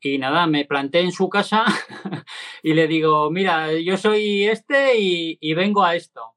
Y 0.00 0.16
nada, 0.16 0.46
me 0.46 0.64
planté 0.64 1.00
en 1.00 1.12
su 1.12 1.28
casa 1.28 1.64
y 2.62 2.72
le 2.72 2.88
digo, 2.88 3.30
mira, 3.30 3.72
yo 3.74 3.98
soy 3.98 4.44
este 4.44 4.98
y, 4.98 5.54
vengo 5.54 5.84
a 5.84 5.94
esto. 5.94 6.34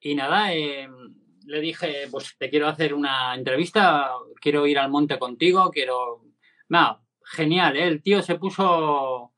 Y 0.00 0.16
nada, 0.16 0.52
em, 0.52 1.14
le 1.46 1.60
dije, 1.60 2.08
pues 2.10 2.36
te 2.36 2.50
quiero 2.50 2.66
hacer 2.66 2.92
una 2.92 3.34
entrevista, 3.36 4.10
quiero 4.40 4.66
ir 4.66 4.78
al 4.78 4.90
monte 4.90 5.18
contigo, 5.18 5.70
quiero... 5.70 6.24
Nada, 6.68 7.02
genial, 7.24 7.76
¿eh? 7.76 7.86
el 7.86 8.02
tío 8.02 8.20
se 8.20 8.34
puso 8.34 9.32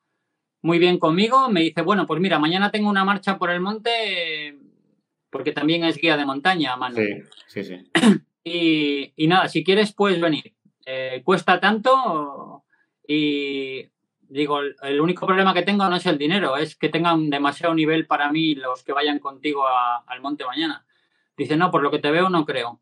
muy 0.63 0.79
bien 0.79 0.99
conmigo, 0.99 1.51
me 1.51 1.61
dice, 1.61 1.83
bueno, 1.83 2.07
pues 2.07 2.21
mira, 2.21 2.39
mañana 2.39 2.71
tengo 2.71 2.89
una 2.89 3.05
marcha 3.05 3.39
por 3.39 3.51
el 3.51 3.61
monte, 3.61 4.59
porque 5.29 5.53
también 5.53 5.85
es 5.85 5.99
guía 5.99 6.17
de 6.17 6.25
montaña, 6.25 6.77
mano. 6.77 6.97
Sí, 6.97 7.23
sí, 7.47 7.65
sí. 7.65 7.91
Y, 9.17 9.27
nada, 9.27 9.49
si 9.49 9.65
quieres, 9.65 9.93
puedes 9.93 10.21
venir. 10.21 10.55
Eh, 10.87 11.23
cuesta 11.25 11.61
tanto 11.61 12.65
y 13.07 13.89
digo, 14.29 14.61
el 14.61 15.01
único 15.01 15.27
problema 15.27 15.55
que 15.55 15.63
tengo 15.63 15.89
no 15.89 15.97
es 15.97 16.07
el 16.07 16.19
dinero, 16.19 16.57
es 16.57 16.77
que 16.77 16.89
tengan 16.89 17.31
demasiado 17.31 17.75
nivel 17.75 18.07
para 18.07 18.31
mí 18.31 18.55
los 18.55 18.85
que 18.85 18.93
vayan 18.93 19.19
contigo 19.19 19.65
al 19.67 20.21
monte 20.21 20.45
mañana. 20.45 20.87
Dice, 21.37 21.57
no, 21.57 21.71
por 21.71 21.83
lo 21.83 21.91
que 21.91 21.99
te 21.99 22.11
veo 22.11 22.29
no 22.29 22.45
creo. 22.45 22.81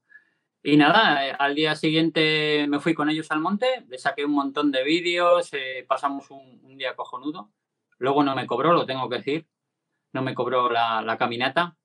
Y 0.62 0.76
nada, 0.76 1.28
eh, 1.28 1.36
al 1.38 1.54
día 1.54 1.76
siguiente 1.76 2.66
me 2.68 2.80
fui 2.80 2.94
con 2.94 3.08
ellos 3.08 3.30
al 3.30 3.40
monte, 3.40 3.84
le 3.88 3.98
saqué 3.98 4.24
un 4.24 4.32
montón 4.32 4.72
de 4.72 4.82
vídeos, 4.82 5.52
eh, 5.52 5.84
pasamos 5.86 6.30
un, 6.30 6.76
día 6.76 6.96
cojonudo. 6.96 7.50
Luego 7.98 8.22
no 8.22 8.34
me 8.34 8.46
cobró, 8.46 8.72
lo 8.72 8.84
tengo 8.84 9.08
que 9.08 9.18
decir, 9.18 9.46
no 10.12 10.22
me 10.22 10.34
cobró 10.34 10.68
la, 10.68 11.02
la 11.02 11.16
caminata. 11.16 11.76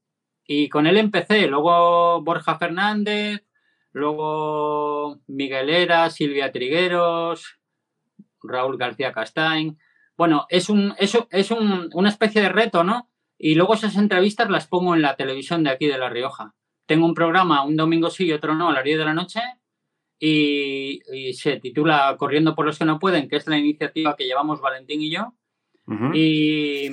Y 0.45 0.67
con 0.67 0.87
él 0.87 0.97
empecé, 0.97 1.47
luego 1.47 2.21
Borja 2.23 2.57
Fernández, 2.57 3.45
Luego 3.93 5.19
Miguelera, 5.27 6.09
Silvia 6.09 6.51
Trigueros, 6.51 7.59
Raúl 8.41 8.77
García 8.77 9.11
Castañ. 9.11 9.77
Bueno, 10.17 10.45
es, 10.49 10.69
un, 10.69 10.93
es, 10.97 11.17
es 11.29 11.51
una 11.51 12.09
especie 12.09 12.41
de 12.41 12.49
reto, 12.49 12.83
¿no? 12.83 13.09
Y 13.37 13.55
luego 13.55 13.73
esas 13.73 13.97
entrevistas 13.97 14.49
las 14.49 14.67
pongo 14.67 14.95
en 14.95 15.01
la 15.01 15.15
televisión 15.15 15.63
de 15.63 15.71
aquí 15.71 15.87
de 15.87 15.97
La 15.97 16.09
Rioja. 16.09 16.53
Tengo 16.85 17.05
un 17.05 17.15
programa 17.15 17.63
un 17.63 17.75
domingo 17.75 18.09
sí 18.09 18.25
y 18.25 18.33
otro 18.33 18.53
no 18.53 18.69
a 18.69 18.73
las 18.73 18.83
10 18.83 18.99
de 18.99 19.05
la 19.05 19.13
noche 19.13 19.39
y, 20.19 21.33
se 21.33 21.59
titula 21.59 22.15
Corriendo 22.17 22.53
por 22.53 22.65
los 22.65 22.77
que 22.77 22.85
no 22.85 22.99
pueden, 22.99 23.27
que 23.27 23.37
es 23.37 23.47
la 23.47 23.57
iniciativa 23.57 24.15
que 24.15 24.25
llevamos 24.25 24.61
Valentín 24.61 25.01
y 25.01 25.09
yo. 25.09 25.33
y, 26.13 26.89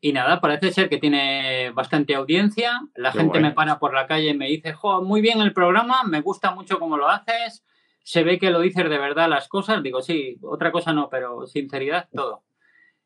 y, 0.00 0.12
nada, 0.12 0.40
parece 0.40 0.72
ser 0.72 0.88
que 0.88 0.98
tiene 0.98 1.70
bastante 1.70 2.14
audiencia. 2.14 2.80
La 2.94 3.12
gente 3.12 3.40
me 3.40 3.52
para 3.52 3.78
por 3.78 3.94
la 3.94 4.06
calle 4.06 4.30
y 4.30 4.36
me 4.36 4.46
dice, 4.48 4.72
jo, 4.72 5.02
muy 5.02 5.20
bien 5.20 5.40
el 5.40 5.52
programa, 5.52 6.02
me 6.04 6.20
gusta 6.20 6.54
mucho 6.54 6.78
cómo 6.78 6.96
lo 6.96 7.08
haces, 7.08 7.64
se 8.02 8.22
ve 8.22 8.38
que 8.38 8.50
lo 8.50 8.60
dices 8.60 8.88
de 8.88 8.98
verdad 8.98 9.28
las 9.28 9.48
cosas. 9.48 9.82
Digo, 9.82 10.02
sí, 10.02 10.38
otra 10.42 10.70
cosa 10.70 10.92
no, 10.92 11.08
pero 11.08 11.46
sinceridad, 11.46 12.08
todo. 12.14 12.44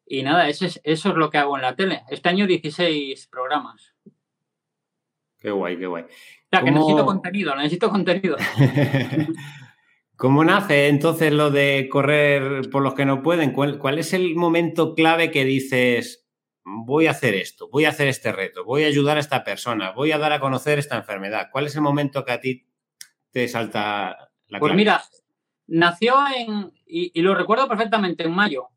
Y 0.07 0.22
nada, 0.22 0.49
eso 0.49 0.66
es, 0.66 0.80
eso 0.84 1.11
es 1.11 1.14
lo 1.14 1.30
que 1.30 1.38
hago 1.38 1.57
en 1.57 1.62
la 1.62 1.76
tele. 1.76 2.03
Este 2.11 2.28
año 2.28 2.47
16 2.47 3.28
programas. 3.28 3.95
Qué 5.38 5.51
guay, 5.51 5.78
qué 5.78 5.86
guay. 5.86 6.03
O 6.03 6.07
sea, 6.51 6.62
que 6.62 6.70
necesito 6.70 7.07
contenido, 7.07 7.55
necesito 7.55 7.91
contenido. 7.91 8.36
¿Cómo 10.16 10.45
nace 10.45 10.88
entonces 10.88 11.32
lo 11.32 11.51
de 11.51 11.88
correr 11.91 12.68
por 12.70 12.82
los 12.82 12.93
que 12.93 13.07
no 13.07 13.22
pueden? 13.22 13.53
¿Cuál, 13.53 13.99
es 13.99 14.12
el 14.12 14.34
momento 14.34 14.95
clave 14.95 15.30
que 15.30 15.47
dices, 15.47 16.26
voy 16.64 17.06
a 17.06 17.12
hacer 17.12 17.34
esto, 17.34 17.68
voy 17.70 17.84
a 17.84 17.90
hacer 17.90 18.08
este 18.08 18.32
reto, 18.32 18.64
voy 18.64 18.84
a 18.84 18.88
ayudar 18.88 19.16
a 19.16 19.20
esta 19.20 19.44
persona, 19.44 19.92
voy 19.92 20.12
a 20.12 20.18
dar 20.18 20.32
a 20.32 20.40
conocer 20.40 20.78
esta 20.78 20.96
enfermedad? 20.96 21.48
¿Cuál 21.50 21.66
es 21.66 21.74
el 21.74 21.82
momento 21.82 22.24
que 22.24 22.32
a 22.32 22.40
ti 22.40 22.66
te 23.30 23.48
salta 23.48 24.30
la 24.48 24.58
Pues 24.58 24.74
mira, 24.74 25.02
nació 25.66 26.16
en, 26.36 26.72
y, 26.86 27.20
lo 27.22 27.34
recuerdo 27.34 27.68
perfectamente, 27.68 28.24
en 28.24 28.32
mayo. 28.32 28.68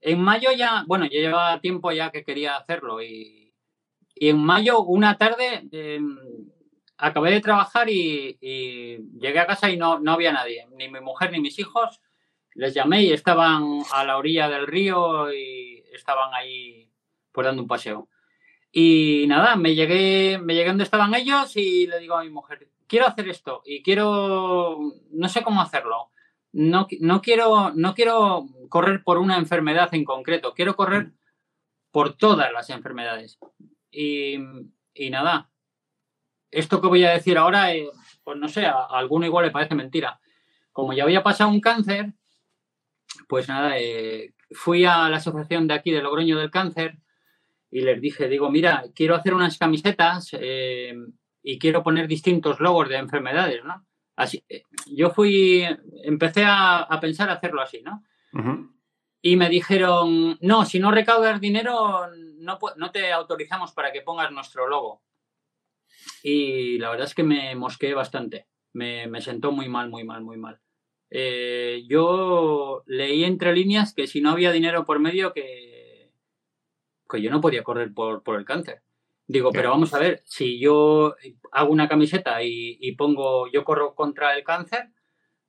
En 0.00 0.20
mayo 0.20 0.50
ya, 0.52 0.84
bueno, 0.86 1.06
yo 1.06 1.20
llevaba 1.20 1.60
tiempo 1.60 1.90
ya 1.90 2.10
que 2.10 2.24
quería 2.24 2.56
hacerlo 2.56 3.02
y 3.02 3.46
y 4.18 4.30
en 4.30 4.38
mayo, 4.38 4.82
una 4.82 5.18
tarde, 5.18 5.68
em, 5.70 6.18
acabé 6.96 7.32
de 7.32 7.40
trabajar 7.42 7.88
y, 7.90 8.38
llegué 8.40 9.38
a 9.38 9.46
casa 9.46 9.70
y 9.70 9.76
no, 9.76 10.00
no 10.00 10.12
había 10.12 10.32
nadie, 10.32 10.66
ni 10.74 10.88
mi 10.88 11.00
mujer 11.00 11.30
ni 11.32 11.40
mis 11.40 11.58
hijos. 11.58 12.00
Les 12.54 12.72
llamé 12.72 13.02
y 13.02 13.12
estaban 13.12 13.82
a 13.92 14.04
la 14.04 14.16
orilla 14.16 14.48
del 14.48 14.66
río 14.66 15.30
y 15.32 15.75
estaban 15.96 16.32
ahí 16.34 16.90
pues 17.32 17.46
dando 17.46 17.62
un 17.62 17.68
paseo. 17.68 18.08
Y 18.72 19.24
nada, 19.28 19.56
me 19.56 19.74
llegué, 19.74 20.38
me 20.38 20.54
llegué 20.54 20.68
donde 20.68 20.84
estaban 20.84 21.14
ellos 21.14 21.56
y 21.56 21.86
le 21.86 21.98
digo 21.98 22.14
a 22.14 22.22
mi 22.22 22.30
mujer, 22.30 22.68
quiero 22.86 23.06
hacer 23.06 23.28
esto 23.28 23.62
y 23.64 23.82
quiero, 23.82 24.78
no 25.10 25.28
sé 25.28 25.42
cómo 25.42 25.62
hacerlo. 25.62 26.10
No, 26.52 26.86
no, 27.00 27.20
quiero, 27.20 27.72
no 27.74 27.94
quiero 27.94 28.46
correr 28.68 29.02
por 29.02 29.18
una 29.18 29.36
enfermedad 29.36 29.92
en 29.92 30.04
concreto, 30.04 30.54
quiero 30.54 30.74
correr 30.76 31.12
por 31.90 32.16
todas 32.16 32.52
las 32.52 32.70
enfermedades. 32.70 33.38
Y, 33.90 34.38
nada, 35.10 35.50
esto 36.50 36.80
que 36.80 36.88
voy 36.88 37.04
a 37.04 37.10
decir 37.10 37.38
ahora, 37.38 37.74
eh, 37.74 37.88
pues 38.24 38.38
no 38.38 38.48
sé, 38.48 38.66
a, 38.66 38.84
alguno 38.84 39.26
igual 39.26 39.46
le 39.46 39.50
parece 39.50 39.74
mentira. 39.74 40.20
Como 40.72 40.92
ya 40.92 41.04
había 41.04 41.22
pasado 41.22 41.50
un 41.50 41.60
cáncer, 41.60 42.12
pues 43.28 43.48
nada, 43.48 43.78
eh, 43.78 44.34
fui 44.50 44.84
a 44.84 45.08
la 45.08 45.16
asociación 45.16 45.66
de 45.66 45.74
aquí 45.74 45.90
de 45.90 46.02
Logroño 46.02 46.38
del 46.38 46.50
Cáncer 46.50 46.98
y 47.70 47.80
les 47.80 48.00
dije, 48.00 48.28
digo, 48.28 48.50
mira, 48.50 48.84
quiero 48.94 49.14
hacer 49.14 49.34
unas 49.34 49.58
camisetas 49.58 50.30
eh, 50.32 50.94
y 51.42 51.58
quiero 51.58 51.82
poner 51.82 52.08
distintos 52.08 52.60
logos 52.60 52.88
de 52.88 52.96
enfermedades, 52.96 53.64
¿no? 53.64 53.86
Así, 54.16 54.42
yo 54.86 55.10
fui, 55.10 55.62
empecé 56.04 56.44
a, 56.46 56.88
pensar 57.00 57.28
hacerlo 57.28 57.60
así, 57.60 57.82
¿no? 57.82 58.02
Y 59.20 59.36
me 59.36 59.48
dijeron, 59.50 60.38
no, 60.40 60.64
si 60.64 60.78
no 60.78 60.90
recaudas 60.90 61.40
dinero, 61.40 62.06
no, 62.38 62.58
no 62.76 62.90
te 62.92 63.12
autorizamos 63.12 63.72
para 63.72 63.92
que 63.92 64.00
pongas 64.00 64.30
nuestro 64.30 64.68
logo. 64.68 65.02
Y 66.22 66.78
la 66.78 66.90
verdad 66.90 67.06
es 67.06 67.14
que 67.14 67.22
me 67.22 67.54
mosqueé 67.54 67.94
bastante. 67.94 68.46
Me, 68.72 69.20
sentó 69.20 69.52
muy 69.52 69.68
mal, 69.68 69.88
muy 69.88 70.04
mal, 70.04 70.22
muy 70.22 70.36
mal. 70.36 70.60
Eh, 71.10 71.84
yo 71.88 72.82
leí 72.86 73.24
entre 73.24 73.54
líneas 73.54 73.94
que 73.94 74.06
si 74.06 74.20
no 74.20 74.30
había 74.30 74.52
dinero 74.52 74.84
por 74.84 74.98
medio, 74.98 75.32
que, 75.32 76.10
que 77.08 77.22
yo 77.22 77.30
no 77.30 77.40
podía 77.40 77.62
correr 77.62 77.92
por, 77.94 78.22
el 78.36 78.44
cáncer. 78.44 78.82
Digo, 79.28 79.50
pero 79.52 79.70
vamos 79.70 79.92
a 79.92 79.98
ver, 79.98 80.22
si 80.24 80.60
yo 80.60 81.16
hago 81.50 81.72
una 81.72 81.88
camiseta 81.88 82.42
y, 82.42 82.92
pongo 82.92 83.50
yo 83.50 83.64
corro 83.64 83.94
contra 83.94 84.36
el 84.36 84.44
cáncer, 84.44 84.90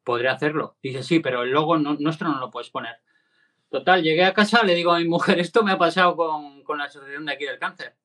podré 0.03 0.29
hacerlo. 0.29 0.77
Dice, 0.81 1.03
sí, 1.03 1.19
pero 1.19 1.43
el 1.43 1.51
logo 1.51 1.77
nuestro 1.77 2.29
no 2.29 2.39
lo 2.39 2.49
puedes 2.49 2.69
poner. 2.69 2.95
Total, 3.69 4.01
llegué 4.01 4.23
a 4.23 4.33
casa, 4.33 4.63
le 4.63 4.75
digo 4.75 4.91
a 4.93 4.99
mi 4.99 5.07
mujer, 5.07 5.39
esto 5.39 5.63
me 5.63 5.71
ha 5.71 5.77
pasado 5.77 6.15
con, 6.15 6.77
la 6.77 6.85
asociación 6.85 7.25
de 7.25 7.33
aquí 7.33 7.45
del 7.45 7.59
cáncer. 7.59 7.95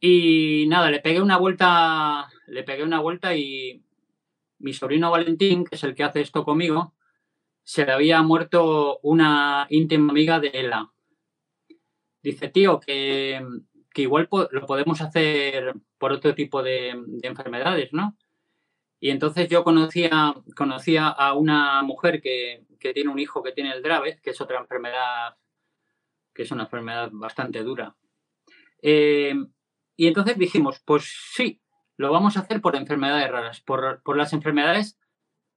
Y 0.00 0.66
nada, 0.68 0.90
le 0.90 1.00
pegué 1.00 1.20
una 1.22 1.38
vuelta, 1.38 2.28
le 2.46 2.62
pegué 2.62 2.82
una 2.82 3.00
vuelta 3.00 3.34
y 3.34 3.83
mi 4.58 4.72
sobrino 4.72 5.10
Valentín, 5.10 5.64
que 5.64 5.76
es 5.76 5.84
el 5.84 5.94
que 5.94 6.04
hace 6.04 6.20
esto 6.20 6.44
conmigo, 6.44 6.94
se 7.62 7.84
le 7.86 7.92
había 7.92 8.22
muerto 8.22 8.98
una 9.02 9.66
íntima 9.70 10.10
amiga 10.10 10.40
de 10.40 10.50
Ella. 10.52 10.90
Dice, 12.22 12.48
tío, 12.48 12.80
que, 12.80 13.42
igual 13.96 14.28
lo 14.30 14.66
podemos 14.66 15.00
hacer 15.00 15.74
por 15.98 16.12
otro 16.12 16.34
tipo 16.34 16.62
de, 16.62 16.94
de, 17.06 17.28
enfermedades, 17.28 17.92
¿no? 17.92 18.16
Y 19.00 19.10
entonces 19.10 19.48
yo 19.48 19.64
conocía, 19.64 20.34
conocía 20.56 21.08
a 21.08 21.34
una 21.34 21.82
mujer 21.82 22.22
que, 22.22 22.64
que 22.78 22.92
tiene 22.92 23.10
un 23.10 23.18
hijo 23.18 23.42
que 23.42 23.52
tiene 23.52 23.72
el 23.72 23.82
Dravet, 23.82 24.20
que 24.20 24.30
es 24.30 24.40
otra 24.40 24.60
enfermedad, 24.60 25.36
que 26.34 26.42
es 26.42 26.50
una 26.50 26.64
enfermedad 26.64 27.10
bastante 27.12 27.62
dura. 27.62 27.96
Eh, 28.82 29.34
y 29.96 30.06
entonces 30.06 30.36
dijimos, 30.36 30.82
pues 30.84 31.04
sí, 31.32 31.62
lo 31.96 32.10
vamos 32.10 32.36
a 32.36 32.40
hacer 32.40 32.60
por 32.60 32.76
enfermedades 32.76 33.30
raras, 33.30 33.60
por, 33.60 34.16
las 34.16 34.32
enfermedades 34.32 34.98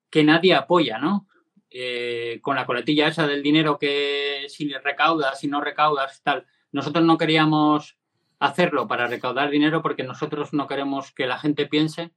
que 0.10 0.24
nadie 0.24 0.54
apoya, 0.54 1.00
¿no? 1.00 1.28
Eh, 1.70 2.40
con 2.42 2.56
la 2.56 2.66
coletilla 2.66 3.08
esa 3.08 3.28
del 3.28 3.44
dinero 3.44 3.78
que 3.78 4.46
si 4.48 4.72
recaudas, 4.72 5.40
si 5.40 5.48
no 5.48 5.62
recaudas, 5.62 6.22
tal. 6.24 6.46
Nosotros 6.72 7.04
no 7.04 7.18
queríamos 7.18 7.98
hacerlo 8.40 8.88
para 8.88 9.08
recaudar 9.08 9.50
dinero 9.50 9.82
porque 9.82 10.04
nosotros 10.04 10.54
no 10.54 10.68
queremos 10.68 11.12
que 11.12 11.28
la 11.28 11.40
gente 11.40 11.66
piense 11.66 12.12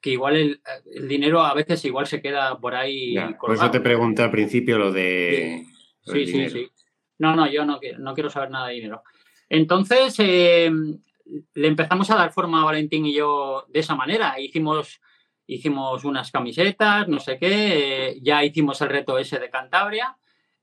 que 0.00 0.10
igual 0.10 0.36
el, 0.36 1.08
dinero 1.08 1.42
a 1.42 1.54
veces 1.54 1.84
igual 1.84 2.06
se 2.06 2.20
queda 2.20 2.58
por 2.58 2.74
ahí. 2.74 3.16
por 3.40 3.54
eso 3.54 3.70
te 3.70 3.80
pregunté 3.80 4.22
al 4.22 4.30
principio 4.30 4.78
lo 4.78 4.92
de... 4.92 5.64
Sí, 6.02 6.26
sí, 6.26 6.48
sí, 6.48 6.68
No, 7.18 7.34
no, 7.34 7.50
yo 7.50 7.64
no, 7.64 7.80
no 7.98 8.14
quiero 8.14 8.30
saber 8.30 8.50
nada 8.50 8.68
de 8.68 8.74
dinero. 8.74 9.02
Entonces, 9.48 10.14
eh, 10.18 10.70
le 11.54 11.68
empezamos 11.68 12.10
a 12.10 12.16
dar 12.16 12.32
forma 12.32 12.62
a 12.62 12.64
Valentín 12.64 13.06
y 13.06 13.14
yo 13.14 13.66
de 13.68 13.80
esa 13.80 13.94
manera. 13.94 14.38
Hicimos, 14.40 15.00
hicimos 15.46 16.04
unas 16.04 16.30
camisetas, 16.30 17.08
no 17.08 17.20
sé 17.20 17.38
qué, 17.38 18.08
eh, 18.08 18.18
ya 18.22 18.44
hicimos 18.44 18.80
el 18.80 18.88
reto 18.88 19.18
ese 19.18 19.38
de 19.38 19.50
Cantabria. 19.50 20.16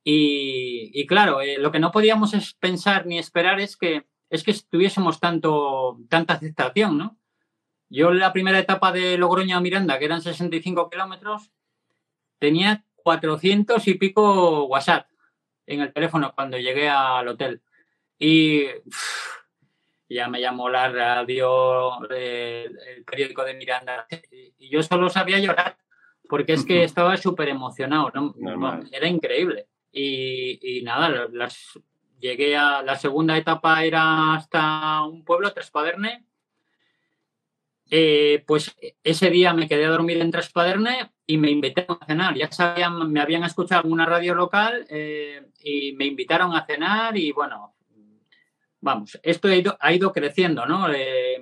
Y, 0.05 1.05
claro, 1.07 1.41
eh, 1.41 1.57
lo 1.57 1.71
que 1.71 1.79
no 1.79 1.91
podíamos 1.91 2.33
pensar 2.59 3.05
ni 3.05 3.17
esperar 3.17 3.61
es 3.61 3.77
que, 3.77 4.05
es 4.29 4.43
que 4.43 4.53
tuviésemos 4.69 5.19
tanto, 5.19 5.97
tanta 6.09 6.33
aceptación, 6.33 6.97
¿no? 6.97 7.17
Yo 7.89 8.09
en 8.11 8.19
la 8.19 8.33
primera 8.33 8.59
etapa 8.59 8.91
de 8.91 9.17
Logroño 9.17 9.55
a 9.55 9.61
Miranda, 9.61 9.99
que 9.99 10.05
eran 10.05 10.21
65 10.21 10.89
kilómetros, 10.89 11.51
tenía 12.39 12.83
400 12.95 13.87
y 13.87 13.93
pico 13.93 14.65
WhatsApp 14.65 15.07
en 15.67 15.81
el 15.81 15.93
teléfono 15.93 16.33
cuando 16.35 16.57
llegué 16.57 16.89
al 16.89 17.27
hotel. 17.27 17.61
Y 18.19 18.65
ya 20.13 20.27
me 20.27 20.41
llamó 20.41 20.69
la 20.69 20.89
radio, 20.89 21.99
el, 22.09 23.03
periódico 23.05 23.43
de 23.43 23.53
Miranda, 23.55 24.07
y 24.57 24.69
yo 24.69 24.83
solo 24.83 25.09
sabía 25.09 25.39
llorar, 25.39 25.77
porque 26.29 26.53
es 26.53 26.65
que 26.65 26.83
estaba 26.83 27.17
súper 27.17 27.49
emocionado, 27.49 28.11
era 28.91 29.07
increíble. 29.07 29.67
Y, 29.91 30.81
nada, 30.83 31.27
las, 31.31 31.79
llegué 32.19 32.55
a 32.55 32.81
la 32.81 32.95
segunda 32.95 33.37
etapa, 33.37 33.83
era 33.83 34.33
hasta 34.33 35.03
un 35.03 35.23
pueblo, 35.23 35.53
Trespaderne, 35.53 36.25
eh, 37.95 38.43
pues 38.47 38.75
ese 39.03 39.29
día 39.29 39.53
me 39.53 39.67
quedé 39.67 39.85
a 39.85 39.89
dormir 39.89 40.17
en 40.19 40.31
Trespaderne 40.31 41.11
y 41.27 41.37
me 41.37 41.51
invitaron 41.51 41.99
a 42.01 42.05
cenar. 42.05 42.35
Ya 42.35 42.51
sabían, 42.51 43.11
me 43.11 43.21
habían 43.21 43.43
escuchado 43.43 43.83
en 43.85 43.91
una 43.91 44.05
radio 44.05 44.33
local 44.33 44.87
eh, 44.89 45.45
y 45.63 45.93
me 45.93 46.05
invitaron 46.05 46.55
a 46.55 46.65
cenar 46.65 47.15
y 47.17 47.31
bueno, 47.31 47.72
vamos, 48.83 49.19
esto 49.23 49.47
ha 49.79 49.93
ido, 49.93 50.11
creciendo, 50.11 50.65
¿no? 50.65 50.91
Eh, 50.93 51.41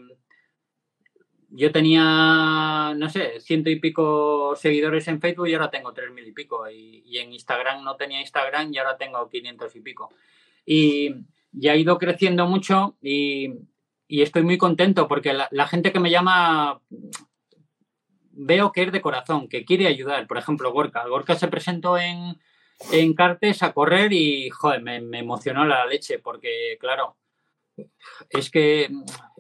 yo 1.49 1.71
tenía, 1.71 2.93
no 2.95 3.09
sé, 3.09 3.39
ciento 3.41 3.69
y 3.69 3.79
pico 3.79 4.55
seguidores 4.55 5.07
en 5.07 5.19
Facebook 5.19 5.47
y 5.47 5.53
ahora 5.53 5.69
tengo 5.69 5.93
tres 5.93 6.11
mil 6.11 6.25
y 6.27 6.31
pico. 6.31 6.69
Y, 6.69 7.03
y, 7.05 7.17
en 7.17 7.33
Instagram 7.33 7.83
no 7.83 7.95
tenía 7.97 8.21
Instagram 8.21 8.73
y 8.73 8.77
ahora 8.77 8.97
tengo 8.97 9.27
quinientos 9.29 9.75
y 9.75 9.81
pico. 9.81 10.09
Y 10.65 11.13
ya 11.51 11.73
ha 11.73 11.75
ido 11.75 11.97
creciendo 11.97 12.47
mucho 12.47 12.95
y 13.01 13.49
y 14.11 14.23
estoy 14.23 14.43
muy 14.43 14.57
contento 14.57 15.07
porque 15.07 15.33
la, 15.33 15.67
gente 15.67 15.93
que 15.93 16.01
me 16.01 16.11
llama 16.11 16.81
veo 18.31 18.73
que 18.73 18.83
es 18.83 18.91
de 18.91 18.99
corazón, 18.99 19.47
que 19.47 19.63
quiere 19.63 19.87
ayudar. 19.87 20.27
Por 20.27 20.37
ejemplo, 20.37 20.69
Gorka. 20.73 21.07
Gorka 21.07 21.35
se 21.35 21.47
presentó 21.47 21.97
en, 21.97 22.37
en 22.91 23.13
Cartes 23.13 23.63
a 23.63 23.71
correr 23.71 24.11
y, 24.11 24.49
joder, 24.49 24.81
me, 24.81 24.97
emocionó 25.17 25.63
la 25.63 25.85
leche 25.85 26.19
porque, 26.19 26.77
claro, 26.77 27.15
es 28.29 28.49
que 28.49 28.89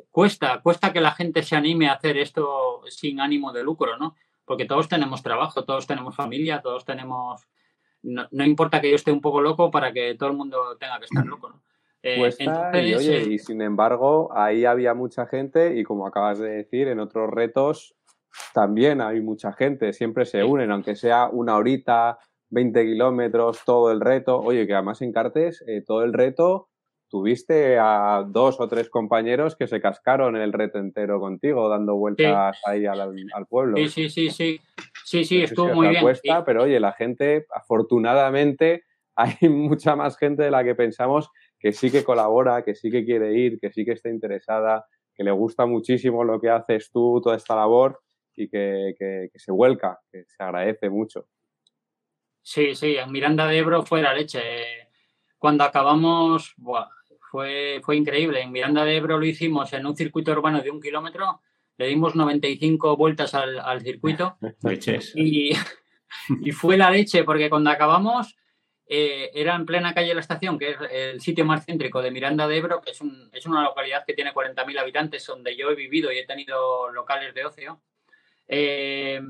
cuesta, 0.09 0.61
cuesta 0.61 0.93
que 0.93 1.01
la 1.01 1.11
gente 1.11 1.43
se 1.43 1.55
anime 1.55 1.87
a 1.87 1.93
hacer 1.93 2.17
esto 2.17 2.81
sin 2.89 3.19
ánimo 3.19 3.51
de 3.53 3.63
lucro, 3.63 3.97
¿no? 3.97 4.15
porque 4.51 4.65
todos 4.65 4.89
tenemos 4.89 5.23
trabajo, 5.23 5.63
todos 5.63 5.87
tenemos 5.87 6.13
familia, 6.13 6.61
todos 6.61 6.83
tenemos... 6.83 7.47
No, 8.03 8.43
importa 8.43 8.81
que 8.81 8.89
yo 8.89 8.97
esté 8.97 9.09
un 9.09 9.21
poco 9.21 9.39
loco 9.39 9.71
para 9.71 9.93
que 9.93 10.15
todo 10.15 10.29
el 10.29 10.35
mundo 10.35 10.75
tenga 10.77 10.99
que 10.99 11.05
estar 11.05 11.25
loco, 11.25 11.51
¿no? 11.51 11.63
Eh, 12.03 12.17
y, 12.37 12.95
oye, 12.95 13.17
eh, 13.17 13.27
y 13.29 13.39
sin 13.39 13.61
embargo, 13.61 14.29
ahí 14.35 14.65
había 14.65 14.93
mucha 14.93 15.25
gente 15.25 15.79
y 15.79 15.83
como 15.83 16.05
acabas 16.05 16.39
de 16.39 16.49
decir, 16.49 16.89
en 16.89 16.99
otros 16.99 17.29
retos 17.29 17.95
también 18.53 18.99
hay 18.99 19.21
mucha 19.21 19.53
gente, 19.53 19.93
siempre 19.93 20.25
se 20.25 20.43
unen, 20.43 20.69
aunque 20.71 20.97
sea 20.97 21.29
una 21.29 21.55
horita, 21.55 22.19
20 22.49 22.83
kilómetros, 22.83 23.61
todo 23.63 23.89
el 23.91 24.01
reto. 24.01 24.37
Oye, 24.37 24.67
que 24.67 24.73
además 24.73 25.01
en 25.01 25.13
Cartes, 25.13 25.63
eh, 25.65 25.81
todo 25.81 26.03
el 26.03 26.11
reto, 26.11 26.70
tuviste 27.11 27.77
a 27.77 28.25
dos 28.25 28.59
o 28.59 28.67
tres 28.69 28.89
compañeros 28.89 29.57
que 29.57 29.67
se 29.67 29.81
cascaron 29.81 30.37
en 30.37 30.41
el 30.41 30.53
reto 30.53 30.79
entero 30.79 31.19
contigo, 31.19 31.67
dando 31.67 31.95
vueltas 31.95 32.57
ahí 32.65 32.85
al, 32.85 33.45
pueblo. 33.47 33.75
Sí, 33.75 33.89
sí, 33.89 34.09
sí, 34.09 34.29
sí. 34.29 34.61
Sí, 35.03 35.25
sí, 35.25 35.43
estuvo 35.43 35.73
muy 35.73 35.89
bien. 35.89 36.01
Cuesta, 36.01 36.45
Pero 36.45 36.63
oye, 36.63 36.79
la 36.79 36.93
gente, 36.93 37.45
afortunadamente, 37.53 38.85
hay 39.15 39.49
mucha 39.49 39.97
más 39.97 40.17
gente 40.17 40.43
de 40.43 40.51
la 40.51 40.63
que 40.63 40.73
pensamos 40.73 41.29
que 41.59 41.73
sí 41.73 41.91
que 41.91 42.05
colabora, 42.05 42.63
que 42.63 42.75
sí 42.75 42.89
que 42.89 43.03
quiere 43.03 43.33
ir, 43.33 43.59
que 43.59 43.71
sí 43.71 43.83
que 43.83 43.91
está 43.91 44.09
interesada, 44.09 44.85
que 45.13 45.25
le 45.25 45.31
gusta 45.31 45.65
muchísimo 45.65 46.23
lo 46.23 46.39
que 46.39 46.49
haces 46.49 46.89
tú, 46.91 47.19
toda 47.21 47.35
esta 47.35 47.57
labor 47.57 47.99
y 48.33 48.47
que, 48.47 49.29
se 49.35 49.51
vuelca, 49.51 49.99
que 50.09 50.23
se 50.25 50.41
agradece 50.41 50.89
mucho. 50.89 51.27
Sí, 52.41 52.73
sí, 52.73 52.95
en 52.95 53.11
Miranda 53.11 53.45
de 53.47 53.57
Ebro 53.57 53.83
fue 53.83 54.01
la 54.01 54.13
leche. 54.13 54.41
Cuando 55.37 55.65
acabamos, 55.65 56.55
fue, 57.31 57.79
fue 57.81 57.95
increíble. 57.95 58.41
En 58.41 58.51
Miranda 58.51 58.83
de 58.83 58.97
Ebro 58.97 59.17
lo 59.17 59.25
hicimos 59.25 59.71
en 59.71 59.85
un 59.85 59.95
circuito 59.95 60.33
urbano 60.33 60.61
de 60.61 60.69
un 60.69 60.81
kilómetro, 60.81 61.41
le 61.77 61.87
dimos 61.87 62.13
95 62.13 62.97
vueltas 62.97 63.33
al, 63.33 63.81
circuito. 63.81 64.37
y, 65.15 65.53
y 66.41 66.51
fue 66.51 66.75
la 66.77 66.91
leche, 66.91 67.23
porque 67.23 67.49
cuando 67.49 67.69
acabamos 67.69 68.35
eh, 68.85 69.31
era 69.33 69.55
en 69.55 69.65
plena 69.65 69.93
calle 69.93 70.09
de 70.09 70.15
la 70.15 70.19
estación, 70.19 70.59
que 70.59 70.71
es 70.71 70.77
el 70.91 71.21
sitio 71.21 71.45
más 71.45 71.65
céntrico 71.65 72.01
de 72.01 72.11
Miranda 72.11 72.49
de 72.49 72.57
Ebro, 72.57 72.81
que 72.81 72.91
es, 72.91 73.45
una 73.45 73.63
localidad 73.63 74.03
que 74.05 74.13
tiene 74.13 74.33
40.000 74.33 74.77
habitantes, 74.77 75.25
donde 75.25 75.55
yo 75.55 75.69
he 75.69 75.75
vivido 75.75 76.11
y 76.11 76.17
he 76.17 76.25
tenido 76.25 76.91
locales 76.91 77.33
de 77.33 77.45
ocio. 77.45 77.81
Eh, 78.49 79.21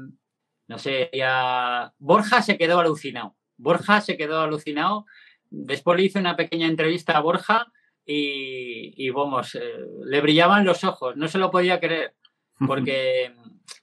no 0.68 0.80
sé, 0.80 1.12
ya... 1.14 1.93
Borja 1.99 2.41
se 2.41 2.58
quedó 2.58 2.80
alucinado. 2.80 3.36
Borja 3.58 4.02
se 4.02 4.18
quedó 4.18 4.41
alucinado. 4.41 5.06
Después 5.52 5.99
le 5.99 6.06
hice 6.06 6.18
una 6.18 6.36
pequeña 6.36 6.66
entrevista 6.66 7.16
a 7.16 7.22
Borja 7.22 7.72
y, 8.14 9.09
vamos, 9.12 9.55
eh, 9.55 9.62
le 10.05 10.22
brillaban 10.22 10.66
los 10.66 10.84
ojos, 10.84 11.16
no 11.16 11.28
se 11.28 11.38
lo 11.38 11.51
podía 11.51 11.80
creer. 11.80 12.16
Porque, 12.68 13.34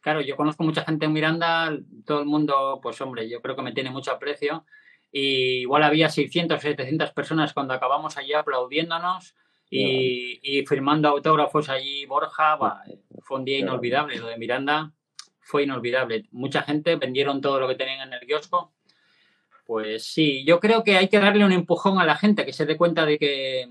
claro, 0.00 0.20
yo 0.20 0.36
conozco 0.36 0.64
mucha 0.64 0.84
gente 0.84 1.06
en 1.06 1.12
Miranda, 1.12 1.76
todo 2.04 2.20
el 2.20 2.26
mundo, 2.26 2.78
pues 2.82 3.00
hombre, 3.00 3.28
yo 3.28 3.40
creo 3.40 3.56
que 3.56 3.62
me 3.62 3.72
tiene 3.72 3.90
mucho 3.90 4.12
aprecio 4.12 4.64
y 5.10 5.60
igual 5.60 5.82
había 5.82 6.10
600 6.10 6.58
o 6.58 6.60
700 6.60 7.12
personas 7.12 7.54
cuando 7.54 7.74
acabamos 7.74 8.16
allí 8.16 8.34
aplaudiéndonos 8.34 9.34
y, 9.70 10.64
firmando 10.66 11.08
autógrafos 11.08 11.68
allí 11.68 12.06
Borja, 12.06 12.58
fue 13.22 13.38
un 13.38 13.44
día 13.44 13.58
inolvidable, 13.58 14.16
lo 14.16 14.28
de 14.28 14.38
Miranda 14.38 14.92
fue 15.40 15.64
inolvidable. 15.64 16.26
Mucha 16.30 16.62
gente 16.62 16.96
vendieron 16.96 17.40
todo 17.40 17.58
lo 17.60 17.68
que 17.68 17.74
tenían 17.74 18.08
en 18.08 18.14
el 18.14 18.26
kiosco. 18.26 18.74
Pues 19.64 20.04
sí, 20.04 20.44
yo 20.46 20.60
creo 20.60 20.84
que 20.84 20.96
hay 20.96 21.08
que 21.08 21.20
darle 21.20 21.44
un 21.44 21.52
empujón 21.52 21.98
a 21.98 22.06
la 22.06 22.16
gente, 22.16 22.46
que 22.46 22.54
se 22.54 22.64
dé 22.64 22.76
cuenta 22.76 23.04
de 23.04 23.18
que, 23.18 23.68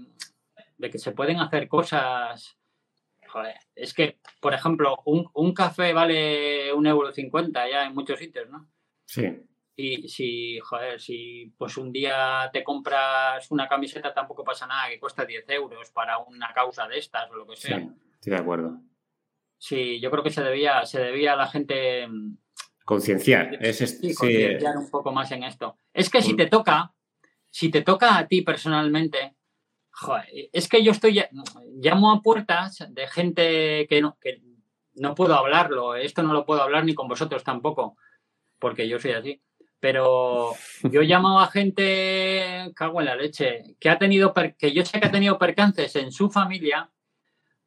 de 0.78 0.90
que 0.90 1.00
se 1.00 1.12
pueden 1.12 1.40
hacer 1.40 1.68
cosas. 1.68 2.58
Joder, 3.28 3.56
es 3.76 3.94
que, 3.94 4.20
por 4.40 4.54
ejemplo, 4.54 4.98
un, 5.06 5.30
un 5.34 5.54
café 5.54 5.94
vale 5.94 6.72
un 6.74 6.88
euro 6.88 7.12
cincuenta 7.12 7.70
ya 7.70 7.86
en 7.86 7.94
muchos 7.94 8.20
sitios, 8.20 8.50
¿no? 8.50 8.70
Sí. 9.06 9.26
Y 9.80 10.10
si, 10.10 10.60
joder, 10.60 11.00
si 11.00 11.54
pues 11.56 11.78
un 11.78 11.92
día 11.92 12.50
te 12.52 12.64
compras 12.64 13.52
una 13.52 13.68
camiseta 13.68 14.12
tampoco 14.12 14.44
pasa 14.44 14.66
nada, 14.66 14.90
que 14.90 15.00
cuesta 15.00 15.24
10 15.24 15.48
euros 15.50 15.92
para 15.92 16.18
una 16.18 16.52
causa 16.52 16.88
de 16.88 16.98
estas 16.98 17.30
o 17.30 17.36
lo 17.36 17.46
que 17.46 17.56
sea. 17.56 17.78
Sí, 17.78 17.90
estoy 18.14 18.34
de 18.34 18.40
acuerdo. 18.40 18.82
Sí, 19.60 20.00
yo 20.00 20.10
creo 20.10 20.24
que 20.24 20.32
se 20.32 20.42
debía, 20.42 20.84
se 20.86 21.00
debía 21.00 21.34
a 21.34 21.36
la 21.36 21.48
gente 21.48 22.08
mm, 22.08 22.38
concienciar, 22.86 23.64
es 23.64 23.78
sí, 23.78 24.16
concienciar 24.16 24.78
un 24.78 24.90
poco 24.90 25.12
más 25.12 25.32
en 25.32 25.44
esto. 25.44 25.78
Es 25.94 26.10
que 26.10 26.24
si 26.24 26.36
te 26.36 26.48
toca, 26.48 26.96
si 27.52 27.70
te 27.70 27.84
toca 27.84 28.18
a 28.18 28.28
ti 28.28 28.42
personalmente, 28.42 29.37
es 30.54 30.68
que 30.68 30.84
yo 30.84 30.92
estoy 30.92 31.24
llamo 31.82 32.12
a 32.12 32.22
puertas 32.22 32.86
de 32.90 33.08
gente 33.08 33.88
que 33.88 34.02
no, 34.02 34.18
que 34.22 34.42
no 34.96 35.16
puedo 35.16 35.36
hablarlo, 35.36 35.96
esto 35.96 36.24
no 36.24 36.34
lo 36.34 36.46
puedo 36.46 36.62
hablar 36.62 36.86
ni 36.86 36.94
con 36.94 37.08
vosotros 37.08 37.44
tampoco, 37.44 37.98
porque 38.60 38.88
yo 38.88 39.00
soy 39.00 39.12
así 39.12 39.42
pero 39.80 40.54
yo 40.84 41.02
llamaba 41.04 41.44
a 41.44 41.52
gente, 41.52 42.72
cago 42.76 43.00
en 43.00 43.06
la 43.06 43.16
leche, 43.16 43.76
que 43.80 43.90
ha 43.90 43.98
tenido, 43.98 44.34
que 44.58 44.74
yo 44.74 44.86
sé 44.86 45.00
que 45.00 45.08
ha 45.08 45.12
tenido 45.12 45.38
percances 45.38 45.96
en 45.96 46.12
su 46.12 46.30
familia 46.30 46.90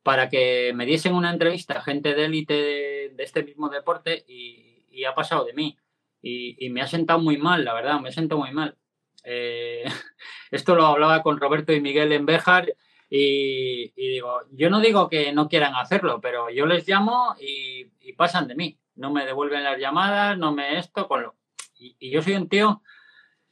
para 0.02 0.28
que 0.28 0.72
me 0.74 0.86
diesen 0.86 1.14
una 1.14 1.30
entrevista, 1.30 1.82
gente 1.82 2.14
de 2.14 2.24
élite 2.24 2.54
de, 2.54 3.22
este 3.22 3.44
mismo 3.44 3.68
deporte 3.68 4.24
y, 4.26 5.04
ha 5.04 5.14
pasado 5.14 5.44
de 5.46 5.54
mí. 5.54 5.78
Y, 6.20 6.68
me 6.70 6.82
ha 6.82 6.86
sentado 6.86 7.20
muy 7.20 7.38
mal, 7.38 7.64
la 7.64 7.72
verdad, 7.72 8.00
me 8.00 8.12
siento 8.12 8.36
muy 8.36 8.52
mal. 8.52 8.76
Eh, 9.24 9.84
esto 10.50 10.74
lo 10.74 10.86
hablaba 10.86 11.22
con 11.22 11.38
Roberto 11.38 11.72
y 11.72 11.80
Miguel 11.80 12.12
en 12.12 12.26
Béjar 12.26 12.74
y, 13.08 13.90
digo, 13.96 14.42
yo 14.52 14.70
no 14.70 14.80
digo 14.80 15.08
que 15.08 15.32
no 15.32 15.48
quieran 15.48 15.74
hacerlo, 15.74 16.20
pero 16.20 16.48
yo 16.50 16.66
les 16.66 16.86
llamo 16.86 17.34
y, 17.40 17.90
y 18.00 18.12
pasan 18.12 18.46
de 18.46 18.54
mí. 18.54 18.78
No 18.94 19.10
me 19.10 19.26
devuelven 19.26 19.64
las 19.64 19.78
llamadas, 19.78 20.38
no 20.38 20.52
me 20.52 20.78
esto, 20.78 21.08
con 21.08 21.22
lo, 21.22 21.34
y, 21.80 22.10
yo 22.10 22.22
soy 22.22 22.34
un 22.34 22.48
tío, 22.48 22.82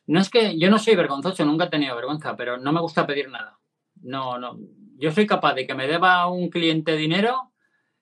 no 0.07 0.21
es 0.21 0.31
que 0.31 0.59
yo 0.59 0.71
no 0.71 0.79
soy 0.79 0.95
vergonzoso, 0.95 1.45
nunca 1.45 1.64
he 1.64 1.71
tenido 1.71 1.97
vergüenza, 1.97 2.37
pero 2.37 2.59
no 2.59 2.73
me 2.73 2.81
gusta 2.81 3.07
pedir 3.07 3.29
nada. 3.29 3.59
No, 4.03 4.39
no. 4.39 4.59
Yo 4.97 5.11
soy 5.12 5.27
capaz 5.27 5.55
de 5.55 5.66
que 5.66 5.75
me 5.75 5.87
deba 5.87 6.27
un 6.29 6.51
cliente 6.51 6.97
dinero 6.97 7.53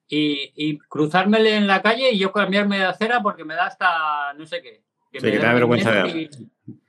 y, 0.07 0.77
cruzármele 0.89 1.55
en 1.55 1.67
la 1.67 1.81
calle 1.81 2.11
y 2.11 2.19
yo 2.19 2.31
cambiarme 2.31 2.79
de 2.79 2.85
acera 2.85 3.21
porque 3.21 3.45
me 3.45 3.55
da 3.55 3.67
hasta 3.67 4.33
no 4.33 4.45
sé 4.45 4.61
qué. 4.61 4.83
Que 5.11 5.19
sí, 5.19 5.31
que 5.31 5.39
te 5.39 5.45
da 5.45 5.53
vergüenza 5.53 5.91
de 5.91 6.29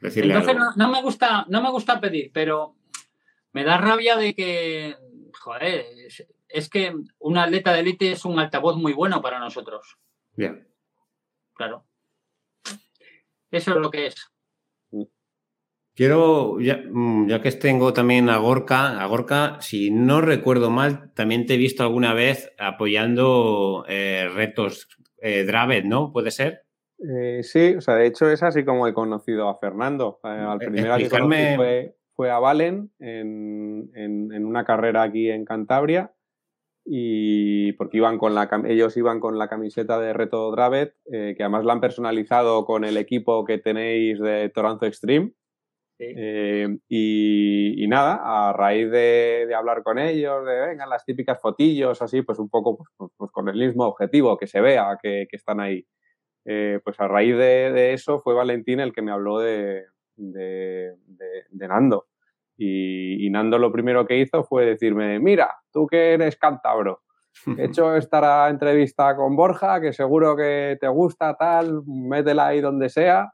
decirle 0.01 0.35
Entonces 0.35 0.57
No, 0.77 0.89
me 0.89 1.03
gusta, 1.03 1.45
no 1.49 1.63
me 1.63 1.71
gusta 1.71 2.01
pedir, 2.01 2.31
pero 2.33 2.77
me 3.53 3.65
da 3.65 3.79
rabia 3.79 4.17
de 4.17 4.35
que, 4.35 4.97
joder, 5.41 5.87
es, 6.49 6.69
que 6.69 6.95
un 7.19 7.39
atleta 7.39 7.73
de 7.73 7.81
élite 7.81 8.13
es 8.13 8.25
un 8.25 8.39
altavoz 8.39 8.77
muy 8.77 8.93
bueno 8.93 9.21
para 9.23 9.39
nosotros. 9.39 9.99
Bien. 10.35 10.69
Claro. 11.55 11.85
Eso 13.51 13.71
es 13.73 13.77
lo 13.77 13.91
que 13.91 14.07
es. 14.07 14.31
Quiero, 15.99 16.61
ya, 16.61 16.77
mm, 16.77 17.41
que 17.43 17.51
tengo 17.53 17.93
también 17.93 18.31
a 18.31 18.37
Gorka, 18.37 19.03
a 19.03 19.07
Gorka, 19.07 19.61
si 19.61 19.91
no 19.91 20.21
recuerdo 20.21 20.71
mal, 20.71 21.13
también 21.13 21.45
te 21.45 21.55
he 21.55 21.57
visto 21.57 21.83
alguna 21.83 22.15
vez 22.15 22.53
apoyando 22.57 23.85
eh, 23.89 24.31
retos 24.33 24.87
eh, 25.21 25.43
Dravet, 25.43 25.87
¿no? 25.87 26.13
¿Puede 26.13 26.31
ser? 26.31 26.68
Eh, 26.99 27.43
sí, 27.43 27.77
o 27.77 27.81
sea, 27.81 27.95
de 27.95 28.07
hecho 28.07 28.29
es 28.31 28.43
así 28.43 28.65
como 28.65 28.87
he 28.87 28.95
conocido 28.95 29.49
a 29.49 29.59
Fernando. 29.59 30.21
Eh, 30.25 30.29
al 30.29 30.59
primero 30.59 30.97
que 30.97 31.09
conocí 31.09 31.57
fue, 31.57 31.97
fue, 32.15 32.31
a 32.31 32.39
Valen 32.39 32.91
en, 32.99 33.91
en, 33.95 34.45
una 34.45 34.65
carrera 34.65 35.03
aquí 35.03 35.31
en 35.31 35.45
Cantabria 35.45 36.13
y 36.91 37.73
porque 37.75 37.99
iban 37.99 38.17
con 38.17 38.35
la 38.35 38.49
ellos 38.67 38.97
iban 38.97 39.21
con 39.21 39.39
la 39.39 39.49
camiseta 39.49 40.01
de 40.01 40.15
Reto 40.15 40.51
Dravet, 40.51 40.95
eh, 41.13 41.35
que 41.37 41.43
además 41.43 41.65
la 41.67 41.75
han 41.75 41.81
personalizado 41.81 42.65
con 42.65 42.85
el 42.85 42.97
equipo 42.97 43.45
que 43.45 43.59
tenéis 43.59 44.19
de 44.19 44.49
Toronto 44.49 44.87
Extreme. 44.87 45.33
Eh, 46.01 46.79
y, 46.89 47.87
nada, 47.89 48.21
a 48.23 48.53
raíz 48.53 48.89
de, 48.91 49.53
hablar 49.57 49.83
con 49.83 49.99
ellos, 49.99 50.47
de 50.47 50.61
vengan 50.69 50.89
las 50.89 51.05
típicas 51.05 51.41
fotillos, 51.41 52.01
así, 52.01 52.23
pues 52.23 52.39
un 52.39 52.49
poco 52.49 52.77
pues, 52.77 52.89
pues, 52.97 53.11
pues 53.17 53.31
con 53.33 53.49
el 53.49 53.59
mismo 53.59 53.85
objetivo, 53.85 54.37
que 54.39 54.47
se 54.47 54.61
vea 54.61 54.97
que, 55.03 55.27
están 55.33 55.61
ahí. 55.61 55.85
Eh, 56.51 56.81
pues 56.83 56.99
a 56.99 57.07
raíz 57.09 57.37
de, 57.37 57.93
eso 57.93 58.21
fue 58.21 58.33
Valentín 58.35 58.81
el 58.81 58.95
que 58.95 59.03
me 59.03 59.13
habló 59.13 59.39
de, 59.39 59.85
de 60.17 60.97
Nando. 61.53 62.07
Y, 62.61 63.31
Nando 63.31 63.59
lo 63.59 63.71
primero 63.71 64.05
que 64.05 64.19
hizo 64.19 64.43
fue 64.43 64.67
decirme, 64.67 65.21
mira, 65.21 65.59
tú 65.73 65.87
que 65.87 66.15
eres 66.15 66.37
cántabro, 66.37 67.03
he 67.57 67.67
hecho 67.67 67.95
esta 67.95 68.49
entrevista 68.49 69.15
con 69.15 69.37
Borja, 69.37 69.81
que 69.81 69.93
seguro 69.93 70.37
que 70.37 70.77
te 70.81 70.89
gusta, 70.89 71.37
tal, 71.37 71.83
métela 71.87 72.49
ahí 72.49 72.61
donde 72.61 72.89
sea. 72.89 73.33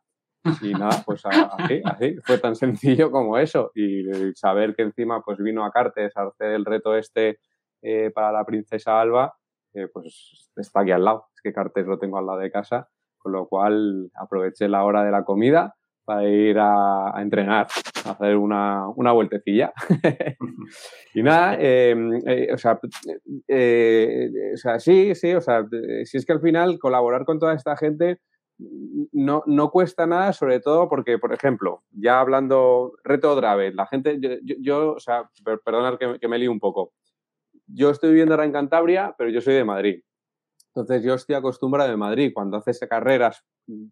Y 0.60 0.72
nada, 0.72 1.02
pues 1.06 1.24
así, 1.24 1.80
así, 1.86 2.16
fue 2.22 2.36
tan 2.36 2.54
sencillo 2.54 3.10
como 3.10 3.38
eso. 3.38 3.72
Y 3.74 4.02
saber 4.34 4.74
que 4.74 4.82
encima 4.82 5.22
pues 5.22 5.38
vino 5.38 5.64
a 5.64 5.70
Cartes 5.70 6.14
a 6.18 6.24
hacer 6.24 6.50
el 6.50 6.66
reto 6.66 6.94
este 6.94 7.38
eh, 7.80 8.10
para 8.14 8.30
la 8.30 8.44
princesa 8.44 9.00
Alba, 9.00 9.38
eh, 9.72 9.88
pues 9.90 10.50
está 10.56 10.80
aquí 10.80 10.90
al 10.90 11.02
lado. 11.02 11.28
Es 11.34 11.40
que 11.40 11.54
Cartes 11.54 11.86
lo 11.86 11.98
tengo 11.98 12.18
al 12.18 12.26
lado 12.26 12.40
de 12.40 12.50
casa, 12.50 12.90
con 13.25 13.33
lo 13.33 13.47
cual 13.49 14.11
aproveché 14.14 14.68
la 14.68 14.85
hora 14.85 15.03
de 15.03 15.11
la 15.11 15.25
comida 15.25 15.75
para 16.05 16.29
ir 16.29 16.59
a, 16.59 17.14
entrenar, 17.16 17.66
a 18.05 18.11
hacer 18.11 18.37
una, 18.37 18.87
una 18.89 19.12
vueltecilla. 19.12 19.72
y 21.14 21.22
nada, 21.22 21.57
em, 21.59 22.20
eh, 22.27 22.53
o, 22.53 22.59
sea, 22.59 22.79
eh, 23.49 24.29
o 24.53 24.57
sea, 24.59 24.79
sí, 24.79 25.14
sí, 25.14 25.33
o 25.33 25.41
sea, 25.41 25.64
si 26.05 26.18
es 26.18 26.27
que 26.27 26.35
al 26.35 26.43
final 26.43 26.79
colaborar 26.79 27.25
con 27.25 27.39
toda 27.39 27.55
esta 27.55 27.79
gente 27.79 28.18
no, 28.59 29.43
no 29.47 29.70
cuesta 29.70 30.07
nada, 30.07 30.35
sobre 30.35 30.61
todo 30.61 30.91
porque, 30.91 31.18
por 31.18 31.33
ejemplo, 31.33 31.83
ya 31.93 32.20
hablando 32.20 32.93
reto 33.05 33.33
otra 33.33 33.57
vez, 33.57 33.75
la 33.75 33.87
gente, 33.87 34.18
yo, 34.20 34.57
yo, 34.61 34.93
o 34.93 35.01
sea, 35.01 35.31
perdonad 35.64 35.97
que, 35.97 36.18
que 36.20 36.29
me 36.29 36.39
lío 36.39 36.53
un 36.53 36.61
poco. 36.61 36.93
Yo 37.66 37.89
estoy 37.89 38.11
viviendo 38.11 38.35
ahora 38.35 38.45
en 38.45 38.53
Cantabria, 38.53 39.14
pero 39.16 39.31
yo 39.31 39.41
soy 39.41 39.55
de 39.55 39.64
Madrid. 39.64 40.03
Entonces 40.75 41.05
yo 41.05 41.14
estoy 41.14 41.37
acostumbrado 41.37 41.93
en 41.93 41.99
Madrid, 41.99 42.33
cuando 42.35 42.57
haces 42.57 42.81
carreras 42.91 43.45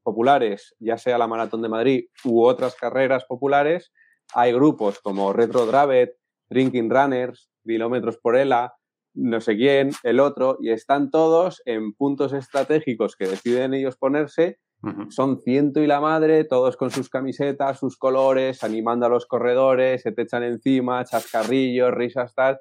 populares, 0.02 0.74
ya 0.80 0.98
sea 0.98 1.16
la 1.16 1.28
Maratón 1.28 1.62
de 1.62 1.68
Madrid 1.68 2.06
u 2.24 2.42
otras 2.42 2.74
carreras 2.74 3.24
populares, 3.24 3.92
hay 4.34 4.52
grupos 4.52 4.98
como 4.98 5.32
Retro 5.32 5.66
Dravet, 5.66 6.16
Drinking 6.50 6.90
Runners, 6.90 7.50
Kilómetros 7.64 8.18
por 8.18 8.36
Ela, 8.36 8.74
no 9.14 9.40
sé 9.40 9.56
quién, 9.56 9.90
el 10.02 10.18
otro, 10.18 10.58
y 10.60 10.70
están 10.70 11.10
todos 11.10 11.62
en 11.66 11.92
puntos 11.92 12.32
estratégicos 12.32 13.14
que 13.14 13.28
deciden 13.28 13.74
ellos 13.74 13.96
ponerse. 13.96 14.58
Son 15.10 15.40
ciento 15.40 15.78
y 15.78 15.86
la 15.86 16.00
madre, 16.00 16.42
todos 16.42 16.76
con 16.76 16.90
sus 16.90 17.08
camisetas, 17.08 17.78
sus 17.78 17.96
colores, 17.96 18.64
animando 18.64 19.06
a 19.06 19.08
los 19.08 19.26
corredores, 19.26 20.02
se 20.02 20.10
te 20.10 20.22
echan 20.22 20.42
encima, 20.42 21.04
chascarrillos, 21.04 21.92
risas, 21.92 22.34
tal 22.34 22.58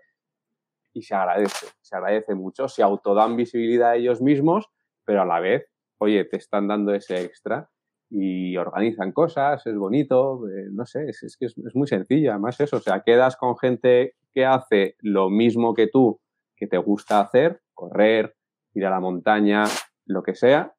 y 0.93 1.03
se 1.03 1.15
agradece, 1.15 1.67
se 1.81 1.95
agradece 1.95 2.35
mucho, 2.35 2.67
se 2.67 2.83
autodan 2.83 3.35
visibilidad 3.35 3.91
a 3.91 3.95
ellos 3.95 4.21
mismos, 4.21 4.69
pero 5.05 5.21
a 5.21 5.25
la 5.25 5.39
vez, 5.39 5.65
oye, 5.97 6.25
te 6.25 6.37
están 6.37 6.67
dando 6.67 6.93
ese 6.93 7.21
extra 7.21 7.69
y 8.09 8.57
organizan 8.57 9.13
cosas, 9.13 9.65
es 9.65 9.75
bonito, 9.75 10.47
eh, 10.49 10.67
no 10.71 10.85
sé, 10.85 11.05
es, 11.07 11.37
que 11.39 11.45
es, 11.45 11.55
muy 11.73 11.87
sencillo, 11.87 12.31
además 12.31 12.59
eso, 12.59 12.77
o 12.77 12.81
sea, 12.81 13.03
quedas 13.05 13.37
con 13.37 13.57
gente 13.57 14.15
que 14.33 14.45
hace 14.45 14.95
lo 14.99 15.29
mismo 15.29 15.73
que 15.73 15.87
tú, 15.87 16.19
que 16.55 16.67
te 16.67 16.77
gusta 16.77 17.21
hacer, 17.21 17.61
correr, 17.73 18.35
ir 18.73 18.85
a 18.85 18.89
la 18.89 18.99
montaña, 18.99 19.63
lo 20.05 20.23
que 20.23 20.35
sea, 20.35 20.73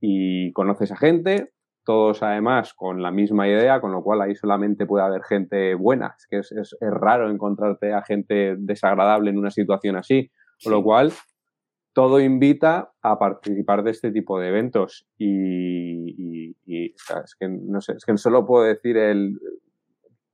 y 0.00 0.52
conoces 0.52 0.92
a 0.92 0.96
gente, 0.96 1.52
todos 1.84 2.22
además 2.22 2.74
con 2.74 3.02
la 3.02 3.10
misma 3.10 3.48
idea, 3.48 3.80
con 3.80 3.92
lo 3.92 4.02
cual 4.02 4.22
ahí 4.22 4.34
solamente 4.34 4.86
puede 4.86 5.04
haber 5.04 5.22
gente 5.22 5.74
buena. 5.74 6.14
Es 6.16 6.26
que 6.26 6.38
es, 6.38 6.76
raro 6.80 7.30
encontrarte 7.30 7.92
a 7.92 8.02
gente 8.02 8.56
desagradable 8.58 9.30
en 9.30 9.38
una 9.38 9.50
situación 9.50 9.96
así. 9.96 10.30
Con 10.62 10.72
lo 10.72 10.82
cual, 10.82 11.12
todo 11.92 12.20
invita 12.20 12.92
a 13.02 13.18
participar 13.18 13.82
de 13.82 13.90
este 13.90 14.12
tipo 14.12 14.38
de 14.38 14.48
eventos. 14.48 15.06
Y, 15.18 16.50
es 16.66 17.36
que 17.38 17.48
no 17.48 17.80
sé, 17.80 17.94
es 17.94 18.04
que 18.04 18.16
solo 18.16 18.46
puedo 18.46 18.64
decir 18.64 18.96
el 18.96 19.38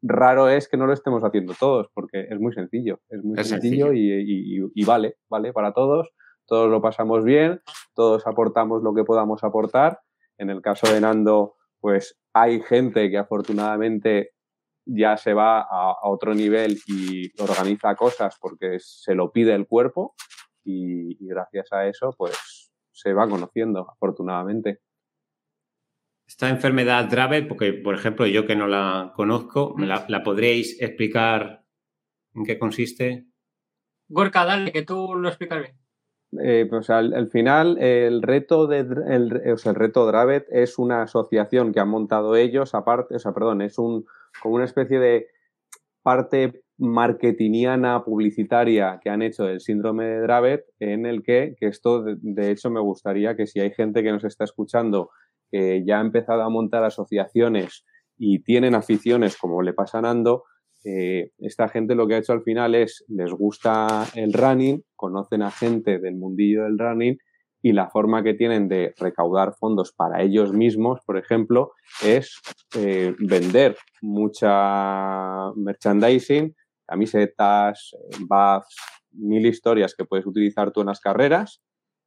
raro 0.02 0.48
es 0.48 0.68
que 0.68 0.76
no 0.76 0.86
lo 0.86 0.92
estemos 0.92 1.22
haciendo 1.22 1.54
todos, 1.58 1.88
porque 1.94 2.26
es 2.28 2.38
muy 2.38 2.52
sencillo, 2.52 3.00
es 3.08 3.24
muy 3.24 3.42
sencillo, 3.42 3.92
y, 3.92 4.84
vale, 4.84 5.16
vale 5.28 5.52
para 5.52 5.72
todos, 5.72 6.08
todos 6.46 6.70
lo 6.70 6.80
pasamos 6.80 7.24
bien, 7.24 7.60
todos 7.94 8.26
aportamos 8.26 8.82
lo 8.82 8.94
que 8.94 9.04
podamos 9.04 9.42
aportar 9.42 9.98
en 10.38 10.50
el 10.50 10.62
caso 10.62 10.92
de 10.92 11.00
Nando, 11.00 11.56
pues 11.80 12.18
hay 12.32 12.60
gente 12.60 13.10
que 13.10 13.18
afortunadamente 13.18 14.32
ya 14.86 15.16
se 15.16 15.34
va 15.34 15.60
a, 15.60 15.96
otro 16.08 16.34
nivel 16.34 16.78
y 16.86 17.30
organiza 17.42 17.94
cosas 17.94 18.36
porque 18.40 18.78
se 18.80 19.14
lo 19.14 19.30
pide 19.30 19.54
el 19.54 19.66
cuerpo 19.66 20.14
y, 20.64 21.16
gracias 21.26 21.72
a 21.72 21.86
eso 21.86 22.14
pues 22.16 22.70
se 22.92 23.12
va 23.12 23.28
conociendo 23.28 23.90
afortunadamente. 23.90 24.80
Esta 26.26 26.48
enfermedad 26.48 27.08
grave, 27.10 27.42
porque 27.42 27.72
por 27.72 27.94
ejemplo 27.94 28.26
yo 28.26 28.46
que 28.46 28.56
no 28.56 28.66
la 28.66 29.12
conozco, 29.14 29.74
la, 29.78 30.04
la 30.08 30.22
podréis 30.22 30.80
explicar 30.80 31.64
en 32.34 32.44
qué 32.44 32.58
consiste? 32.58 33.26
Gorka, 34.08 34.44
dale, 34.44 34.72
que 34.72 34.82
tú 34.82 35.14
lo 35.14 35.28
explicas 35.28 35.60
bien. 35.60 35.87
Eh, 36.42 36.66
pues 36.68 36.90
al, 36.90 37.28
final 37.28 37.78
el 37.78 38.20
reto 38.20 38.66
de 38.66 38.80
el, 38.80 39.42
o 39.50 39.56
sea, 39.56 39.70
el 39.70 39.76
reto 39.76 40.06
Dravet 40.06 40.46
es 40.50 40.78
una 40.78 41.02
asociación 41.02 41.72
que 41.72 41.80
han 41.80 41.88
montado 41.88 42.36
ellos 42.36 42.74
aparte, 42.74 43.16
o 43.16 43.18
sea, 43.18 43.32
perdón, 43.32 43.62
es 43.62 43.78
un 43.78 44.04
como 44.42 44.56
una 44.56 44.66
especie 44.66 44.98
de 44.98 45.28
parte 46.02 46.62
marketingiana 46.76 48.04
publicitaria 48.04 49.00
que 49.02 49.08
han 49.08 49.22
hecho 49.22 49.44
del 49.44 49.60
síndrome 49.60 50.04
de 50.04 50.20
Dravet 50.20 50.66
en 50.78 51.06
el 51.06 51.22
que, 51.22 51.56
que 51.58 51.66
esto 51.66 52.04
de, 52.04 52.50
hecho 52.50 52.70
me 52.70 52.80
gustaría 52.80 53.34
que 53.34 53.46
si 53.46 53.60
hay 53.60 53.72
gente 53.72 54.02
que 54.02 54.12
nos 54.12 54.24
está 54.24 54.44
escuchando 54.44 55.10
que 55.50 55.82
ya 55.84 55.98
ha 55.98 56.02
empezado 56.02 56.42
a 56.42 56.50
montar 56.50 56.84
asociaciones 56.84 57.84
y 58.18 58.40
tienen 58.42 58.74
aficiones 58.74 59.36
como 59.38 59.62
le 59.62 59.72
pasa 59.72 59.98
a 59.98 60.02
Nando, 60.02 60.44
eh, 60.84 61.32
esta 61.38 61.68
gente 61.68 61.94
lo 61.94 62.06
que 62.06 62.14
ha 62.14 62.18
hecho 62.18 62.32
al 62.32 62.42
final 62.42 62.74
es, 62.74 63.04
les 63.08 63.32
gusta 63.32 64.06
el 64.14 64.32
running, 64.32 64.82
conocen 64.94 65.42
a 65.42 65.50
gente 65.50 65.98
del 65.98 66.16
mundillo 66.16 66.64
del 66.64 66.78
running 66.78 67.18
y 67.60 67.72
la 67.72 67.88
forma 67.90 68.22
que 68.22 68.34
tienen 68.34 68.68
de 68.68 68.94
recaudar 68.98 69.54
fondos 69.58 69.92
para 69.92 70.22
ellos 70.22 70.52
mismos, 70.52 71.00
por 71.04 71.18
ejemplo, 71.18 71.72
es 72.04 72.40
eh, 72.76 73.14
vender 73.18 73.76
mucha 74.00 75.52
merchandising, 75.56 76.54
camisetas, 76.86 77.96
buffs, 78.20 78.76
mil 79.12 79.44
historias 79.46 79.94
que 79.96 80.04
puedes 80.04 80.26
utilizar 80.26 80.70
tú 80.70 80.80
en 80.82 80.86
las 80.86 81.00
carreras. 81.00 81.60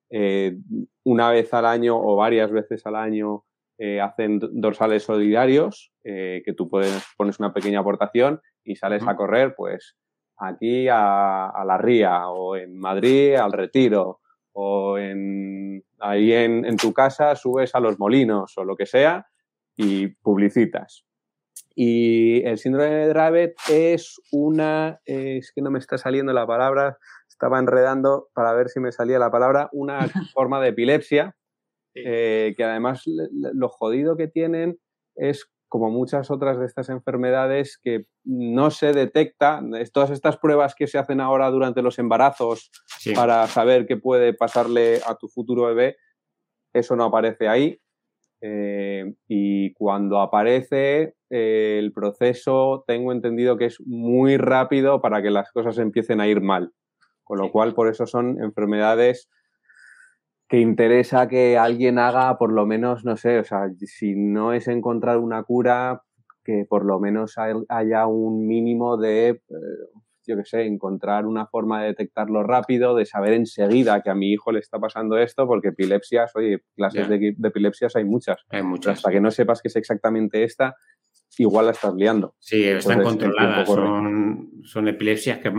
Eh, 0.09 0.57
una 1.03 1.30
vez 1.30 1.53
al 1.53 1.65
año 1.65 1.97
o 1.97 2.15
varias 2.15 2.51
veces 2.51 2.86
al 2.86 2.95
año 2.95 3.43
hacen 4.01 4.39
dorsales 4.39 5.03
solidarios, 5.03 5.91
que 6.03 6.53
tú 6.55 6.69
puedes, 6.69 7.03
pones 7.17 7.39
una 7.39 7.53
pequeña 7.53 7.79
aportación 7.79 8.41
y 8.63 8.75
sales 8.75 9.07
a 9.07 9.15
correr, 9.15 9.55
pues 9.55 9.95
aquí 10.41 10.88
a, 10.89 11.63
la 11.65 11.77
Ría 11.77 12.27
o 12.27 12.55
en 12.55 12.77
Madrid 12.77 13.36
al 13.36 13.51
Retiro 13.51 14.19
o 14.53 14.97
en, 14.97 15.84
ahí 15.99 16.34
en, 16.34 16.75
tu 16.77 16.93
casa 16.93 17.36
subes 17.36 17.73
a 17.75 17.79
los 17.79 17.99
molinos 17.99 18.57
o 18.57 18.65
lo 18.65 18.75
que 18.75 18.86
sea 18.86 19.27
y 19.77 20.07
publicitas. 20.07 21.05
Y 21.73 22.43
el 22.45 22.57
síndrome 22.57 22.89
de 22.89 23.07
Dravet 23.07 23.55
es 23.69 24.19
una, 24.32 24.99
es 25.05 25.53
que 25.53 25.61
no 25.61 25.71
me 25.71 25.79
está 25.79 25.97
saliendo 25.97 26.34
la 26.34 26.45
palabra, 26.45 26.97
estaba 27.29 27.59
enredando 27.59 28.27
para 28.34 28.53
ver 28.53 28.67
si 28.67 28.82
me 28.82 28.91
salía 28.91 29.19
la 29.19 29.32
palabra, 29.32 29.69
una 29.71 29.99
forma 30.34 30.59
de 30.59 30.69
epilepsia, 30.69 31.36
eh, 31.96 32.54
que 32.56 32.64
además 32.64 33.04
lo 33.06 33.70
jodido 33.70 34.16
que 34.16 34.28
tienen 34.28 34.80
es 35.16 35.52
como 35.68 35.89
muchas 35.89 36.30
otras 36.32 36.60
de 36.60 36.66
estas 36.66 36.89
enfermedades 36.89 37.80
que 37.82 38.06
no 38.26 38.72
se 38.72 38.92
detecta, 38.92 39.62
todas 39.94 40.12
estas 40.12 40.38
pruebas 40.38 40.76
que 40.76 40.86
se 40.86 40.98
hacen 40.98 41.22
ahora 41.22 41.50
durante 41.50 41.82
los 41.82 41.98
embarazos 41.98 42.72
para 43.16 43.48
saber 43.48 43.86
qué 43.86 43.96
puede 43.96 44.34
pasarle 44.34 45.00
a 45.08 45.16
tu 45.16 45.30
futuro 45.30 45.68
bebé, 45.68 45.96
eso 46.74 46.96
no 46.96 47.06
aparece 47.06 47.48
ahí. 47.48 47.80
Eh, 48.44 49.14
y 49.28 49.72
cuando 49.74 50.20
aparece 50.20 51.14
eh, 51.30 51.78
el 51.80 51.94
proceso, 51.94 52.84
tengo 52.88 53.12
entendido 53.12 53.56
que 53.56 53.66
es 53.66 53.80
muy 53.86 54.38
rápido 54.38 55.00
para 55.00 55.22
que 55.22 55.30
las 55.30 55.52
cosas 55.52 55.78
empiecen 55.78 56.20
a 56.20 56.28
ir 56.28 56.42
mal. 56.42 56.74
Con 57.24 57.38
lo 57.38 57.52
cual, 57.52 57.74
por 57.74 57.88
eso 57.88 58.06
son 58.08 58.44
enfermedades 58.44 59.30
que 60.52 60.60
interesa 60.60 61.30
que 61.30 61.58
alguien 61.58 61.97
haga 61.97 62.38
por 62.38 62.52
lo 62.52 62.66
menos, 62.66 63.06
no 63.06 63.16
sé, 63.16 63.39
o 63.39 63.43
sea, 63.45 63.70
si 63.86 64.16
no 64.18 64.52
es 64.52 64.68
encontrar 64.68 65.18
una 65.18 65.43
cura, 65.43 66.02
que 66.43 66.66
por 66.68 66.84
lo 66.84 66.99
menos 66.99 67.36
haya 67.70 68.06
un 68.06 68.45
mínimo 68.47 68.97
de, 68.97 69.30
eh, 69.30 69.41
yo 70.28 70.36
qué 70.36 70.43
sé, 70.43 70.66
encontrar 70.66 71.26
una 71.26 71.47
forma 71.47 71.82
de 71.82 71.88
detectarlo 71.88 72.43
rápido, 72.43 72.97
de 72.97 73.06
saber 73.06 73.32
enseguida 73.32 74.02
que 74.02 74.10
a 74.10 74.14
mi 74.14 74.34
hijo 74.34 74.52
le 74.52 74.60
está 74.60 74.78
pasando 74.78 75.18
esto, 75.18 75.47
porque 75.47 75.70
epilepsias, 75.70 76.36
oye, 76.36 76.60
clases 76.76 77.08
de, 77.08 77.34
epilepsias 77.41 77.95
hay 77.95 78.04
muchas. 78.04 78.41
Hay 78.49 78.64
muchas. 78.64 78.97
Hasta 78.97 79.10
que 79.10 79.22
no 79.22 79.32
sepas 79.32 79.62
que 79.62 79.70
es 79.70 79.78
exactamente 79.78 80.43
esta, 80.43 80.76
igual 81.38 81.68
la 81.68 81.72
estás 81.72 81.93
liando. 81.93 82.36
Sí, 82.39 82.62
están 82.66 83.04
controladas. 83.04 83.66
Son, 83.70 84.52
son 84.66 84.89
epilepsias 84.89 85.39
que 85.39 85.54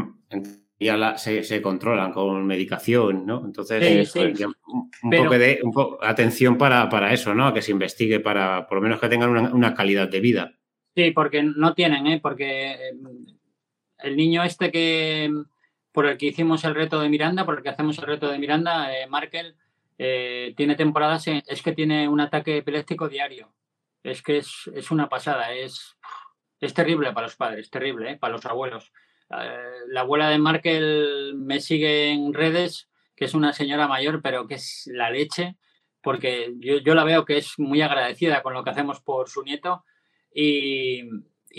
ya 0.82 1.16
se, 1.16 1.62
controlan 1.62 2.12
con 2.12 2.46
medicación, 2.46 3.26
¿no? 3.26 3.44
Entonces, 3.44 4.14
un, 4.14 5.10
poco 5.10 5.38
de 5.38 5.60
atención 6.02 6.58
para, 6.58 7.12
eso, 7.12 7.34
¿no? 7.34 7.46
A 7.46 7.54
que 7.54 7.62
se 7.62 7.72
investigue 7.72 8.20
para, 8.20 8.66
por 8.66 8.78
lo 8.78 8.82
menos 8.82 9.00
que 9.00 9.08
tengan 9.08 9.52
una, 9.52 9.74
calidad 9.74 10.08
de 10.08 10.20
vida. 10.20 10.52
Sí, 10.94 11.10
porque 11.10 11.42
no 11.42 11.74
tienen, 11.74 12.06
¿eh? 12.06 12.20
Porque 12.22 12.72
eh, 12.72 12.94
el 13.98 14.16
niño 14.16 14.42
este 14.42 14.70
que 14.70 15.30
por 15.92 16.06
el 16.06 16.16
que 16.16 16.26
hicimos 16.26 16.64
el 16.64 16.74
reto 16.74 17.00
de 17.00 17.08
Miranda, 17.08 17.44
por 17.44 17.58
el 17.58 17.62
que 17.62 17.68
hacemos 17.68 17.98
el 17.98 18.06
reto 18.06 18.28
de 18.28 18.38
Miranda, 18.38 18.96
eh, 18.96 19.06
Markel, 19.06 19.56
eh, 19.98 20.54
tiene 20.56 20.74
temporadas, 20.74 21.26
es 21.26 21.62
que 21.62 21.72
tiene 21.72 22.08
un 22.08 22.20
ataque 22.20 22.58
epiléptico 22.58 23.08
diario. 23.08 23.52
Es 24.02 24.22
que 24.22 24.38
es, 24.38 24.70
es 24.74 24.90
una 24.90 25.08
pasada, 25.08 25.52
es, 25.52 25.96
es 26.60 26.74
terrible 26.74 27.12
para 27.12 27.26
los 27.26 27.36
padres, 27.36 27.70
terrible, 27.70 28.16
para 28.16 28.32
los 28.32 28.46
abuelos 28.46 28.92
la 29.88 30.00
abuela 30.00 30.28
de 30.28 30.38
Markel 30.38 31.34
me 31.36 31.60
sigue 31.60 32.10
en 32.10 32.34
redes, 32.34 32.88
que 33.16 33.24
es 33.24 33.34
una 33.34 33.52
señora 33.52 33.88
mayor, 33.88 34.20
pero 34.22 34.46
que 34.46 34.54
es 34.54 34.90
la 34.92 35.10
leche, 35.10 35.56
porque 36.02 36.54
yo, 36.58 36.94
la 36.94 37.04
veo 37.04 37.24
que 37.24 37.38
es 37.38 37.58
muy 37.58 37.80
agradecida 37.80 38.42
con 38.42 38.54
lo 38.54 38.64
que 38.64 38.70
hacemos 38.70 39.00
por 39.00 39.28
su 39.28 39.42
nieto 39.42 39.84
y, 40.34 41.02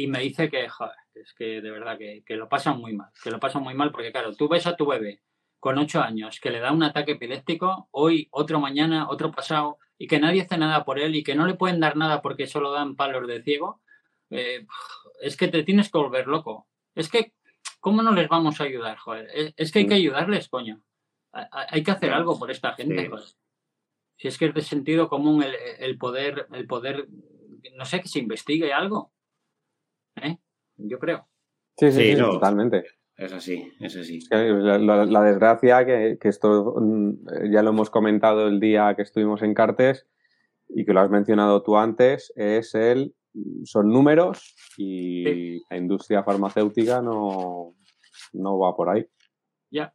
me 0.08 0.20
dice 0.20 0.50
que, 0.50 0.68
joder, 0.68 0.96
es 1.16 1.34
que 1.34 1.62
de 1.62 1.72
verdad 1.72 1.98
que, 1.98 2.36
lo 2.36 2.50
pasan 2.50 2.80
muy 2.80 2.94
mal, 2.94 3.10
que 3.24 3.32
lo 3.32 3.40
pasan 3.40 3.64
muy 3.64 3.74
mal 3.74 3.92
porque 3.92 4.12
claro, 4.12 4.36
tú 4.36 4.48
ves 4.50 4.68
a 4.68 4.76
tu 4.76 4.86
bebé 4.86 5.22
con 5.60 5.78
ocho 5.78 6.02
años 6.02 6.40
que 6.42 6.52
le 6.52 6.60
da 6.60 6.74
un 6.74 6.84
ataque 6.84 7.14
epiléptico, 7.14 7.88
hoy, 7.92 8.28
otro 8.32 8.60
mañana, 8.60 9.08
otro 9.10 9.32
pasado, 9.32 9.78
y 9.98 10.08
que 10.08 10.20
nadie 10.20 10.42
hace 10.42 10.58
nada 10.58 10.84
por 10.84 11.00
él 11.00 11.16
y 11.16 11.24
que 11.24 11.36
no 11.36 11.46
le 11.46 11.54
pueden 11.54 11.80
dar 11.80 11.96
nada 11.96 12.22
porque 12.22 12.48
solo 12.48 12.72
dan 12.72 12.98
palos 12.98 13.26
de 13.28 13.42
ciego, 13.44 13.82
eh, 14.30 14.66
es 15.22 15.38
que 15.38 15.48
te 15.48 15.64
tienes 15.64 15.90
que 15.90 15.98
volver 15.98 16.28
loco. 16.28 16.68
Es 16.96 17.10
que, 17.10 17.34
¿cómo 17.84 18.02
no 18.02 18.14
les 18.14 18.30
vamos 18.30 18.62
a 18.62 18.64
ayudar, 18.64 18.98
joder? 18.98 19.28
Es, 19.58 19.72
que 19.74 19.80
hay 19.80 19.88
que 19.88 19.96
ayudarles, 19.96 20.48
coño. 20.48 20.82
Hay 21.34 21.84
que 21.84 21.92
hacer 21.92 22.14
algo 22.14 22.40
por 22.40 22.50
esta 22.50 22.74
gente, 22.76 23.10
joder. 23.10 23.26
Si 24.16 24.30
es 24.30 24.38
que 24.38 24.46
es 24.46 24.54
de 24.54 24.62
sentido 24.62 25.10
común 25.10 25.44
el, 25.44 25.98
poder, 25.98 26.48
el 26.54 26.66
poder, 26.66 27.10
no 27.76 27.84
sé, 27.84 28.00
que 28.00 28.08
se 28.08 28.20
investigue 28.20 28.72
algo. 28.72 29.12
¿Eh? 30.16 30.38
Yo 30.78 30.98
creo. 30.98 31.28
Sí, 31.78 31.92
sí, 31.92 32.16
totalmente. 32.16 32.86
Es 33.18 33.34
así, 33.34 33.70
es 33.82 33.98
así. 33.98 34.20
La, 34.30 35.22
desgracia, 35.22 35.86
que, 35.86 36.18
esto 36.22 36.76
mm, 36.80 37.52
ya 37.52 37.64
lo 37.64 37.72
hemos 37.72 37.90
comentado 37.90 38.48
el 38.48 38.62
día 38.62 38.94
que 38.96 39.02
estuvimos 39.02 39.42
en 39.42 39.54
Cartes 39.54 40.08
y 40.70 40.86
que 40.86 40.94
lo 40.94 41.02
has 41.02 41.10
mencionado 41.10 41.64
tú 41.64 41.76
antes, 41.76 42.32
es 42.38 42.76
el 42.76 43.14
son 43.66 43.90
números 43.90 44.56
y 44.78 45.60
la 45.70 45.78
industria 45.78 46.24
farmacéutica 46.24 47.02
no, 47.02 47.76
no 48.34 48.60
va 48.60 48.76
por 48.76 48.90
ahí. 48.90 49.06
Ya. 49.72 49.94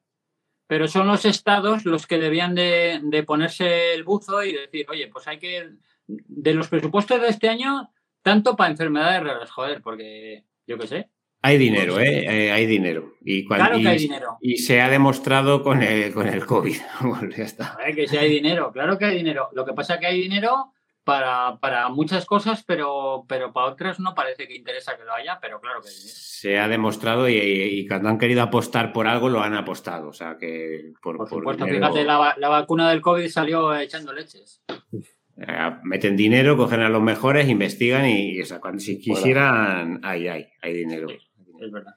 Pero 0.67 0.87
son 0.87 1.07
los 1.07 1.25
estados 1.25 1.85
los 1.85 2.07
que 2.07 2.19
debían 2.19 2.55
de, 2.55 3.25
ponerse 3.27 3.95
el 3.95 4.05
buzo 4.05 4.43
y 4.45 4.53
decir, 4.53 4.87
oye, 4.91 5.09
pues 5.09 5.27
hay 5.27 5.39
que, 5.39 5.71
de 6.07 6.55
los 6.55 6.69
presupuestos 6.69 7.21
de 7.21 7.29
este 7.29 7.49
año, 7.49 7.91
tanto 8.23 8.55
para 8.55 8.71
enfermedades 8.71 9.23
raras, 9.23 9.51
joder, 9.51 9.81
porque 9.83 10.45
yo 10.67 10.79
qué 10.79 10.87
sé. 10.87 11.11
Hay 11.41 11.57
dinero, 11.57 11.95
pues 11.95 12.09
¿eh? 12.09 12.47
¿eh? 12.47 12.53
Hay 12.53 12.67
dinero. 12.67 13.15
Y 13.23 13.47
claro 13.47 13.79
que 13.79 13.89
hay 13.89 13.99
dinero. 13.99 14.39
Y 14.41 14.59
se 14.59 14.81
ha 14.81 14.89
demostrado 14.89 15.63
con 15.63 15.83
el, 15.83 16.13
con 16.13 16.27
el 16.27 16.45
COVID. 16.45 16.77
ya 17.37 17.45
está. 17.45 17.79
que 17.95 18.09
sí 18.09 18.17
hay 18.17 18.29
dinero, 18.29 18.73
claro 18.73 18.99
que 18.99 19.05
hay 19.07 19.17
dinero. 19.17 19.49
Lo 19.53 19.65
que 19.65 19.73
pasa 19.73 19.95
es 19.95 20.01
que 20.01 20.07
hay 20.07 20.21
dinero 20.21 20.73
para, 21.09 21.89
muchas 21.89 22.27
cosas, 22.27 22.63
pero, 22.65 23.25
pero 23.27 23.53
para 23.53 23.69
otras 23.69 23.99
no 23.99 24.15
parece 24.15 24.47
que 24.47 24.57
interesa 24.57 24.97
que 24.97 25.05
lo 25.05 25.15
haya, 25.15 25.39
pero 25.41 25.59
claro 25.59 25.81
que 25.81 25.89
Se 25.89 26.59
ha 26.59 26.69
demostrado 26.69 27.29
y, 27.29 27.87
cuando 27.89 28.11
han 28.11 28.19
querido 28.19 28.43
apostar 28.43 28.93
por 28.93 29.07
algo 29.07 29.31
lo 29.31 29.41
han 29.41 29.55
apostado. 29.55 30.09
O 30.09 30.13
sea 30.13 30.37
que 30.39 30.93
por, 31.03 31.17
supuesto, 31.27 31.67
fíjate, 31.67 32.05
la, 32.05 32.49
vacuna 32.49 32.91
del 32.91 33.01
COVID 33.01 33.29
salió 33.29 33.75
echando 33.75 34.13
leches. 34.13 34.63
Eh, 35.41 35.71
meten 35.85 36.17
dinero, 36.17 36.57
cogen 36.57 36.81
a 36.81 36.91
los 36.91 37.01
mejores, 37.01 37.49
investigan 37.49 38.07
y, 38.07 38.43
si 38.79 39.01
quisieran, 39.01 40.01
hay, 40.03 40.29
hay, 40.29 40.49
hay 40.61 40.75
dinero. 40.75 41.09
es 41.09 41.73
verdad. 41.73 41.95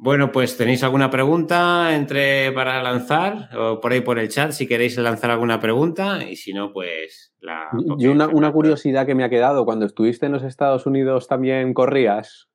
Bueno, 0.00 0.30
pues 0.30 0.56
tenéis 0.56 0.84
alguna 0.84 1.10
pregunta 1.10 1.92
entre 1.92 2.52
para 2.52 2.80
lanzar 2.84 3.50
o 3.58 3.80
por 3.80 3.90
ahí 3.90 4.00
por 4.00 4.20
el 4.20 4.28
chat 4.28 4.52
si 4.52 4.68
queréis 4.68 4.96
lanzar 4.96 5.32
alguna 5.32 5.58
pregunta 5.58 6.22
y 6.22 6.36
si 6.36 6.52
no, 6.52 6.72
pues 6.72 7.34
la... 7.40 7.68
Y 7.98 8.06
una, 8.06 8.52
curiosidad 8.52 9.06
que 9.06 9.16
me 9.16 9.24
ha 9.24 9.28
quedado, 9.28 9.64
cuando 9.64 9.86
estuviste 9.86 10.26
en 10.26 10.32
los 10.32 10.44
Estados 10.44 10.86
Unidos 10.86 11.26
también 11.26 11.74
corrías. 11.74 12.48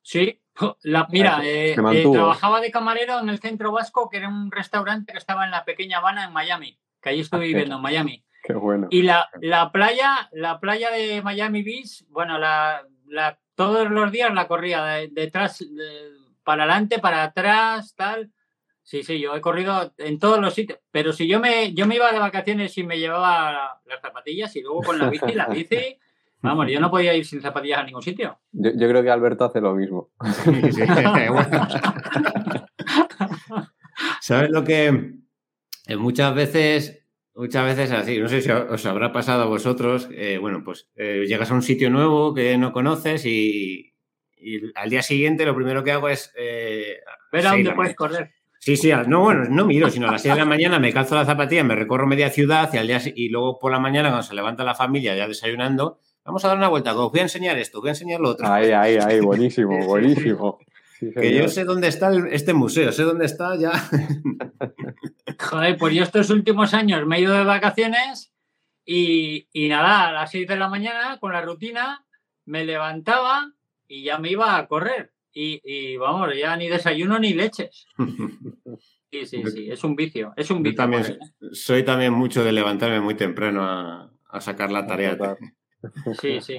Sí, 0.00 0.40
la, 0.82 1.06
mira, 1.10 1.40
eh, 1.44 1.72
eh, 1.72 2.06
trabajaba 2.10 2.62
de 2.62 2.70
camarero 2.70 3.20
en 3.20 3.28
el 3.28 3.38
centro 3.38 3.70
vasco, 3.70 4.08
que 4.08 4.16
era 4.16 4.28
un 4.28 4.50
restaurante 4.50 5.12
que 5.12 5.18
estaba 5.18 5.44
en 5.44 5.50
la 5.50 5.66
pequeña 5.66 5.98
Habana 5.98 6.24
en 6.24 6.32
Miami, 6.32 6.80
que 7.02 7.10
allí 7.10 7.20
estuve 7.20 7.48
viviendo 7.48 7.76
en 7.76 7.82
Miami. 7.82 8.24
Qué 8.42 8.54
bueno. 8.54 8.86
Y 8.88 9.02
la, 9.02 9.28
la 9.42 9.70
playa, 9.72 10.30
la 10.32 10.58
playa 10.58 10.90
de 10.90 11.20
Miami 11.20 11.62
Beach, 11.62 12.06
bueno, 12.08 12.38
la, 12.38 12.82
todos 13.54 13.90
los 13.90 14.10
días 14.10 14.32
la 14.32 14.48
corría 14.48 14.84
detrás 15.10 15.58
de, 15.58 16.17
para 16.48 16.64
adelante, 16.64 16.98
para 16.98 17.22
atrás, 17.24 17.94
tal. 17.94 18.32
Sí, 18.82 19.02
sí, 19.02 19.20
yo 19.20 19.36
he 19.36 19.42
corrido 19.42 19.92
en 19.98 20.18
todos 20.18 20.40
los 20.40 20.54
sitios, 20.54 20.78
pero 20.90 21.12
si 21.12 21.28
yo 21.28 21.40
me, 21.40 21.74
yo 21.74 21.86
me 21.86 21.96
iba 21.96 22.10
de 22.10 22.18
vacaciones 22.18 22.78
y 22.78 22.84
me 22.84 22.98
llevaba 22.98 23.82
las 23.84 24.00
zapatillas 24.00 24.56
y 24.56 24.62
luego 24.62 24.80
con 24.80 24.98
la 24.98 25.10
bici, 25.10 25.34
la 25.34 25.48
bici, 25.48 25.98
vamos, 26.40 26.66
yo 26.70 26.80
no 26.80 26.90
podía 26.90 27.12
ir 27.12 27.26
sin 27.26 27.42
zapatillas 27.42 27.80
a 27.80 27.84
ningún 27.84 28.00
sitio. 28.00 28.38
Yo, 28.52 28.72
creo 28.72 29.02
que 29.02 29.10
Alberto 29.10 29.44
hace 29.44 29.60
lo 29.60 29.74
mismo. 29.74 30.08
¿Sabes 34.22 34.48
lo 34.48 34.64
que 34.64 35.16
eh, 35.86 35.96
muchas 35.96 36.34
veces, 36.34 37.04
muchas 37.34 37.66
veces 37.66 37.92
así, 37.92 38.18
no 38.18 38.30
sé 38.30 38.40
si 38.40 38.50
os 38.50 38.86
habrá 38.86 39.12
pasado 39.12 39.42
a 39.42 39.48
vosotros, 39.48 40.08
eh, 40.12 40.38
bueno, 40.40 40.62
pues 40.64 40.88
eh, 40.96 41.26
llegas 41.28 41.50
a 41.50 41.54
un 41.54 41.60
sitio 41.60 41.90
nuevo 41.90 42.32
que 42.32 42.56
no 42.56 42.72
conoces 42.72 43.26
y, 43.26 43.87
y 44.40 44.72
al 44.74 44.90
día 44.90 45.02
siguiente 45.02 45.44
lo 45.44 45.54
primero 45.54 45.82
que 45.84 45.92
hago 45.92 46.08
es... 46.08 46.32
Eh, 46.36 46.98
Ver 47.32 47.46
a 47.46 47.50
dónde 47.52 47.72
puedes 47.72 47.94
correr. 47.94 48.32
Sí, 48.60 48.76
sí, 48.76 48.90
no, 49.06 49.20
bueno, 49.20 49.44
no 49.48 49.64
miro, 49.64 49.88
sino 49.88 50.08
a 50.08 50.12
las 50.12 50.22
6 50.22 50.34
de 50.34 50.40
la 50.40 50.44
mañana 50.44 50.78
me 50.78 50.92
calzo 50.92 51.14
la 51.14 51.24
zapatilla, 51.24 51.62
me 51.62 51.76
recorro 51.76 52.06
media 52.06 52.28
ciudad 52.30 52.68
y, 52.72 52.76
al 52.76 52.88
día, 52.88 53.00
y 53.14 53.28
luego 53.28 53.58
por 53.58 53.70
la 53.70 53.78
mañana 53.78 54.08
cuando 54.08 54.24
se 54.24 54.34
levanta 54.34 54.64
la 54.64 54.74
familia 54.74 55.14
ya 55.14 55.28
desayunando, 55.28 56.00
vamos 56.24 56.44
a 56.44 56.48
dar 56.48 56.58
una 56.58 56.68
vuelta, 56.68 56.98
os 56.98 57.10
voy 57.10 57.20
a 57.20 57.22
enseñar 57.22 57.56
esto, 57.56 57.80
voy 57.80 57.88
a 57.88 57.92
enseñar 57.92 58.20
lo 58.20 58.30
otro. 58.30 58.48
Ahí, 58.48 58.72
ahí, 58.72 58.96
ahí, 58.96 59.20
buenísimo, 59.24 59.86
buenísimo. 59.86 60.58
que 61.00 61.34
yo 61.34 61.48
sé 61.48 61.64
dónde 61.64 61.86
está 61.86 62.10
este 62.30 62.52
museo, 62.52 62.90
sé 62.90 63.04
dónde 63.04 63.26
está 63.26 63.56
ya. 63.56 63.72
Joder, 65.38 65.78
pues 65.78 65.94
yo 65.94 66.02
estos 66.02 66.28
últimos 66.30 66.74
años 66.74 67.06
me 67.06 67.18
he 67.18 67.20
ido 67.20 67.34
de 67.34 67.44
vacaciones 67.44 68.32
y, 68.84 69.48
y 69.52 69.68
nada, 69.68 70.08
a 70.08 70.12
las 70.12 70.32
6 70.32 70.48
de 70.48 70.56
la 70.56 70.68
mañana 70.68 71.18
con 71.20 71.32
la 71.32 71.42
rutina 71.42 72.04
me 72.44 72.64
levantaba, 72.64 73.52
y 73.88 74.04
ya 74.04 74.18
me 74.18 74.30
iba 74.30 74.56
a 74.56 74.66
correr. 74.68 75.12
Y, 75.32 75.96
vamos, 75.96 76.30
ya 76.36 76.56
ni 76.56 76.68
desayuno 76.68 77.18
ni 77.18 77.34
leches. 77.34 77.86
Sí, 79.10 79.24
sí, 79.24 79.42
sí, 79.50 79.70
es 79.70 79.82
un 79.84 79.96
vicio, 79.96 80.34
es 80.36 80.50
un 80.50 80.62
vicio. 80.62 80.76
también, 80.76 81.18
soy 81.52 81.82
también 81.82 82.12
mucho 82.12 82.44
de 82.44 82.52
levantarme 82.52 83.00
muy 83.00 83.14
temprano 83.14 83.62
a, 83.64 84.40
sacar 84.40 84.70
la 84.70 84.86
tarea. 84.86 85.16
Sí, 86.20 86.42
sí. 86.42 86.58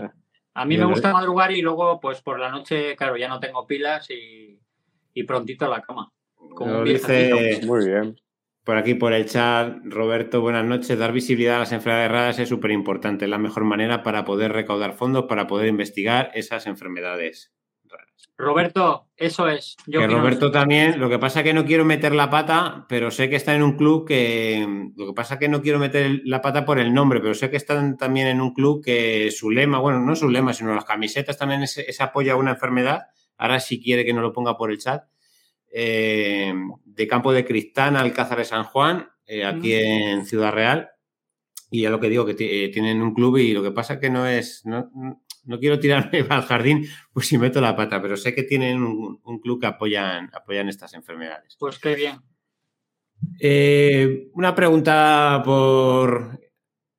A 0.56 0.66
mí 0.66 0.76
me 0.76 0.86
gusta 0.86 1.14
madrugar 1.14 1.52
y 1.52 1.62
luego, 1.62 2.00
pues 2.00 2.22
por 2.22 2.40
la 2.40 2.50
noche, 2.50 2.96
claro, 2.96 3.18
ya 3.18 3.28
no 3.28 3.40
tengo 3.40 3.68
pilas 3.68 4.10
y, 4.10 5.24
prontito 5.28 5.66
a 5.66 5.70
la 5.70 5.82
cama. 5.84 6.12
Como 6.56 6.84
dice, 6.84 7.62
muy 7.68 7.86
bien. 7.86 8.20
Por 8.64 8.78
aquí, 8.78 8.94
por 8.94 9.14
el 9.14 9.26
chat, 9.26 9.78
Roberto, 9.84 10.42
buenas 10.42 10.66
noches. 10.66 11.00
Dar 11.00 11.12
visibilidad 11.12 11.56
a 11.56 11.60
las 11.60 11.72
enfermedades 11.72 12.12
raras 12.12 12.40
es 12.40 12.50
súper 12.50 12.72
importante. 12.72 13.26
Es 13.26 13.32
la 13.32 13.38
mejor 13.38 13.64
manera 13.64 14.04
para 14.04 14.26
poder 14.26 14.52
recaudar 14.52 14.94
fondos, 14.94 15.26
para 15.26 15.48
poder 15.48 15.68
investigar 15.68 16.30
esas 16.36 16.68
enfermedades 16.68 17.52
raras. 17.86 18.30
Roberto, 18.38 19.08
eso 19.16 19.48
es. 19.48 19.76
que 19.90 20.06
Roberto 20.06 20.52
también, 20.52 21.00
lo 21.00 21.10
que 21.10 21.18
pasa 21.18 21.40
es 21.40 21.46
que 21.46 21.54
no 21.54 21.66
quiero 21.66 21.84
meter 21.84 22.14
la 22.14 22.30
pata, 22.30 22.86
pero 22.88 23.10
sé 23.10 23.30
que 23.30 23.38
está 23.38 23.56
en 23.56 23.64
un 23.64 23.76
club 23.76 24.06
que. 24.06 24.92
Lo 24.96 25.08
que 25.08 25.14
pasa 25.14 25.36
es 25.36 25.40
que 25.40 25.50
no 25.50 25.62
quiero 25.62 25.80
meter 25.80 26.22
la 26.26 26.42
pata 26.42 26.66
por 26.66 26.80
el 26.80 26.94
nombre, 26.94 27.22
pero 27.22 27.34
sé 27.34 27.50
que 27.50 27.58
están 27.58 27.98
también 27.98 28.28
en 28.28 28.42
un 28.42 28.54
club 28.54 28.84
que 28.84 29.32
su 29.32 29.50
lema, 29.50 29.80
bueno, 29.80 30.00
no 30.00 30.16
su 30.16 30.30
lema, 30.30 30.54
sino 30.54 30.76
las 30.76 30.86
camisetas 30.86 31.38
también 31.38 31.64
es, 31.64 31.78
es 31.78 32.02
apoyo 32.02 32.34
a 32.34 32.36
una 32.36 32.52
enfermedad. 32.52 33.08
Ahora 33.38 33.60
si 33.62 33.82
quiere 33.82 34.06
que 34.06 34.14
no 34.14 34.22
lo 34.22 34.34
ponga 34.34 34.58
por 34.58 34.70
el 34.70 34.78
chat 34.78 35.06
eh, 35.72 36.54
de 36.86 37.08
Campo 37.08 37.32
de 37.32 37.46
Cristán, 37.46 37.96
Alcázar 37.96 38.40
de 38.40 38.46
San 38.46 38.64
Juan, 38.64 39.10
eh, 39.26 39.46
aquí 39.46 39.74
en 39.74 40.26
Ciudad 40.26 40.54
Real. 40.54 40.90
Y 41.72 41.82
ya 41.82 41.90
lo 41.90 42.00
que 42.00 42.10
digo, 42.10 42.26
que 42.26 42.36
eh, 42.40 42.70
tienen 42.70 43.02
un 43.02 43.14
club 43.14 43.38
y 43.38 43.54
lo 43.54 43.62
que 43.62 43.72
pasa 43.72 44.00
que 44.00 44.10
no 44.10 44.26
es, 44.26 44.66
no, 44.66 44.90
quiero 45.60 45.80
tirarme 45.80 46.26
al 46.30 46.42
jardín 46.42 46.88
pues 47.14 47.28
si 47.28 47.38
meto 47.38 47.62
la 47.62 47.76
pata, 47.76 48.02
pero 48.02 48.18
sé 48.18 48.34
que 48.34 48.44
tienen 48.44 48.82
un, 48.82 49.40
club 49.40 49.62
que 49.62 49.68
apoyan, 49.68 50.30
apoyan 50.34 50.70
estas 50.70 50.94
enfermedades. 50.94 51.56
Pues 51.60 51.78
qué 51.78 51.96
bien. 51.96 52.20
una 54.34 54.56
pregunta 54.56 55.42
por 55.46 56.40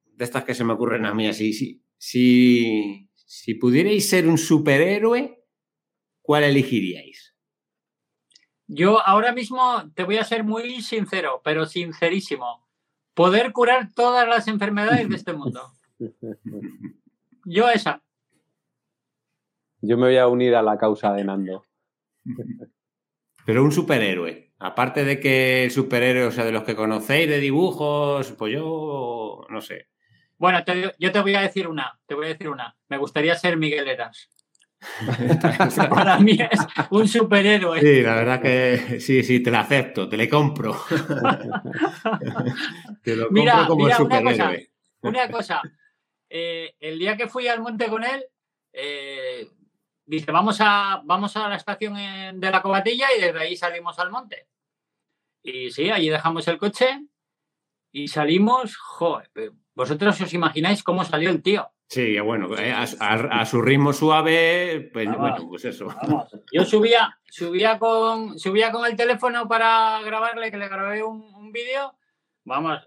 de 0.05 0.25
estas 0.25 0.45
que 0.45 0.55
se 0.55 0.65
me 0.65 0.75
ocurren 0.75 1.07
a 1.07 1.15
mí 1.15 1.27
así. 1.27 1.53
Si, 1.53 1.83
si, 1.97 3.11
si 3.15 3.55
pudierais 3.55 4.09
ser 4.09 4.29
un 4.29 4.39
superhéroe, 4.39 5.43
¿cuál 6.21 6.45
elegiríais? 6.45 7.30
Yo 8.73 9.05
ahora 9.05 9.33
mismo 9.33 9.83
te 9.97 10.05
voy 10.05 10.19
a 10.19 10.25
ser 10.25 10.45
muy 10.45 10.81
sincero, 10.81 11.41
pero 11.43 11.67
sincerísimo. 11.67 12.65
Poder 13.15 13.53
curar 13.53 13.93
todas 13.93 14.29
las 14.29 14.47
enfermedades 14.47 15.09
de 15.09 15.17
este 15.17 15.33
mundo. 15.33 15.73
Yo 17.45 17.69
esa. 17.69 18.01
Yo 19.81 19.97
me 19.97 20.07
voy 20.07 20.19
a 20.19 20.29
unir 20.29 20.55
a 20.55 20.63
la 20.63 20.79
causa 20.79 21.13
de 21.13 21.25
Nando. 21.25 21.65
Pero 23.45 23.65
un 23.65 23.73
superhéroe. 23.73 24.53
Aparte 24.61 25.05
de 25.05 25.19
que 25.19 25.65
el 25.65 25.73
superhéroe, 25.73 26.27
o 26.27 26.31
sea, 26.31 26.45
de 26.45 26.53
los 26.53 26.63
que 26.63 26.77
conocéis 26.77 27.29
de 27.29 27.41
dibujos, 27.41 28.31
pues 28.33 28.53
yo 28.53 29.47
no 29.49 29.61
sé. 29.63 29.89
Bueno, 30.37 30.63
yo 30.99 31.11
te 31.11 31.21
voy 31.21 31.35
a 31.35 31.41
decir 31.41 31.67
una, 31.67 31.99
te 32.07 32.15
voy 32.15 32.27
a 32.27 32.29
decir 32.29 32.49
una. 32.49 32.77
Me 32.89 32.99
gustaría 32.99 33.35
ser 33.35 33.57
Miguel 33.57 33.89
Eras. 33.89 34.29
Para 35.91 36.19
mí 36.19 36.39
es 36.39 36.61
un 36.91 37.07
superhéroe. 37.07 37.81
Sí, 37.81 38.03
la 38.03 38.15
verdad 38.15 38.41
que 38.41 39.01
sí, 39.01 39.23
sí, 39.23 39.41
te 39.41 39.51
la 39.51 39.61
acepto, 39.61 40.09
te 40.09 40.17
le 40.17 40.29
compro. 40.29 40.73
te 43.03 43.17
lo 43.17 43.29
compro 43.29 43.67
como 43.67 43.91
superhéroe. 43.91 44.01
Una 44.23 44.23
cosa, 44.23 44.71
una 45.03 45.31
cosa. 45.31 45.63
Eh, 46.29 46.75
el 46.81 46.99
día 46.99 47.17
que 47.17 47.29
fui 47.29 47.49
al 47.49 47.61
monte 47.61 47.89
con 47.89 48.05
él, 48.05 48.25
eh, 48.73 49.49
dice, 50.07 50.33
vamos 50.33 50.59
a, 50.61 51.03
vamos 51.05 51.37
a 51.37 51.49
la 51.49 51.57
estación 51.57 52.41
de 52.41 52.51
la 52.51 52.63
Cobatilla 52.63 53.09
y 53.17 53.21
desde 53.21 53.41
ahí 53.41 53.57
salimos 53.57 53.99
al 53.99 54.11
monte. 54.11 54.47
Y 55.43 55.71
sí, 55.71 55.91
allí 55.91 56.09
dejamos 56.09 56.47
el 56.49 56.59
coche 56.59 57.01
y 57.93 58.09
salimos, 58.09 58.77
joder, 58.77 59.31
vosotros 59.75 60.21
os 60.21 60.33
imagináis 60.33 60.83
cómo 60.83 61.05
salió 61.05 61.31
el 61.31 61.43
tío. 61.43 61.71
Sí, 61.91 62.21
bueno, 62.21 62.57
eh, 62.57 62.73
a, 62.73 63.45
su 63.45 63.61
ritmo 63.61 63.93
suave, 63.93 64.91
pues 64.93 65.09
bueno, 65.09 65.49
pues 65.49 65.65
eso. 65.65 65.89
Yo 66.53 66.65
subía, 66.65 67.19
subía 67.29 67.81
con, 67.81 68.39
subía 68.39 68.71
con 68.71 68.87
el 68.87 68.95
teléfono 68.95 69.49
para 69.49 70.01
grabarle, 70.03 70.53
que 70.53 70.57
le 70.57 70.69
grabé 70.69 71.03
un, 71.03 71.51
vídeo. 71.51 71.93
Vamos, 72.45 72.79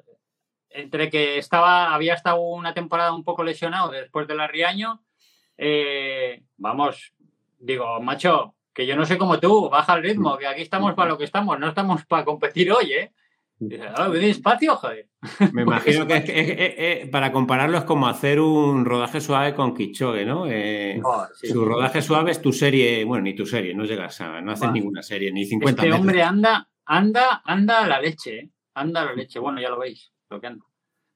entre 0.69 1.09
que 1.09 1.37
estaba, 1.37 1.93
había 1.93 2.13
estado 2.13 2.39
una 2.39 2.73
temporada 2.73 3.13
un 3.13 3.25
poco 3.25 3.43
lesionado 3.43 3.91
después 3.91 4.25
del 4.25 4.39
arriaño. 4.39 5.03
Eh, 5.57 6.41
vamos, 6.55 7.11
digo, 7.59 7.99
macho, 7.99 8.55
que 8.73 8.87
yo 8.87 8.95
no 8.95 9.05
sé 9.05 9.17
cómo 9.17 9.37
tú, 9.37 9.69
baja 9.69 9.95
el 9.95 10.03
ritmo, 10.03 10.37
que 10.37 10.47
aquí 10.47 10.61
estamos 10.61 10.93
para 10.93 11.09
lo 11.09 11.17
que 11.17 11.25
estamos, 11.25 11.59
no 11.59 11.67
estamos 11.67 12.05
para 12.05 12.23
competir 12.23 12.71
hoy, 12.71 12.93
¿eh? 12.93 13.11
Ah, 13.95 14.09
despacio, 14.09 14.75
joder. 14.75 15.09
Me 15.53 15.61
imagino 15.63 16.07
que, 16.07 17.01
es, 17.01 17.09
para 17.09 17.31
compararlo 17.31 17.77
es 17.77 17.83
como 17.83 18.07
hacer 18.07 18.39
un 18.39 18.85
rodaje 18.85 19.21
suave 19.21 19.53
con 19.53 19.73
Kichogue, 19.73 20.25
¿no? 20.25 20.45
Eh, 20.47 20.99
oh, 21.03 21.25
su 21.33 21.65
rodaje 21.65 22.01
suave 22.01 22.31
es 22.31 22.41
tu 22.41 22.51
serie, 22.51 23.03
bueno, 23.03 23.23
ni 23.23 23.35
tu 23.35 23.45
serie, 23.45 23.73
no 23.73 23.85
llegas 23.85 24.19
a, 24.21 24.41
no 24.41 24.51
haces 24.51 24.71
ninguna 24.71 25.01
serie, 25.01 25.31
ni 25.31 25.45
50 25.45 25.81
Este 25.81 25.93
hombre 25.93 26.23
anda, 26.23 26.67
anda, 26.85 27.41
anda 27.45 27.83
a 27.83 27.87
la 27.87 28.01
leche, 28.01 28.39
¿eh? 28.39 28.49
anda 28.75 29.01
a 29.01 29.05
la 29.05 29.13
leche. 29.13 29.39
Bueno, 29.39 29.61
ya 29.61 29.69
lo 29.69 29.79
veis, 29.79 30.11
lo 30.29 30.39
que 30.39 30.47
anda. 30.47 30.65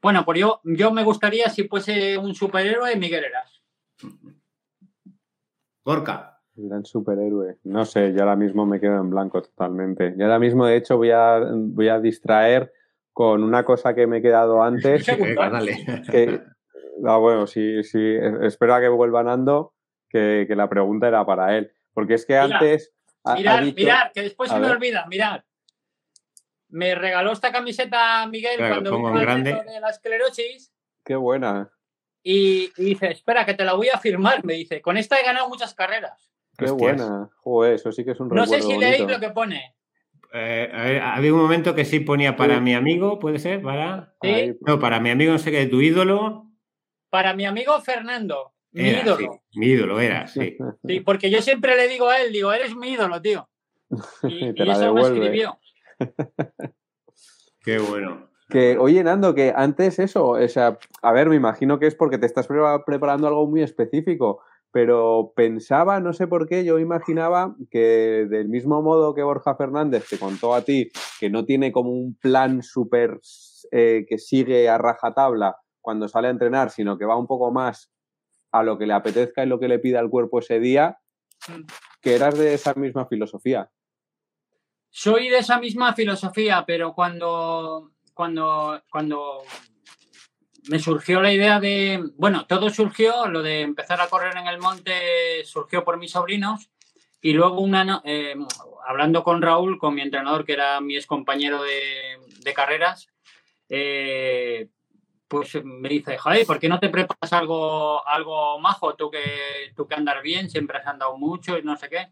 Bueno, 0.01 0.23
pues 0.23 0.39
yo, 0.39 0.61
yo 0.63 0.91
me 0.91 1.03
gustaría 1.03 1.49
si 1.49 1.67
fuese 1.67 2.17
un 2.17 2.35
superhéroe, 2.35 2.95
Miguel 2.95 3.25
Eras. 3.25 3.61
Gorka. 5.83 6.36
Gran 6.59 6.85
superhéroe. 6.85 7.59
No 7.65 7.85
sé, 7.85 8.13
yo 8.13 8.21
ahora 8.21 8.35
mismo 8.35 8.65
me 8.65 8.79
quedo 8.79 8.99
en 8.99 9.11
blanco 9.11 9.43
totalmente. 9.43 10.15
Y 10.17 10.23
ahora 10.23 10.39
mismo, 10.39 10.65
de 10.65 10.77
hecho, 10.77 10.97
voy 10.97 11.11
a, 11.11 11.39
voy 11.53 11.87
a 11.87 11.99
distraer 11.99 12.73
con 13.13 13.43
una 13.43 13.63
cosa 13.63 13.93
que 13.93 14.07
me 14.07 14.17
he 14.17 14.21
quedado 14.23 14.63
antes. 14.63 15.05
que, 16.11 16.41
ah, 17.05 17.17
bueno, 17.17 17.45
sí, 17.45 17.83
sí, 17.83 17.99
espero 18.41 18.73
a 18.73 18.81
que 18.81 18.87
vuelva 18.87 19.21
Nando, 19.21 19.75
que, 20.09 20.47
la 20.49 20.67
pregunta 20.67 21.07
era 21.07 21.23
para 21.27 21.55
él. 21.55 21.71
Porque 21.93 22.15
es 22.15 22.25
que 22.25 22.35
antes. 22.35 22.91
Mirad, 23.35 23.61
mirad, 23.75 24.11
que 24.11 24.23
después 24.23 24.49
se 24.49 24.59
me 24.59 24.67
olvida, 24.67 25.05
mirad. 25.05 25.43
Me 26.69 26.95
regaló 26.95 27.33
esta 27.33 27.51
camiseta 27.51 28.25
Miguel 28.25 28.57
cuando 28.57 28.97
vino 28.97 29.13
grande. 29.13 29.53
de 29.63 29.79
la 29.79 29.89
esclerosis. 29.89 30.73
Qué 31.05 31.15
buena. 31.15 31.71
Y, 32.23 32.71
y, 32.77 32.83
dice, 32.83 33.11
espera, 33.11 33.45
que 33.45 33.53
te 33.53 33.63
la 33.63 33.73
voy 33.73 33.89
a 33.89 33.99
firmar. 33.99 34.43
Me 34.43 34.53
dice, 34.53 34.81
con 34.81 34.97
esta 34.97 35.19
he 35.19 35.23
ganado 35.23 35.49
muchas 35.49 35.75
carreras. 35.75 36.27
Qué 36.57 36.71
buena. 36.71 37.29
Joder, 37.41 37.73
eso 37.75 37.91
sí 37.91 38.03
que 38.03 38.11
es 38.11 38.19
un 38.19 38.29
No 38.29 38.45
sé 38.45 38.61
si 38.61 38.77
leéis 38.77 39.07
lo 39.07 39.19
que 39.19 39.29
pone. 39.29 39.75
Eh, 40.33 40.99
había 41.01 41.33
un 41.33 41.39
momento 41.39 41.73
que 41.73 41.85
sí 41.85 41.99
ponía 41.99 42.35
para 42.35 42.59
mi 42.59 42.73
amigo, 42.73 43.19
¿puede 43.19 43.39
ser? 43.39 43.61
Para. 43.61 44.15
No, 44.61 44.79
para 44.79 44.99
mi 44.99 45.11
amigo, 45.11 45.31
no 45.31 45.39
sé 45.39 45.51
qué, 45.51 45.67
tu 45.67 45.81
ídolo. 45.81 46.45
Para 47.09 47.33
mi 47.33 47.45
amigo 47.45 47.79
Fernando. 47.81 48.53
Mi 48.71 48.89
ídolo. 48.89 49.41
mi 49.55 49.67
ídolo 49.67 49.99
era, 49.99 50.27
sí. 50.27 50.57
Sí, 50.87 50.99
porque 50.99 51.29
yo 51.29 51.41
siempre 51.41 51.75
le 51.75 51.87
digo 51.87 52.09
a 52.09 52.21
él, 52.21 52.33
digo, 52.33 52.51
eres 52.51 52.75
mi 52.75 52.91
ídolo, 52.91 53.21
tío. 53.21 53.49
Y, 54.23 54.53
Te 54.53 54.69
eso 54.69 54.93
me 54.93 55.01
escribió. 55.01 55.57
Qué 57.61 57.79
bueno. 57.79 58.29
Que, 58.49 58.77
oye, 58.77 59.03
Nando, 59.03 59.35
que 59.35 59.53
antes 59.55 59.99
eso, 59.99 60.29
o 60.29 60.47
sea, 60.47 60.77
a 61.01 61.11
ver, 61.11 61.27
me 61.27 61.35
imagino 61.35 61.79
que 61.79 61.87
es 61.87 61.95
porque 61.95 62.17
te 62.17 62.25
estás 62.25 62.47
preparando 62.85 63.27
algo 63.27 63.45
muy 63.47 63.61
específico 63.61 64.41
pero 64.72 65.34
pensaba, 65.36 65.99
no 65.99 66.13
sé 66.13 66.28
por 66.28 66.47
qué, 66.47 66.65
yo 66.65 66.80
imaginaba 66.80 67.55
que 67.72 68.28
del 68.30 68.49
mismo 68.49 68.82
modo 68.82 69.13
que 69.15 69.24
Borja 69.24 69.55
Fernández 69.55 70.05
te 70.09 70.20
contó 70.20 70.53
a 70.53 70.63
ti 70.63 70.89
que 71.20 71.30
no 71.30 71.45
tiene 71.45 71.72
como 71.72 71.91
un 71.91 72.15
plan 72.15 72.61
súper 72.61 73.20
eh, 73.72 74.05
que 74.07 74.18
sigue 74.18 74.70
a 74.70 74.78
rajatabla 74.78 75.57
cuando 75.82 76.07
sale 76.07 76.28
a 76.28 76.32
entrenar, 76.32 76.70
sino 76.70 76.97
que 76.97 77.05
va 77.05 77.18
un 77.18 77.28
poco 77.28 77.51
más 77.51 77.91
a 78.51 78.63
lo 78.63 78.78
que 78.78 78.86
le 78.86 78.93
apetezca 78.93 79.43
y 79.43 79.47
lo 79.47 79.59
que 79.59 79.68
le 79.68 79.80
pida 79.80 79.99
al 79.99 80.09
cuerpo 80.09 80.39
ese 80.39 80.59
día, 80.59 80.99
que 82.01 82.15
eras 82.15 82.38
de 82.38 82.53
esa 82.53 82.74
misma 82.74 83.05
filosofía. 83.07 83.72
Soy 84.89 85.30
de 85.30 85.38
esa 85.38 85.59
misma 85.59 85.93
filosofía, 85.93 86.63
pero 86.65 86.93
cuando, 86.93 87.91
cuando, 88.13 88.82
cuando 88.89 89.43
me 90.70 90.80
surgió 90.80 91.22
la 91.22 91.32
idea 91.32 91.59
de, 91.59 92.03
bueno, 92.18 92.45
todo 92.45 92.70
surgió, 92.70 93.28
lo 93.28 93.41
de 93.41 93.61
empezar 93.61 94.01
a 94.01 94.07
correr 94.07 94.36
en 94.38 94.47
el 94.47 94.59
monte 94.59 95.43
surgió 95.45 95.84
por 95.84 95.97
mis 95.97 96.11
sobrinos 96.11 96.70
y 97.22 97.34
luego 97.34 97.61
una, 97.61 98.01
eh, 98.03 98.36
hablando 98.86 99.24
con 99.24 99.41
Raúl, 99.41 99.80
con 99.80 99.95
mi 99.95 100.01
entrenador 100.01 100.45
que 100.45 100.53
era 100.53 100.82
mi 100.82 100.95
ex 100.95 101.05
compañero 101.05 101.61
de, 101.63 102.53
carreras, 102.53 103.09
eh, 103.68 104.70
pues 105.28 105.61
me 105.63 105.89
dice, 105.89 106.18
joder, 106.18 106.45
¿por 106.45 106.59
qué 106.59 106.70
no 106.70 106.80
te 106.80 106.88
preparas 106.88 107.34
algo, 107.34 108.07
algo 108.07 108.57
majo? 108.59 108.95
Tú 108.95 109.11
que, 109.11 109.22
tú 109.76 109.86
que 109.86 109.95
andas 109.95 110.22
bien, 110.24 110.49
siempre 110.49 110.78
has 110.78 110.88
andado 110.88 111.18
mucho 111.18 111.57
y 111.57 111.63
no 111.63 111.76
sé 111.76 111.89
qué. 111.89 112.07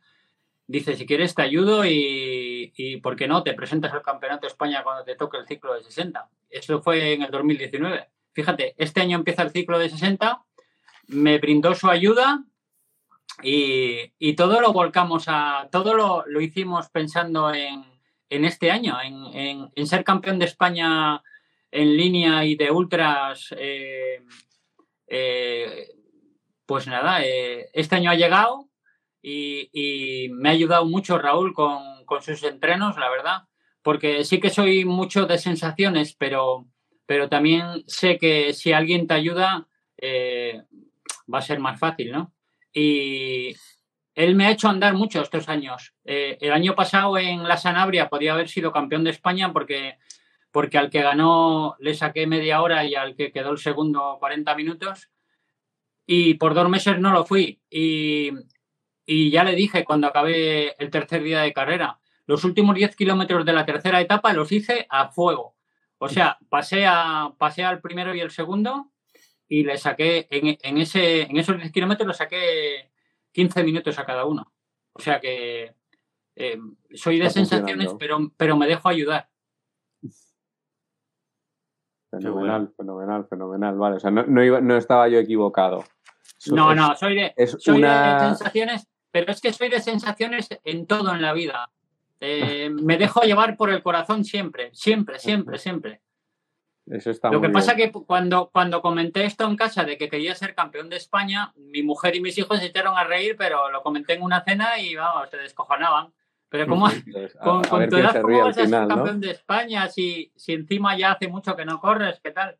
Dice, 0.68 0.97
si 0.97 1.06
quieres 1.06 1.34
te 1.34 1.43
ayudo 1.43 1.86
y, 1.86 2.74
y 2.76 2.97
¿por 2.97 3.16
qué 3.16 3.30
no? 3.30 3.43
Te 3.43 3.53
presentas 3.53 3.93
al 3.93 4.01
Campeonato 4.01 4.41
de 4.41 4.47
España 4.47 4.84
cuando 4.84 5.06
te 5.06 5.16
toque 5.16 5.38
el 5.38 5.47
ciclo 5.47 5.74
de 5.74 5.84
60. 5.84 6.30
Eso 6.49 6.82
fue 6.82 7.14
en 7.14 7.22
el 7.22 7.32
2019. 7.32 8.10
Fíjate, 8.36 8.75
este 8.77 8.99
año 8.99 9.17
empieza 9.17 9.43
el 9.43 9.51
ciclo 9.51 9.79
de 9.79 9.89
60, 9.89 10.43
me 11.07 11.38
brindó 11.38 11.73
su 11.73 11.89
ayuda 11.89 12.43
y, 13.41 14.33
todo 14.33 14.59
lo 14.59 14.73
volcamos 14.73 15.25
a, 15.27 15.69
todo 15.71 15.93
lo, 15.93 16.41
hicimos 16.41 16.89
pensando 16.89 17.53
en, 17.53 17.86
este 18.29 18.71
año, 18.71 18.97
en, 19.01 19.88
ser 19.88 20.03
campeón 20.03 20.38
de 20.38 20.45
España 20.45 21.23
en 21.71 21.95
línea 21.95 22.43
y 22.43 22.55
de 22.55 22.71
ultras. 22.71 23.55
Eh, 23.57 24.21
eh, 25.07 25.91
pues 26.65 26.88
nada, 26.88 27.23
eh, 27.23 27.69
este 27.71 27.95
año 27.95 28.11
ha 28.11 28.15
llegado 28.15 28.67
y, 29.21 30.27
me 30.33 30.49
ha 30.49 30.51
ayudado 30.51 30.86
mucho 30.86 31.17
Raúl 31.17 31.53
con, 31.53 32.03
con 32.03 32.21
sus 32.21 32.43
entrenos, 32.43 32.97
la 32.97 33.09
verdad, 33.09 33.43
porque 33.81 34.25
sí 34.25 34.41
que 34.41 34.49
soy 34.49 34.83
mucho 34.83 35.25
de 35.25 35.38
sensaciones, 35.38 36.15
pero 36.15 36.67
pero 37.06 37.30
también 37.30 37.84
sé 37.88 38.18
que 38.18 38.53
si 38.53 38.74
alguien 38.74 39.08
te 39.08 39.14
ayuda, 39.14 39.68
eh, 39.97 40.64
va 41.32 41.39
a 41.39 41.43
ser 41.43 41.60
más 41.60 41.80
fácil, 41.80 42.12
¿no? 42.12 42.34
Y 42.74 43.56
él 44.16 44.36
me 44.36 44.47
ha 44.47 44.51
hecho 44.51 44.68
andar 44.70 44.93
mucho 44.93 45.22
estos 45.22 45.47
años. 45.49 45.93
Eh, 46.03 46.38
el 46.41 46.51
año 46.51 46.76
pasado 46.76 47.18
en 47.18 47.43
la 47.43 47.58
Sanabria 47.58 48.10
podía 48.10 48.34
haber 48.34 48.49
sido 48.49 48.72
campeón 48.72 49.03
de 49.03 49.12
España 49.12 49.53
porque, 49.53 49.97
porque 50.51 50.78
al 50.78 50.89
que 50.89 51.01
ganó 51.01 51.76
le 51.80 51.93
saqué 51.93 52.28
media 52.28 52.62
hora 52.62 52.86
y 52.86 52.95
al 52.95 53.16
que 53.16 53.32
quedó 53.32 53.51
el 53.51 53.58
segundo 53.60 54.18
40 54.20 54.56
minutos. 54.56 55.10
Y 56.08 56.36
por 56.36 56.53
dos 56.53 56.70
meses 56.70 56.99
no 56.99 57.12
lo 57.12 57.26
fui. 57.26 57.62
Y, 57.70 58.32
y 59.06 59.32
ya 59.32 59.43
le 59.43 59.56
dije 59.56 59.86
cuando 59.86 60.08
acabé 60.08 60.76
el 60.82 60.89
tercer 60.89 61.24
día 61.24 61.41
de 61.41 61.53
carrera, 61.53 61.99
los 62.26 62.43
últimos 62.43 62.76
10 62.76 62.95
kilómetros 62.95 63.45
de 63.45 63.53
la 63.53 63.66
tercera 63.66 64.01
etapa 64.01 64.34
los 64.34 64.51
hice 64.51 64.88
a 64.89 65.10
fuego 65.10 65.55
o 65.97 66.09
sea, 66.09 66.37
pasé, 66.49 66.85
a, 66.85 67.33
pasé 67.37 67.63
al 67.63 67.81
primero 67.81 68.13
y 68.13 68.19
el 68.19 68.31
segundo 68.31 68.91
y 69.47 69.63
le 69.63 69.77
saqué, 69.77 70.27
en, 70.29 70.77
ese, 70.77 71.23
en 71.23 71.37
esos 71.37 71.57
10 71.57 71.71
kilómetros 71.71 72.07
le 72.07 72.13
saqué 72.13 72.91
15 73.31 73.63
minutos 73.63 73.97
a 73.99 74.05
cada 74.05 74.25
uno. 74.25 74.51
O 74.93 74.99
sea 74.99 75.19
que 75.19 75.75
eh, 76.35 76.59
soy 76.93 77.19
de 77.19 77.29
sensaciones, 77.29 77.93
pero, 77.99 78.31
pero 78.37 78.57
me 78.57 78.67
dejo 78.67 78.89
ayudar. 78.89 79.29
Fenomenal, 82.11 82.73
fenomenal, 82.75 83.27
fenomenal. 83.27 83.77
Vale, 83.77 83.95
o 83.97 83.99
sea, 83.99 84.11
no, 84.11 84.77
estaba 84.77 85.07
yo 85.07 85.19
equivocado. 85.19 85.83
no, 86.47 86.73
no, 86.73 86.95
soy, 86.95 87.15
de, 87.15 87.33
soy 87.59 87.81
de 87.81 88.19
sensaciones, 88.19 88.87
pero 89.11 89.31
es 89.31 89.41
que 89.41 89.53
soy 89.53 89.69
de 89.69 89.81
sensaciones 89.81 90.49
en 90.63 90.87
todo 90.87 91.13
en 91.13 91.21
la 91.21 91.33
vida. 91.33 91.71
Eh, 92.28 92.69
me 92.71 92.97
dejo 92.97 93.21
llevar 93.21 93.55
por 93.55 93.69
el 93.69 93.84
corazón 93.84 94.26
siempre, 94.26 94.71
siempre, 94.73 95.19
siempre, 95.19 95.59
siempre. 95.59 96.01
Eso 96.88 97.11
está 97.11 97.30
Lo 97.30 97.39
que 97.39 97.49
pasa 97.49 97.76
que 97.76 97.91
cuando, 97.91 98.49
cuando 98.51 98.82
comenté 98.82 99.26
esto 99.26 99.45
en 99.45 99.55
casa 99.55 99.84
de 99.84 99.97
que 99.97 100.09
quería 100.09 100.34
ser 100.34 100.55
campeón 100.55 100.89
de 100.89 100.97
España, 100.97 101.53
mi 101.55 101.84
mujer 101.84 102.15
y 102.15 102.21
mis 102.21 102.38
hijos 102.39 102.59
se 102.59 102.65
echaron 102.65 102.97
a 102.97 103.03
reír, 103.03 103.36
pero 103.38 103.69
lo 103.69 103.84
comenté 103.84 104.13
en 104.13 104.23
una 104.23 104.43
cena 104.43 104.80
y 104.80 104.95
vamos, 104.95 105.30
se 105.30 105.38
descojonaban. 105.38 106.13
Pero 106.49 106.67
¿cómo, 106.67 106.86
con, 107.43 107.89
tu 107.89 107.97
edad, 107.97 108.21
¿cómo 108.21 108.39
vas 108.39 108.57
a 108.57 108.65
ser 108.65 108.88
campeón 108.88 109.21
de 109.21 109.32
España 109.32 109.88
si, 109.88 110.32
si 110.36 110.53
encima 110.53 110.97
ya 110.97 111.11
hace 111.11 111.28
mucho 111.28 111.55
que 111.55 111.65
no 111.65 111.80
corres? 111.80 112.19
¿Qué 112.23 112.32
tal? 112.32 112.57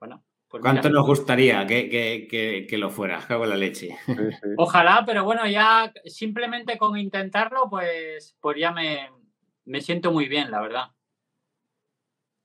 Bueno, 0.00 0.24
pues 0.50 0.62
¿Cuánto 0.62 0.90
nos 0.90 1.06
gustaría 1.06 1.66
que, 1.66 2.76
lo 2.78 2.90
fuera? 2.90 3.24
Cago 3.26 3.44
en 3.44 3.50
la 3.50 3.56
leche. 3.56 3.96
Ojalá, 4.56 5.04
pero 5.06 5.24
bueno, 5.24 5.46
ya 5.46 5.92
simplemente 6.04 6.76
con 6.76 6.98
intentarlo, 6.98 7.68
pues, 7.70 8.36
pues 8.40 8.58
ya 8.58 8.72
me, 8.72 9.08
me 9.64 9.80
siento 9.80 10.12
muy 10.12 10.28
bien, 10.28 10.50
la 10.50 10.60
verdad. 10.60 10.90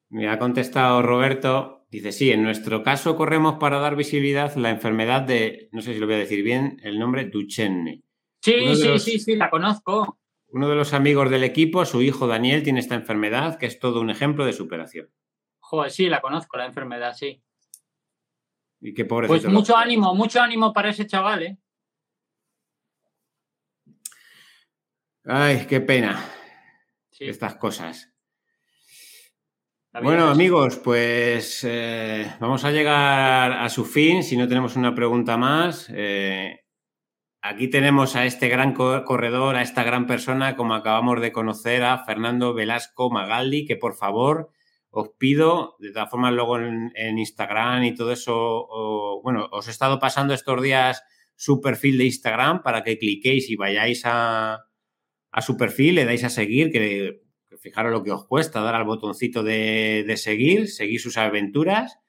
Me 0.10 0.30
ha 0.30 0.38
contestado 0.38 1.02
Roberto 1.02 1.76
dice, 1.96 2.12
sí, 2.12 2.32
en 2.32 2.44
nuestro 2.44 2.84
caso 2.84 3.16
corremos 3.16 3.56
para 3.56 3.80
dar 3.80 3.96
visibilidad 3.96 4.54
la 4.56 4.70
enfermedad 4.70 5.22
de, 5.22 5.70
no 5.72 5.82
sé 5.82 5.94
si 5.94 6.00
lo 6.00 6.06
voy 6.08 6.16
a 6.16 6.20
decir 6.20 6.44
bien, 6.44 6.80
el 6.84 7.00
nombre 7.00 7.26
Duchenne. 7.26 8.04
Sí, 8.42 8.76
sí, 8.76 9.00
sí, 9.00 9.20
sí, 9.20 9.36
la 9.36 9.50
conozco. 9.50 10.20
Uno 10.50 10.70
de 10.70 10.76
los 10.76 10.94
amigos 10.94 11.30
del 11.30 11.44
equipo, 11.44 11.86
su 11.86 12.02
hijo 12.02 12.28
Daniel, 12.28 12.64
tiene 12.64 12.80
esta 12.80 12.96
enfermedad, 12.96 13.58
que 13.58 13.66
es 13.66 13.80
todo 13.80 14.02
un 14.02 14.10
ejemplo 14.10 14.46
de 14.46 14.54
superación. 14.54 15.10
Joder, 15.60 15.92
sí, 15.92 16.08
la 16.08 16.22
conozco, 16.22 16.58
la 16.58 16.66
enfermedad, 16.66 17.14
sí. 17.14 17.42
Y 18.82 18.94
qué 18.94 19.06
pobre. 19.06 19.28
Pues 19.28 19.48
mucho 19.48 19.76
ánimo, 19.76 20.14
mucho 20.14 20.42
ánimo 20.42 20.74
para 20.74 20.90
ese 20.90 21.08
chaval, 21.08 21.44
¿eh? 21.44 21.58
Ay, 25.26 25.66
qué 25.68 25.82
pena. 25.82 26.24
Estas 27.20 27.56
cosas. 27.56 28.16
Bueno, 30.04 30.28
amigos, 30.28 30.78
pues 30.84 31.64
eh, 31.64 32.30
vamos 32.42 32.66
a 32.66 32.72
llegar 32.72 33.54
a 33.54 33.70
su 33.70 33.86
fin. 33.86 34.24
Si 34.24 34.36
no 34.36 34.48
tenemos 34.48 34.76
una 34.76 34.94
pregunta 34.94 35.38
más, 35.38 35.90
eh, 35.96 36.66
aquí 37.42 37.70
tenemos 37.70 38.18
a 38.18 38.26
este 38.26 38.50
gran 38.50 38.74
corredor, 38.74 39.56
a 39.56 39.62
esta 39.62 39.84
gran 39.84 40.06
persona, 40.06 40.58
como 40.58 40.76
acabamos 40.76 41.22
de 41.22 41.32
conocer, 41.32 41.84
a 41.84 42.04
Fernando 42.04 42.54
Velasco 42.54 43.10
Magaldi, 43.10 43.66
que 43.66 43.78
por 43.78 43.96
favor 43.96 44.52
os 44.98 45.10
pido, 45.18 45.76
de 45.80 45.92
todas 45.92 46.10
formas, 46.10 46.34
luego 46.34 46.58
en, 46.58 47.18
Instagram 47.18 47.84
y 47.84 47.96
todo 47.96 48.14
eso, 48.14 49.20
bueno, 49.24 49.50
os 49.52 49.68
he 49.68 49.72
estado 49.72 50.00
pasando 50.00 50.34
estos 50.34 50.62
días 50.62 51.04
su 51.36 51.60
perfil 51.60 51.98
de 51.98 52.06
Instagram 52.06 52.64
para 52.64 52.82
que 52.82 52.98
cliquéis 52.98 53.50
y 53.50 53.58
vayáis 53.58 54.04
a, 54.06 54.66
a 55.32 55.42
su 55.42 55.58
perfil, 55.58 55.96
le 55.96 56.06
dais 56.06 56.24
a 56.24 56.30
seguir, 56.30 56.72
que, 56.72 57.26
fijaros 57.60 57.92
lo 57.92 58.04
que 58.04 58.12
os 58.12 58.26
cuesta 58.26 58.62
dar 58.62 58.76
al 58.76 58.86
botoncito 58.86 59.44
de, 59.44 60.14
seguir, 60.16 60.70
seguir 60.70 61.02
sus 61.02 61.18
aventuras, 61.18 62.00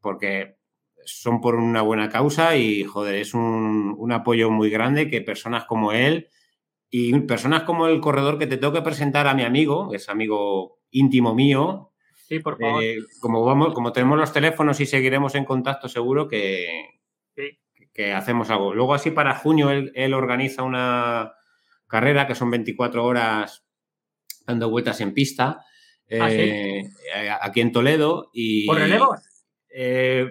porque 0.00 0.58
son 1.04 1.40
por 1.40 1.56
una 1.56 1.82
buena 1.82 2.08
causa 2.08 2.56
y, 2.56 2.84
joder, 2.84 3.16
es 3.16 3.34
un, 3.34 4.12
apoyo 4.12 4.50
muy 4.50 4.70
grande 4.70 5.10
que 5.10 5.22
personas 5.22 5.64
como 5.64 5.92
él 5.92 6.28
y 6.88 7.18
personas 7.20 7.64
como 7.64 7.88
el 7.88 8.00
corredor 8.00 8.38
que 8.38 8.46
te 8.46 8.58
tengo 8.58 8.72
que 8.72 8.82
presentar 8.82 9.26
a 9.26 9.34
mi 9.34 9.42
amigo, 9.42 9.92
es 9.92 10.08
amigo 10.08 10.78
íntimo 10.90 11.34
mío. 11.34 11.87
Sí, 12.28 12.40
por 12.40 12.58
favor. 12.58 12.82
Eh, 12.82 12.98
como, 13.20 13.44
vamos, 13.44 13.72
como 13.74 13.92
tenemos 13.92 14.18
los 14.18 14.32
teléfonos 14.32 14.80
y 14.80 14.86
seguiremos 14.86 15.34
en 15.34 15.44
contacto, 15.44 15.88
seguro 15.88 16.28
que, 16.28 17.00
que 17.92 18.12
hacemos 18.12 18.50
algo. 18.50 18.74
Luego, 18.74 18.94
así 18.94 19.10
para 19.10 19.34
junio, 19.34 19.70
él 19.70 20.14
organiza 20.14 20.62
una, 20.62 21.32
carrera, 21.88 22.26
que 22.26 22.36
son 22.36 22.50
24 22.50 23.04
horas 23.04 23.64
dando 24.46 24.70
vueltas 24.70 25.00
en 25.00 25.12
pista, 25.12 25.64
¿Ah, 26.10 26.28
eh, 26.30 26.84
aquí 27.40 27.60
en 27.60 27.72
Toledo. 27.72 28.30
Y, 28.32 28.66
¿Por 28.66 28.78
relevo? 28.78 29.14
Eh, 29.68 30.26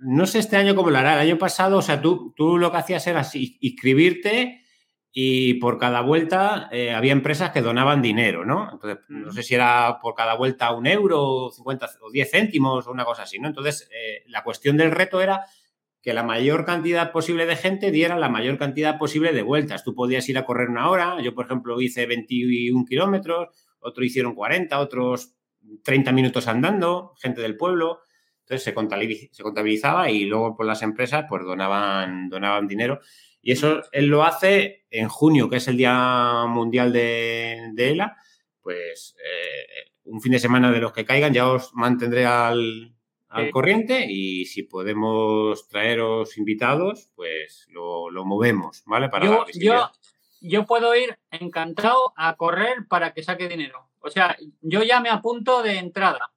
no 0.00 0.26
sé 0.26 0.38
este 0.38 0.56
año 0.56 0.74
cómo 0.74 0.90
lo 0.90 0.98
hará. 0.98 1.14
El 1.14 1.28
año 1.28 1.38
pasado, 1.38 1.78
o 1.78 1.82
sea, 1.82 2.00
tú, 2.00 2.32
tú 2.34 2.56
lo 2.56 2.70
que 2.70 2.78
hacías 2.78 3.06
era 3.06 3.26
inscribirte 3.34 4.61
y 5.12 5.54
por 5.54 5.78
cada 5.78 6.00
vuelta 6.00 6.68
eh, 6.72 6.92
había 6.92 7.12
empresas 7.12 7.50
que 7.50 7.60
donaban 7.60 8.00
dinero, 8.00 8.44
¿no? 8.44 8.70
Entonces, 8.72 9.04
no 9.08 9.30
sé 9.32 9.42
si 9.42 9.54
era 9.54 9.98
por 10.00 10.14
cada 10.14 10.34
vuelta 10.34 10.72
un 10.72 10.86
euro, 10.86 11.50
50 11.50 11.90
o 12.00 12.10
10 12.10 12.30
céntimos 12.30 12.86
o 12.86 12.90
una 12.90 13.04
cosa 13.04 13.24
así, 13.24 13.38
¿no? 13.38 13.48
Entonces, 13.48 13.90
la 14.26 14.42
cuestión 14.42 14.76
del 14.76 14.90
reto 14.90 15.20
era 15.20 15.44
que 16.02 16.12
la 16.12 16.24
mayor 16.24 16.64
cantidad 16.64 17.12
posible 17.12 17.46
de 17.46 17.56
gente 17.56 17.92
diera 17.92 18.18
la 18.18 18.28
mayor 18.28 18.58
cantidad 18.58 18.98
posible 18.98 19.32
de 19.32 19.42
vueltas. 19.42 19.84
Tú 19.84 19.94
podías 19.94 20.28
ir 20.28 20.36
a 20.36 20.44
correr 20.44 20.68
una 20.68 20.90
hora, 20.90 21.22
yo 21.22 21.32
por 21.32 21.46
ejemplo 21.46 21.80
hice 21.80 22.06
21 22.06 22.84
kilómetros, 22.84 23.48
otros 23.78 24.06
hicieron 24.06 24.34
40, 24.34 24.80
otros 24.80 25.36
30 25.84 26.10
minutos 26.12 26.48
andando, 26.48 27.14
gente 27.20 27.40
del 27.40 27.56
pueblo. 27.56 28.00
Entonces 28.40 28.64
se 28.64 29.42
contabilizaba 29.42 30.10
y 30.10 30.24
luego 30.24 30.56
por 30.56 30.66
las 30.66 30.82
empresas 30.82 31.26
pues 31.28 31.44
donaban, 31.44 32.28
donaban 32.28 32.66
dinero. 32.66 32.98
Y 33.42 33.52
eso 33.52 33.82
él 33.92 34.06
lo 34.06 34.22
hace 34.22 34.86
en 34.90 35.08
junio, 35.08 35.50
que 35.50 35.56
es 35.56 35.68
el 35.68 35.76
Día 35.76 36.44
Mundial 36.48 36.92
de, 36.92 37.72
ELA. 37.76 38.16
Pues 38.62 39.16
eh, 39.18 39.90
un 40.04 40.20
fin 40.20 40.32
de 40.32 40.38
semana 40.38 40.70
de 40.70 40.80
los 40.80 40.92
que 40.92 41.04
caigan 41.04 41.34
ya 41.34 41.48
os 41.50 41.74
mantendré 41.74 42.24
al, 42.24 42.94
al 43.32 43.50
corriente 43.50 44.06
y 44.08 44.44
si 44.44 44.62
podemos 44.62 45.66
traeros 45.68 46.36
invitados, 46.36 47.10
pues 47.14 47.66
lo, 47.70 48.10
movemos, 48.24 48.82
¿vale? 48.86 49.08
Para 49.08 49.26
yo, 49.26 49.44
yo, 49.54 49.90
yo, 50.40 50.66
puedo 50.66 50.94
ir 50.94 51.18
encantado 51.30 52.12
a 52.16 52.36
correr 52.36 52.86
para 52.88 53.12
que 53.12 53.22
saque 53.22 53.48
dinero. 53.48 53.88
O 54.00 54.10
sea, 54.10 54.36
yo 54.60 54.82
ya 54.82 55.00
me 55.00 55.08
apunto 55.08 55.62
de 55.62 55.78
entrada. 55.78 56.31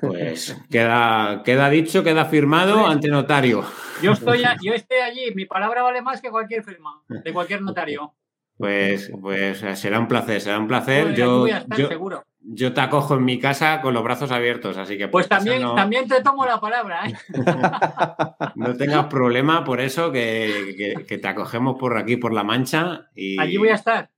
Pues 0.00 0.56
queda, 0.70 1.42
queda 1.44 1.70
dicho, 1.70 2.02
queda 2.02 2.24
firmado 2.26 2.86
ante 2.86 3.08
notario. 3.08 3.64
Yo 4.02 4.12
estoy, 4.12 4.42
yo 4.62 4.74
estoy 4.74 4.98
allí, 4.98 5.34
mi 5.34 5.46
palabra 5.46 5.82
vale 5.82 6.02
más 6.02 6.20
que 6.20 6.30
cualquier 6.30 6.64
firma 6.64 7.02
de 7.08 7.32
cualquier 7.32 7.62
notario. 7.62 8.14
Pues, 8.56 9.10
pues 9.20 9.64
será 9.74 9.98
un 9.98 10.06
placer, 10.06 10.40
será 10.40 10.58
un 10.58 10.68
placer. 10.68 11.04
Pues 11.06 11.18
yo, 11.18 11.46
yo, 11.46 11.88
seguro. 11.88 12.24
yo 12.40 12.72
te 12.72 12.80
acojo 12.80 13.16
en 13.16 13.24
mi 13.24 13.40
casa 13.40 13.80
con 13.80 13.94
los 13.94 14.04
brazos 14.04 14.30
abiertos, 14.30 14.76
así 14.76 14.96
que... 14.96 15.08
Pues 15.08 15.28
también, 15.28 15.62
también 15.74 16.06
te 16.06 16.22
tomo 16.22 16.46
la 16.46 16.60
palabra. 16.60 17.08
¿eh? 17.08 17.14
no 18.54 18.76
tengas 18.76 19.06
problema 19.06 19.64
por 19.64 19.80
eso, 19.80 20.12
que, 20.12 21.04
te 21.20 21.28
acogemos 21.28 21.76
por 21.78 21.96
aquí, 21.98 22.16
por 22.16 22.32
La 22.32 22.44
Mancha. 22.44 23.08
Y... 23.14 23.40
Allí 23.40 23.56
voy 23.56 23.70
a 23.70 23.74
estar. 23.74 24.10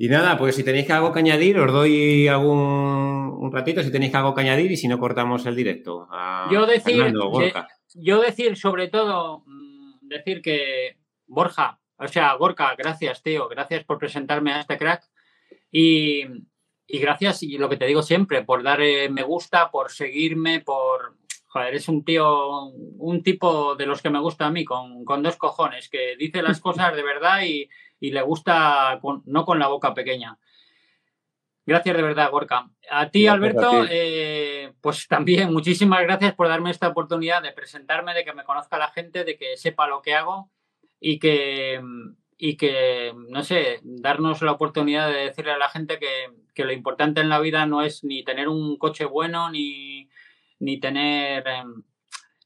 Y 0.00 0.08
nada, 0.08 0.38
pues 0.38 0.54
si 0.54 0.62
tenéis 0.62 0.88
algo 0.90 1.12
que 1.12 1.18
añadir, 1.18 1.58
os 1.58 1.72
doy 1.72 2.28
algún 2.28 3.07
un 3.38 3.52
ratito 3.52 3.82
si 3.82 3.92
tenéis 3.92 4.14
algo 4.14 4.34
que 4.34 4.42
añadir 4.42 4.70
y 4.70 4.76
si 4.76 4.88
no 4.88 4.98
cortamos 4.98 5.46
el 5.46 5.56
directo. 5.56 6.08
yo 6.50 6.66
decir, 6.66 7.12
yo 7.94 8.20
decir 8.20 8.56
sobre 8.56 8.88
todo, 8.88 9.44
mm, 9.46 10.08
decir 10.08 10.42
que 10.42 10.98
Borja, 11.26 11.78
o 11.98 12.06
sea, 12.06 12.32
Gorka, 12.34 12.74
gracias, 12.76 13.22
tío. 13.22 13.48
Gracias 13.48 13.84
por 13.84 13.98
presentarme 13.98 14.52
a 14.52 14.60
este 14.60 14.78
crack. 14.78 15.02
Y, 15.70 16.22
gracias, 16.86 17.42
y 17.42 17.58
lo 17.58 17.68
que 17.68 17.76
te 17.76 17.86
digo 17.86 18.02
siempre, 18.02 18.44
por 18.44 18.62
dar 18.62 18.80
eh, 18.80 19.08
me 19.10 19.22
gusta, 19.22 19.70
por 19.70 19.90
seguirme, 19.90 20.60
por. 20.60 21.16
Joder, 21.48 21.68
eres 21.68 21.88
un 21.88 22.04
tío, 22.04 22.66
un 22.66 23.22
tipo 23.22 23.74
de 23.74 23.86
los 23.86 24.02
que 24.02 24.10
me 24.10 24.20
gusta 24.20 24.46
a 24.46 24.50
mí, 24.50 24.64
con, 24.64 25.04
dos 25.22 25.36
cojones, 25.36 25.88
que 25.88 26.14
dice 26.16 26.42
las 26.42 26.60
cosas 26.60 26.94
de 26.94 27.02
verdad 27.02 27.40
y, 27.42 27.68
le 28.00 28.22
gusta 28.22 29.00
no 29.24 29.44
con 29.44 29.58
la 29.58 29.66
boca 29.66 29.92
pequeña. 29.92 30.38
Gracias 31.68 31.98
de 31.98 32.02
verdad, 32.02 32.30
Gorka. 32.30 32.70
A 32.90 33.10
ti, 33.10 33.26
Alberto, 33.26 33.84
eh, 33.90 34.72
pues 34.80 35.06
también 35.06 35.52
muchísimas 35.52 36.00
gracias 36.00 36.34
por 36.34 36.48
darme 36.48 36.70
esta 36.70 36.88
oportunidad 36.88 37.42
de 37.42 37.52
presentarme, 37.52 38.14
de 38.14 38.24
que 38.24 38.32
me 38.32 38.44
conozca 38.44 38.78
la 38.78 38.88
gente, 38.88 39.22
de 39.22 39.36
que 39.36 39.54
sepa 39.58 39.86
lo 39.86 40.00
que 40.00 40.14
hago 40.14 40.50
y 40.98 41.18
que, 41.18 41.78
y 42.38 42.56
que, 42.56 43.12
no 43.28 43.42
sé, 43.42 43.80
darnos 43.82 44.40
la 44.40 44.52
oportunidad 44.52 45.08
de 45.08 45.26
decirle 45.26 45.52
a 45.52 45.58
la 45.58 45.68
gente 45.68 45.98
que, 45.98 46.64
lo 46.64 46.72
importante 46.72 47.20
en 47.20 47.28
la 47.28 47.38
vida 47.38 47.66
no 47.66 47.82
es 47.82 48.02
ni 48.02 48.24
tener 48.24 48.48
un 48.48 48.78
coche 48.78 49.04
bueno, 49.04 49.50
ni, 49.50 50.08
ni 50.60 50.80
tener, 50.80 51.46
em, 51.46 51.82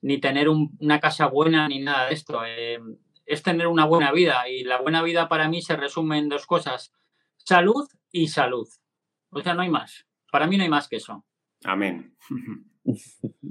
ni 0.01 0.19
tener 0.19 0.49
una 0.49 0.99
casa 0.99 1.29
buena, 1.29 1.69
ni 1.69 1.79
nada 1.79 2.09
de 2.09 2.15
esto. 2.15 2.45
Em, 2.45 2.97
es 3.25 3.41
tener 3.45 3.69
una 3.69 3.85
buena 3.85 4.11
vida 4.11 4.49
y 4.49 4.65
la 4.65 4.81
buena 4.81 5.01
vida 5.01 5.29
para 5.29 5.49
mí 5.49 5.63
se 5.63 5.77
resume 5.77 6.19
en 6.19 6.29
dos 6.29 6.45
cosas, 6.45 6.93
salud 7.37 7.89
y 8.11 8.27
salud. 8.27 8.67
O 9.33 9.41
sea, 9.43 9.55
no 9.55 9.63
hay 9.63 9.71
más. 9.71 10.07
Para 10.31 10.47
mí 10.47 10.57
no 10.57 10.63
hay 10.63 10.69
más 10.69 10.89
que 10.89 10.97
eso. 10.97 11.25
Amén. 11.65 12.15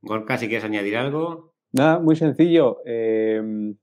Gorka, 0.00 0.38
si 0.38 0.48
quieres 0.48 0.64
añadir 0.64 0.96
algo. 0.96 1.54
Nada, 1.72 1.98
muy 1.98 2.16
sencillo. 2.16 2.78
Em, 2.84 3.76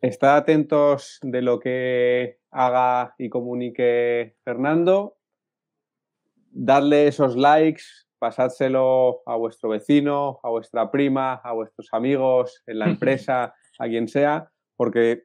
Estad 0.00 0.36
atentos 0.36 1.18
de 1.22 1.40
lo 1.40 1.58
que 1.58 2.38
haga 2.50 3.14
y 3.18 3.30
comunique 3.30 4.36
Fernando. 4.44 5.16
Dadle 6.50 7.08
esos 7.08 7.34
likes, 7.34 7.82
pasádselo 8.18 9.22
a 9.24 9.36
vuestro 9.36 9.70
vecino, 9.70 10.38
a 10.42 10.50
vuestra 10.50 10.90
prima, 10.90 11.34
a 11.42 11.52
vuestros 11.54 11.88
amigos, 11.92 12.62
en 12.66 12.78
la 12.78 12.86
empresa, 12.90 13.54
a 13.78 13.88
quien 13.88 14.06
sea, 14.06 14.50
porque 14.76 15.24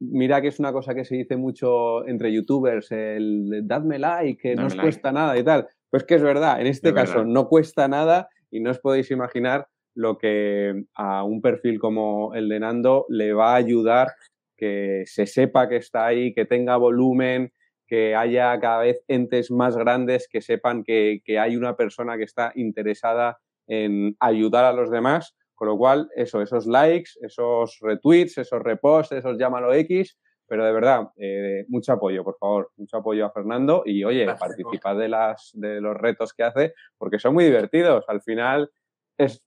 mira 0.00 0.40
que 0.40 0.48
es 0.48 0.58
una 0.58 0.72
cosa 0.72 0.94
que 0.94 1.04
se 1.04 1.16
dice 1.16 1.36
mucho 1.36 2.06
entre 2.06 2.32
youtubers, 2.32 2.90
el 2.90 3.62
dadme 3.64 3.98
like, 3.98 4.40
que 4.40 4.56
no 4.56 4.66
os 4.66 4.74
cuesta 4.74 5.12
nada 5.12 5.38
y 5.38 5.44
tal. 5.44 5.68
Pues 5.90 6.04
que 6.04 6.16
es 6.16 6.22
verdad, 6.22 6.60
en 6.60 6.66
este 6.66 6.94
caso 6.94 7.24
no 7.24 7.48
cuesta 7.48 7.88
nada 7.88 8.28
y 8.50 8.60
no 8.60 8.70
os 8.70 8.78
podéis 8.78 9.10
imaginar 9.10 9.68
lo 9.94 10.18
que 10.18 10.84
a 10.94 11.24
un 11.24 11.40
perfil 11.40 11.78
como 11.78 12.34
el 12.34 12.48
de 12.48 12.60
Nando 12.60 13.06
le 13.08 13.32
va 13.32 13.52
a 13.52 13.56
ayudar 13.56 14.08
que 14.56 15.04
se 15.06 15.26
sepa 15.26 15.68
que 15.68 15.76
está 15.76 16.06
ahí, 16.06 16.32
que 16.32 16.44
tenga 16.44 16.76
volumen, 16.76 17.52
que 17.88 18.14
haya 18.14 18.58
cada 18.60 18.82
vez 18.82 19.02
entes 19.08 19.50
más 19.50 19.76
grandes 19.76 20.28
que 20.28 20.40
sepan 20.42 20.84
que, 20.84 21.22
hay 21.40 21.56
una 21.56 21.76
persona 21.76 22.16
que 22.16 22.24
está 22.24 22.52
interesada 22.54 23.38
en 23.66 24.16
ayudar 24.20 24.64
a 24.64 24.72
los 24.72 24.90
demás. 24.90 25.34
Con 25.60 25.68
lo 25.68 25.76
cual, 25.76 26.08
eso, 26.16 26.40
esos 26.40 26.66
likes, 26.66 27.10
esos 27.20 27.76
retweets, 27.82 28.38
esos 28.38 28.62
reposts, 28.62 29.12
esos 29.12 29.36
llámalo 29.36 29.74
X, 29.74 30.18
pero 30.48 30.64
de 30.64 30.72
verdad, 30.72 31.10
eh, 31.18 31.66
mucho 31.68 31.92
apoyo, 31.92 32.24
por 32.24 32.38
favor, 32.38 32.70
mucho 32.78 32.96
apoyo 32.96 33.26
a 33.26 33.30
Fernando 33.30 33.82
y 33.84 34.02
oye, 34.04 34.24
participad 34.38 34.96
de, 34.96 35.10
las, 35.10 35.50
de 35.52 35.82
los 35.82 35.94
retos 35.98 36.32
que 36.32 36.44
hace 36.44 36.72
porque 36.96 37.18
son 37.18 37.34
muy 37.34 37.44
divertidos. 37.44 38.06
Al 38.08 38.22
final 38.22 38.70
es 39.18 39.44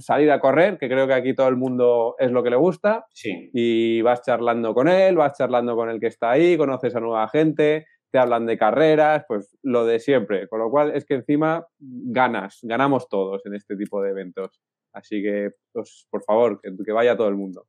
salir 0.00 0.30
a 0.30 0.40
correr, 0.40 0.76
que 0.76 0.90
creo 0.90 1.06
que 1.06 1.14
aquí 1.14 1.34
todo 1.34 1.48
el 1.48 1.56
mundo 1.56 2.16
es 2.18 2.30
lo 2.30 2.42
que 2.42 2.50
le 2.50 2.56
gusta, 2.56 3.06
sí. 3.14 3.48
y 3.54 4.02
vas 4.02 4.20
charlando 4.20 4.74
con 4.74 4.88
él, 4.88 5.16
vas 5.16 5.38
charlando 5.38 5.74
con 5.74 5.88
el 5.88 5.98
que 5.98 6.08
está 6.08 6.32
ahí, 6.32 6.58
conoces 6.58 6.94
a 6.94 7.00
nueva 7.00 7.26
gente, 7.28 7.86
te 8.12 8.18
hablan 8.18 8.44
de 8.44 8.58
carreras, 8.58 9.24
pues 9.26 9.56
lo 9.62 9.86
de 9.86 10.00
siempre. 10.00 10.48
Con 10.48 10.58
lo 10.58 10.70
cual 10.70 10.94
es 10.94 11.06
que 11.06 11.14
encima 11.14 11.66
ganas, 11.78 12.58
ganamos 12.62 13.08
todos 13.08 13.46
en 13.46 13.54
este 13.54 13.74
tipo 13.74 14.02
de 14.02 14.10
eventos. 14.10 14.60
Así 14.96 15.22
que, 15.22 15.50
pues, 15.72 16.06
por 16.10 16.24
favor, 16.24 16.58
que, 16.58 16.92
vaya 16.92 17.18
todo 17.18 17.28
el 17.28 17.36
mundo. 17.36 17.66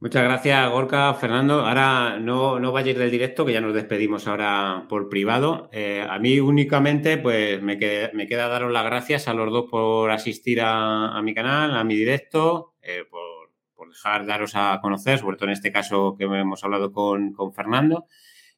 Muchas 0.00 0.24
gracias, 0.24 0.68
Gorka, 0.72 1.14
Fernando. 1.14 1.60
Ahora 1.60 2.18
no, 2.18 2.58
no 2.58 2.72
vayáis 2.72 2.98
del 2.98 3.12
directo, 3.12 3.46
que 3.46 3.52
ya 3.52 3.60
nos 3.60 3.72
despedimos 3.72 4.26
ahora 4.26 4.86
por 4.88 5.08
privado. 5.08 5.70
Eh, 5.72 6.04
a 6.04 6.18
mí 6.18 6.40
únicamente, 6.40 7.16
pues 7.16 7.62
me, 7.62 7.78
me, 8.12 8.26
queda 8.26 8.48
daros 8.48 8.72
las 8.72 8.84
gracias 8.84 9.28
a 9.28 9.34
los 9.34 9.52
dos 9.52 9.70
por 9.70 10.10
asistir 10.10 10.60
a, 10.60 11.22
mi 11.22 11.32
canal, 11.32 11.76
a 11.76 11.84
mi 11.84 11.94
directo, 11.94 12.74
eh, 12.82 13.04
por, 13.08 13.52
por, 13.76 13.90
dejar 13.90 14.26
daros 14.26 14.56
a 14.56 14.80
conocer, 14.82 15.20
sobre 15.20 15.36
todo 15.36 15.46
en 15.46 15.52
este 15.52 15.70
caso 15.70 16.16
que 16.18 16.24
hemos 16.24 16.64
hablado 16.64 16.90
con, 16.90 17.32
con 17.32 17.52
Fernando. 17.52 18.06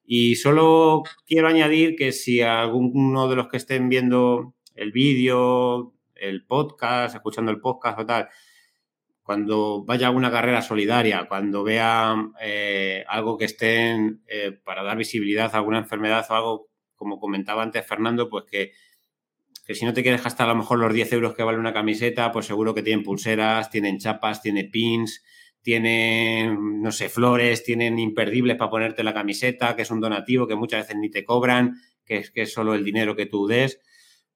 Y 0.07 0.37
solo 0.37 1.03
quiero 1.27 1.49
añadir 1.49 1.97
que 1.97 2.13
si 2.13 2.41
alguno 2.41 3.29
de 3.29 3.37
los 3.37 3.49
que 3.49 3.59
estén 3.59 3.91
viendo 3.91 4.55
el 4.75 4.91
vídeo, 4.91 5.95
el 6.15 6.47
podcast, 6.47 7.15
escuchando 7.15 7.51
el 7.51 7.61
podcast 7.61 7.99
o 7.99 8.07
tal, 8.07 8.29
cuando 9.25 9.85
vaya 9.85 10.09
a 10.09 10.11
una 10.11 10.31
carrera 10.31 10.61
solidaria, 10.61 11.27
cuando 11.27 11.65
vea 11.65 12.15
eh, 12.43 13.05
algo 13.09 13.39
que 13.39 13.47
estén 13.47 14.23
eh, 14.29 14.53
para 14.53 14.83
dar 14.83 14.99
visibilidad 14.99 15.51
a 15.55 15.59
alguna 15.59 15.79
enfermedad 15.79 16.27
o 16.29 16.35
algo, 16.35 16.69
como 16.95 17.19
comentaba 17.19 17.63
antes 17.63 17.87
Fernando, 17.87 18.29
pues 18.29 18.45
que, 18.45 18.73
que, 19.67 19.75
si 19.75 19.87
no 19.87 19.95
te 19.95 20.03
quieres 20.03 20.23
gastar 20.23 20.47
a 20.49 20.53
lo 20.53 20.59
mejor 20.59 20.79
los 20.79 20.93
10 20.93 21.15
euros 21.15 21.35
que 21.35 21.43
vale 21.43 21.59
una 21.59 21.73
camiseta, 21.73 22.31
pues 22.33 22.45
seguro 22.45 22.75
que 22.75 22.83
tienen 22.83 23.03
pulseras, 23.03 23.71
tienen 23.71 23.99
chapas, 23.99 24.43
tienen 24.43 24.71
pins, 24.71 25.25
tienen, 25.63 26.83
no 26.83 26.93
sé, 26.93 27.09
flores, 27.09 27.65
tienen 27.65 27.99
imperdibles 27.99 28.59
para 28.59 28.71
ponerte 28.71 29.03
la 29.03 29.15
camiseta, 29.15 29.75
que 29.75 29.83
es 29.83 29.91
un 29.91 30.01
donativo 30.01 30.47
que 30.47 30.55
muchas 30.55 30.83
veces 30.83 30.97
ni 30.99 31.11
te 31.11 31.25
cobran, 31.25 31.77
que 32.05 32.19
es, 32.19 32.31
que 32.31 32.43
es 32.43 32.53
solo 32.53 32.75
el 32.75 32.85
dinero 32.85 33.17
que 33.17 33.25
tú 33.25 33.47
des, 33.47 33.81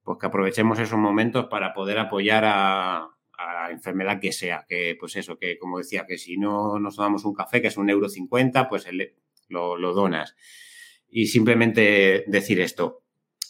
pues 0.09 0.19
que 0.21 0.27
aprovechemos 0.27 0.79
esos 0.79 0.99
momentos 0.99 1.49
para 1.51 1.75
poder 1.75 1.99
apoyar 1.99 2.43
a, 2.47 3.11
la 3.37 3.71
enfermedad 3.71 4.19
que 4.21 4.33
sea, 4.33 4.65
que 4.67 4.97
pues 4.99 5.17
eso, 5.17 5.39
que 5.39 5.59
como 5.59 5.77
decía, 5.77 6.07
que 6.09 6.17
si 6.17 6.39
no 6.39 6.79
nos 6.79 6.97
damos 6.97 7.27
un 7.27 7.35
café, 7.35 7.61
que 7.61 7.69
es 7.69 7.77
un 7.77 7.91
euro 7.91 8.09
cincuenta, 8.09 8.71
pues 8.71 8.89
lo, 9.49 9.77
donas. 9.93 10.35
Y 11.11 11.27
simplemente 11.27 12.25
decir 12.27 12.59
esto. 12.59 13.03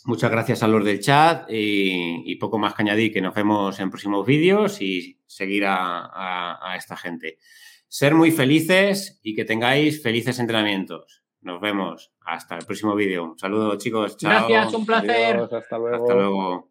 Muchas 0.04 0.32
gracias 0.32 0.64
a 0.64 0.68
los 0.68 0.84
del 0.84 0.98
chat 0.98 1.46
y, 1.48 2.34
poco 2.40 2.58
más 2.58 2.74
que 2.74 2.82
añadir, 2.82 3.12
que 3.12 3.20
nos 3.20 3.34
vemos 3.34 3.78
en 3.78 3.90
próximos 3.90 4.26
vídeos 4.26 4.82
y 4.82 5.20
seguir 5.26 5.62
a 5.64 6.74
esta 6.76 6.96
gente. 6.96 7.38
Ser 7.86 8.16
muy 8.16 8.32
felices 8.32 9.20
y 9.22 9.36
que 9.36 9.44
tengáis 9.44 10.02
felices 10.02 10.40
entrenamientos. 10.40 11.22
Nos 11.40 11.60
vemos. 11.60 12.12
Hasta 12.20 12.56
el 12.56 12.64
próximo 12.66 12.94
vídeo. 12.94 13.24
Un 13.24 13.38
saludo, 13.38 13.76
chicos. 13.78 14.16
Chao. 14.16 14.48
Gracias, 14.48 14.74
un 14.74 14.86
placer. 14.86 15.36
hasta 15.36 15.78
luego. 15.78 16.04
Hasta 16.04 16.14
luego. 16.14 16.68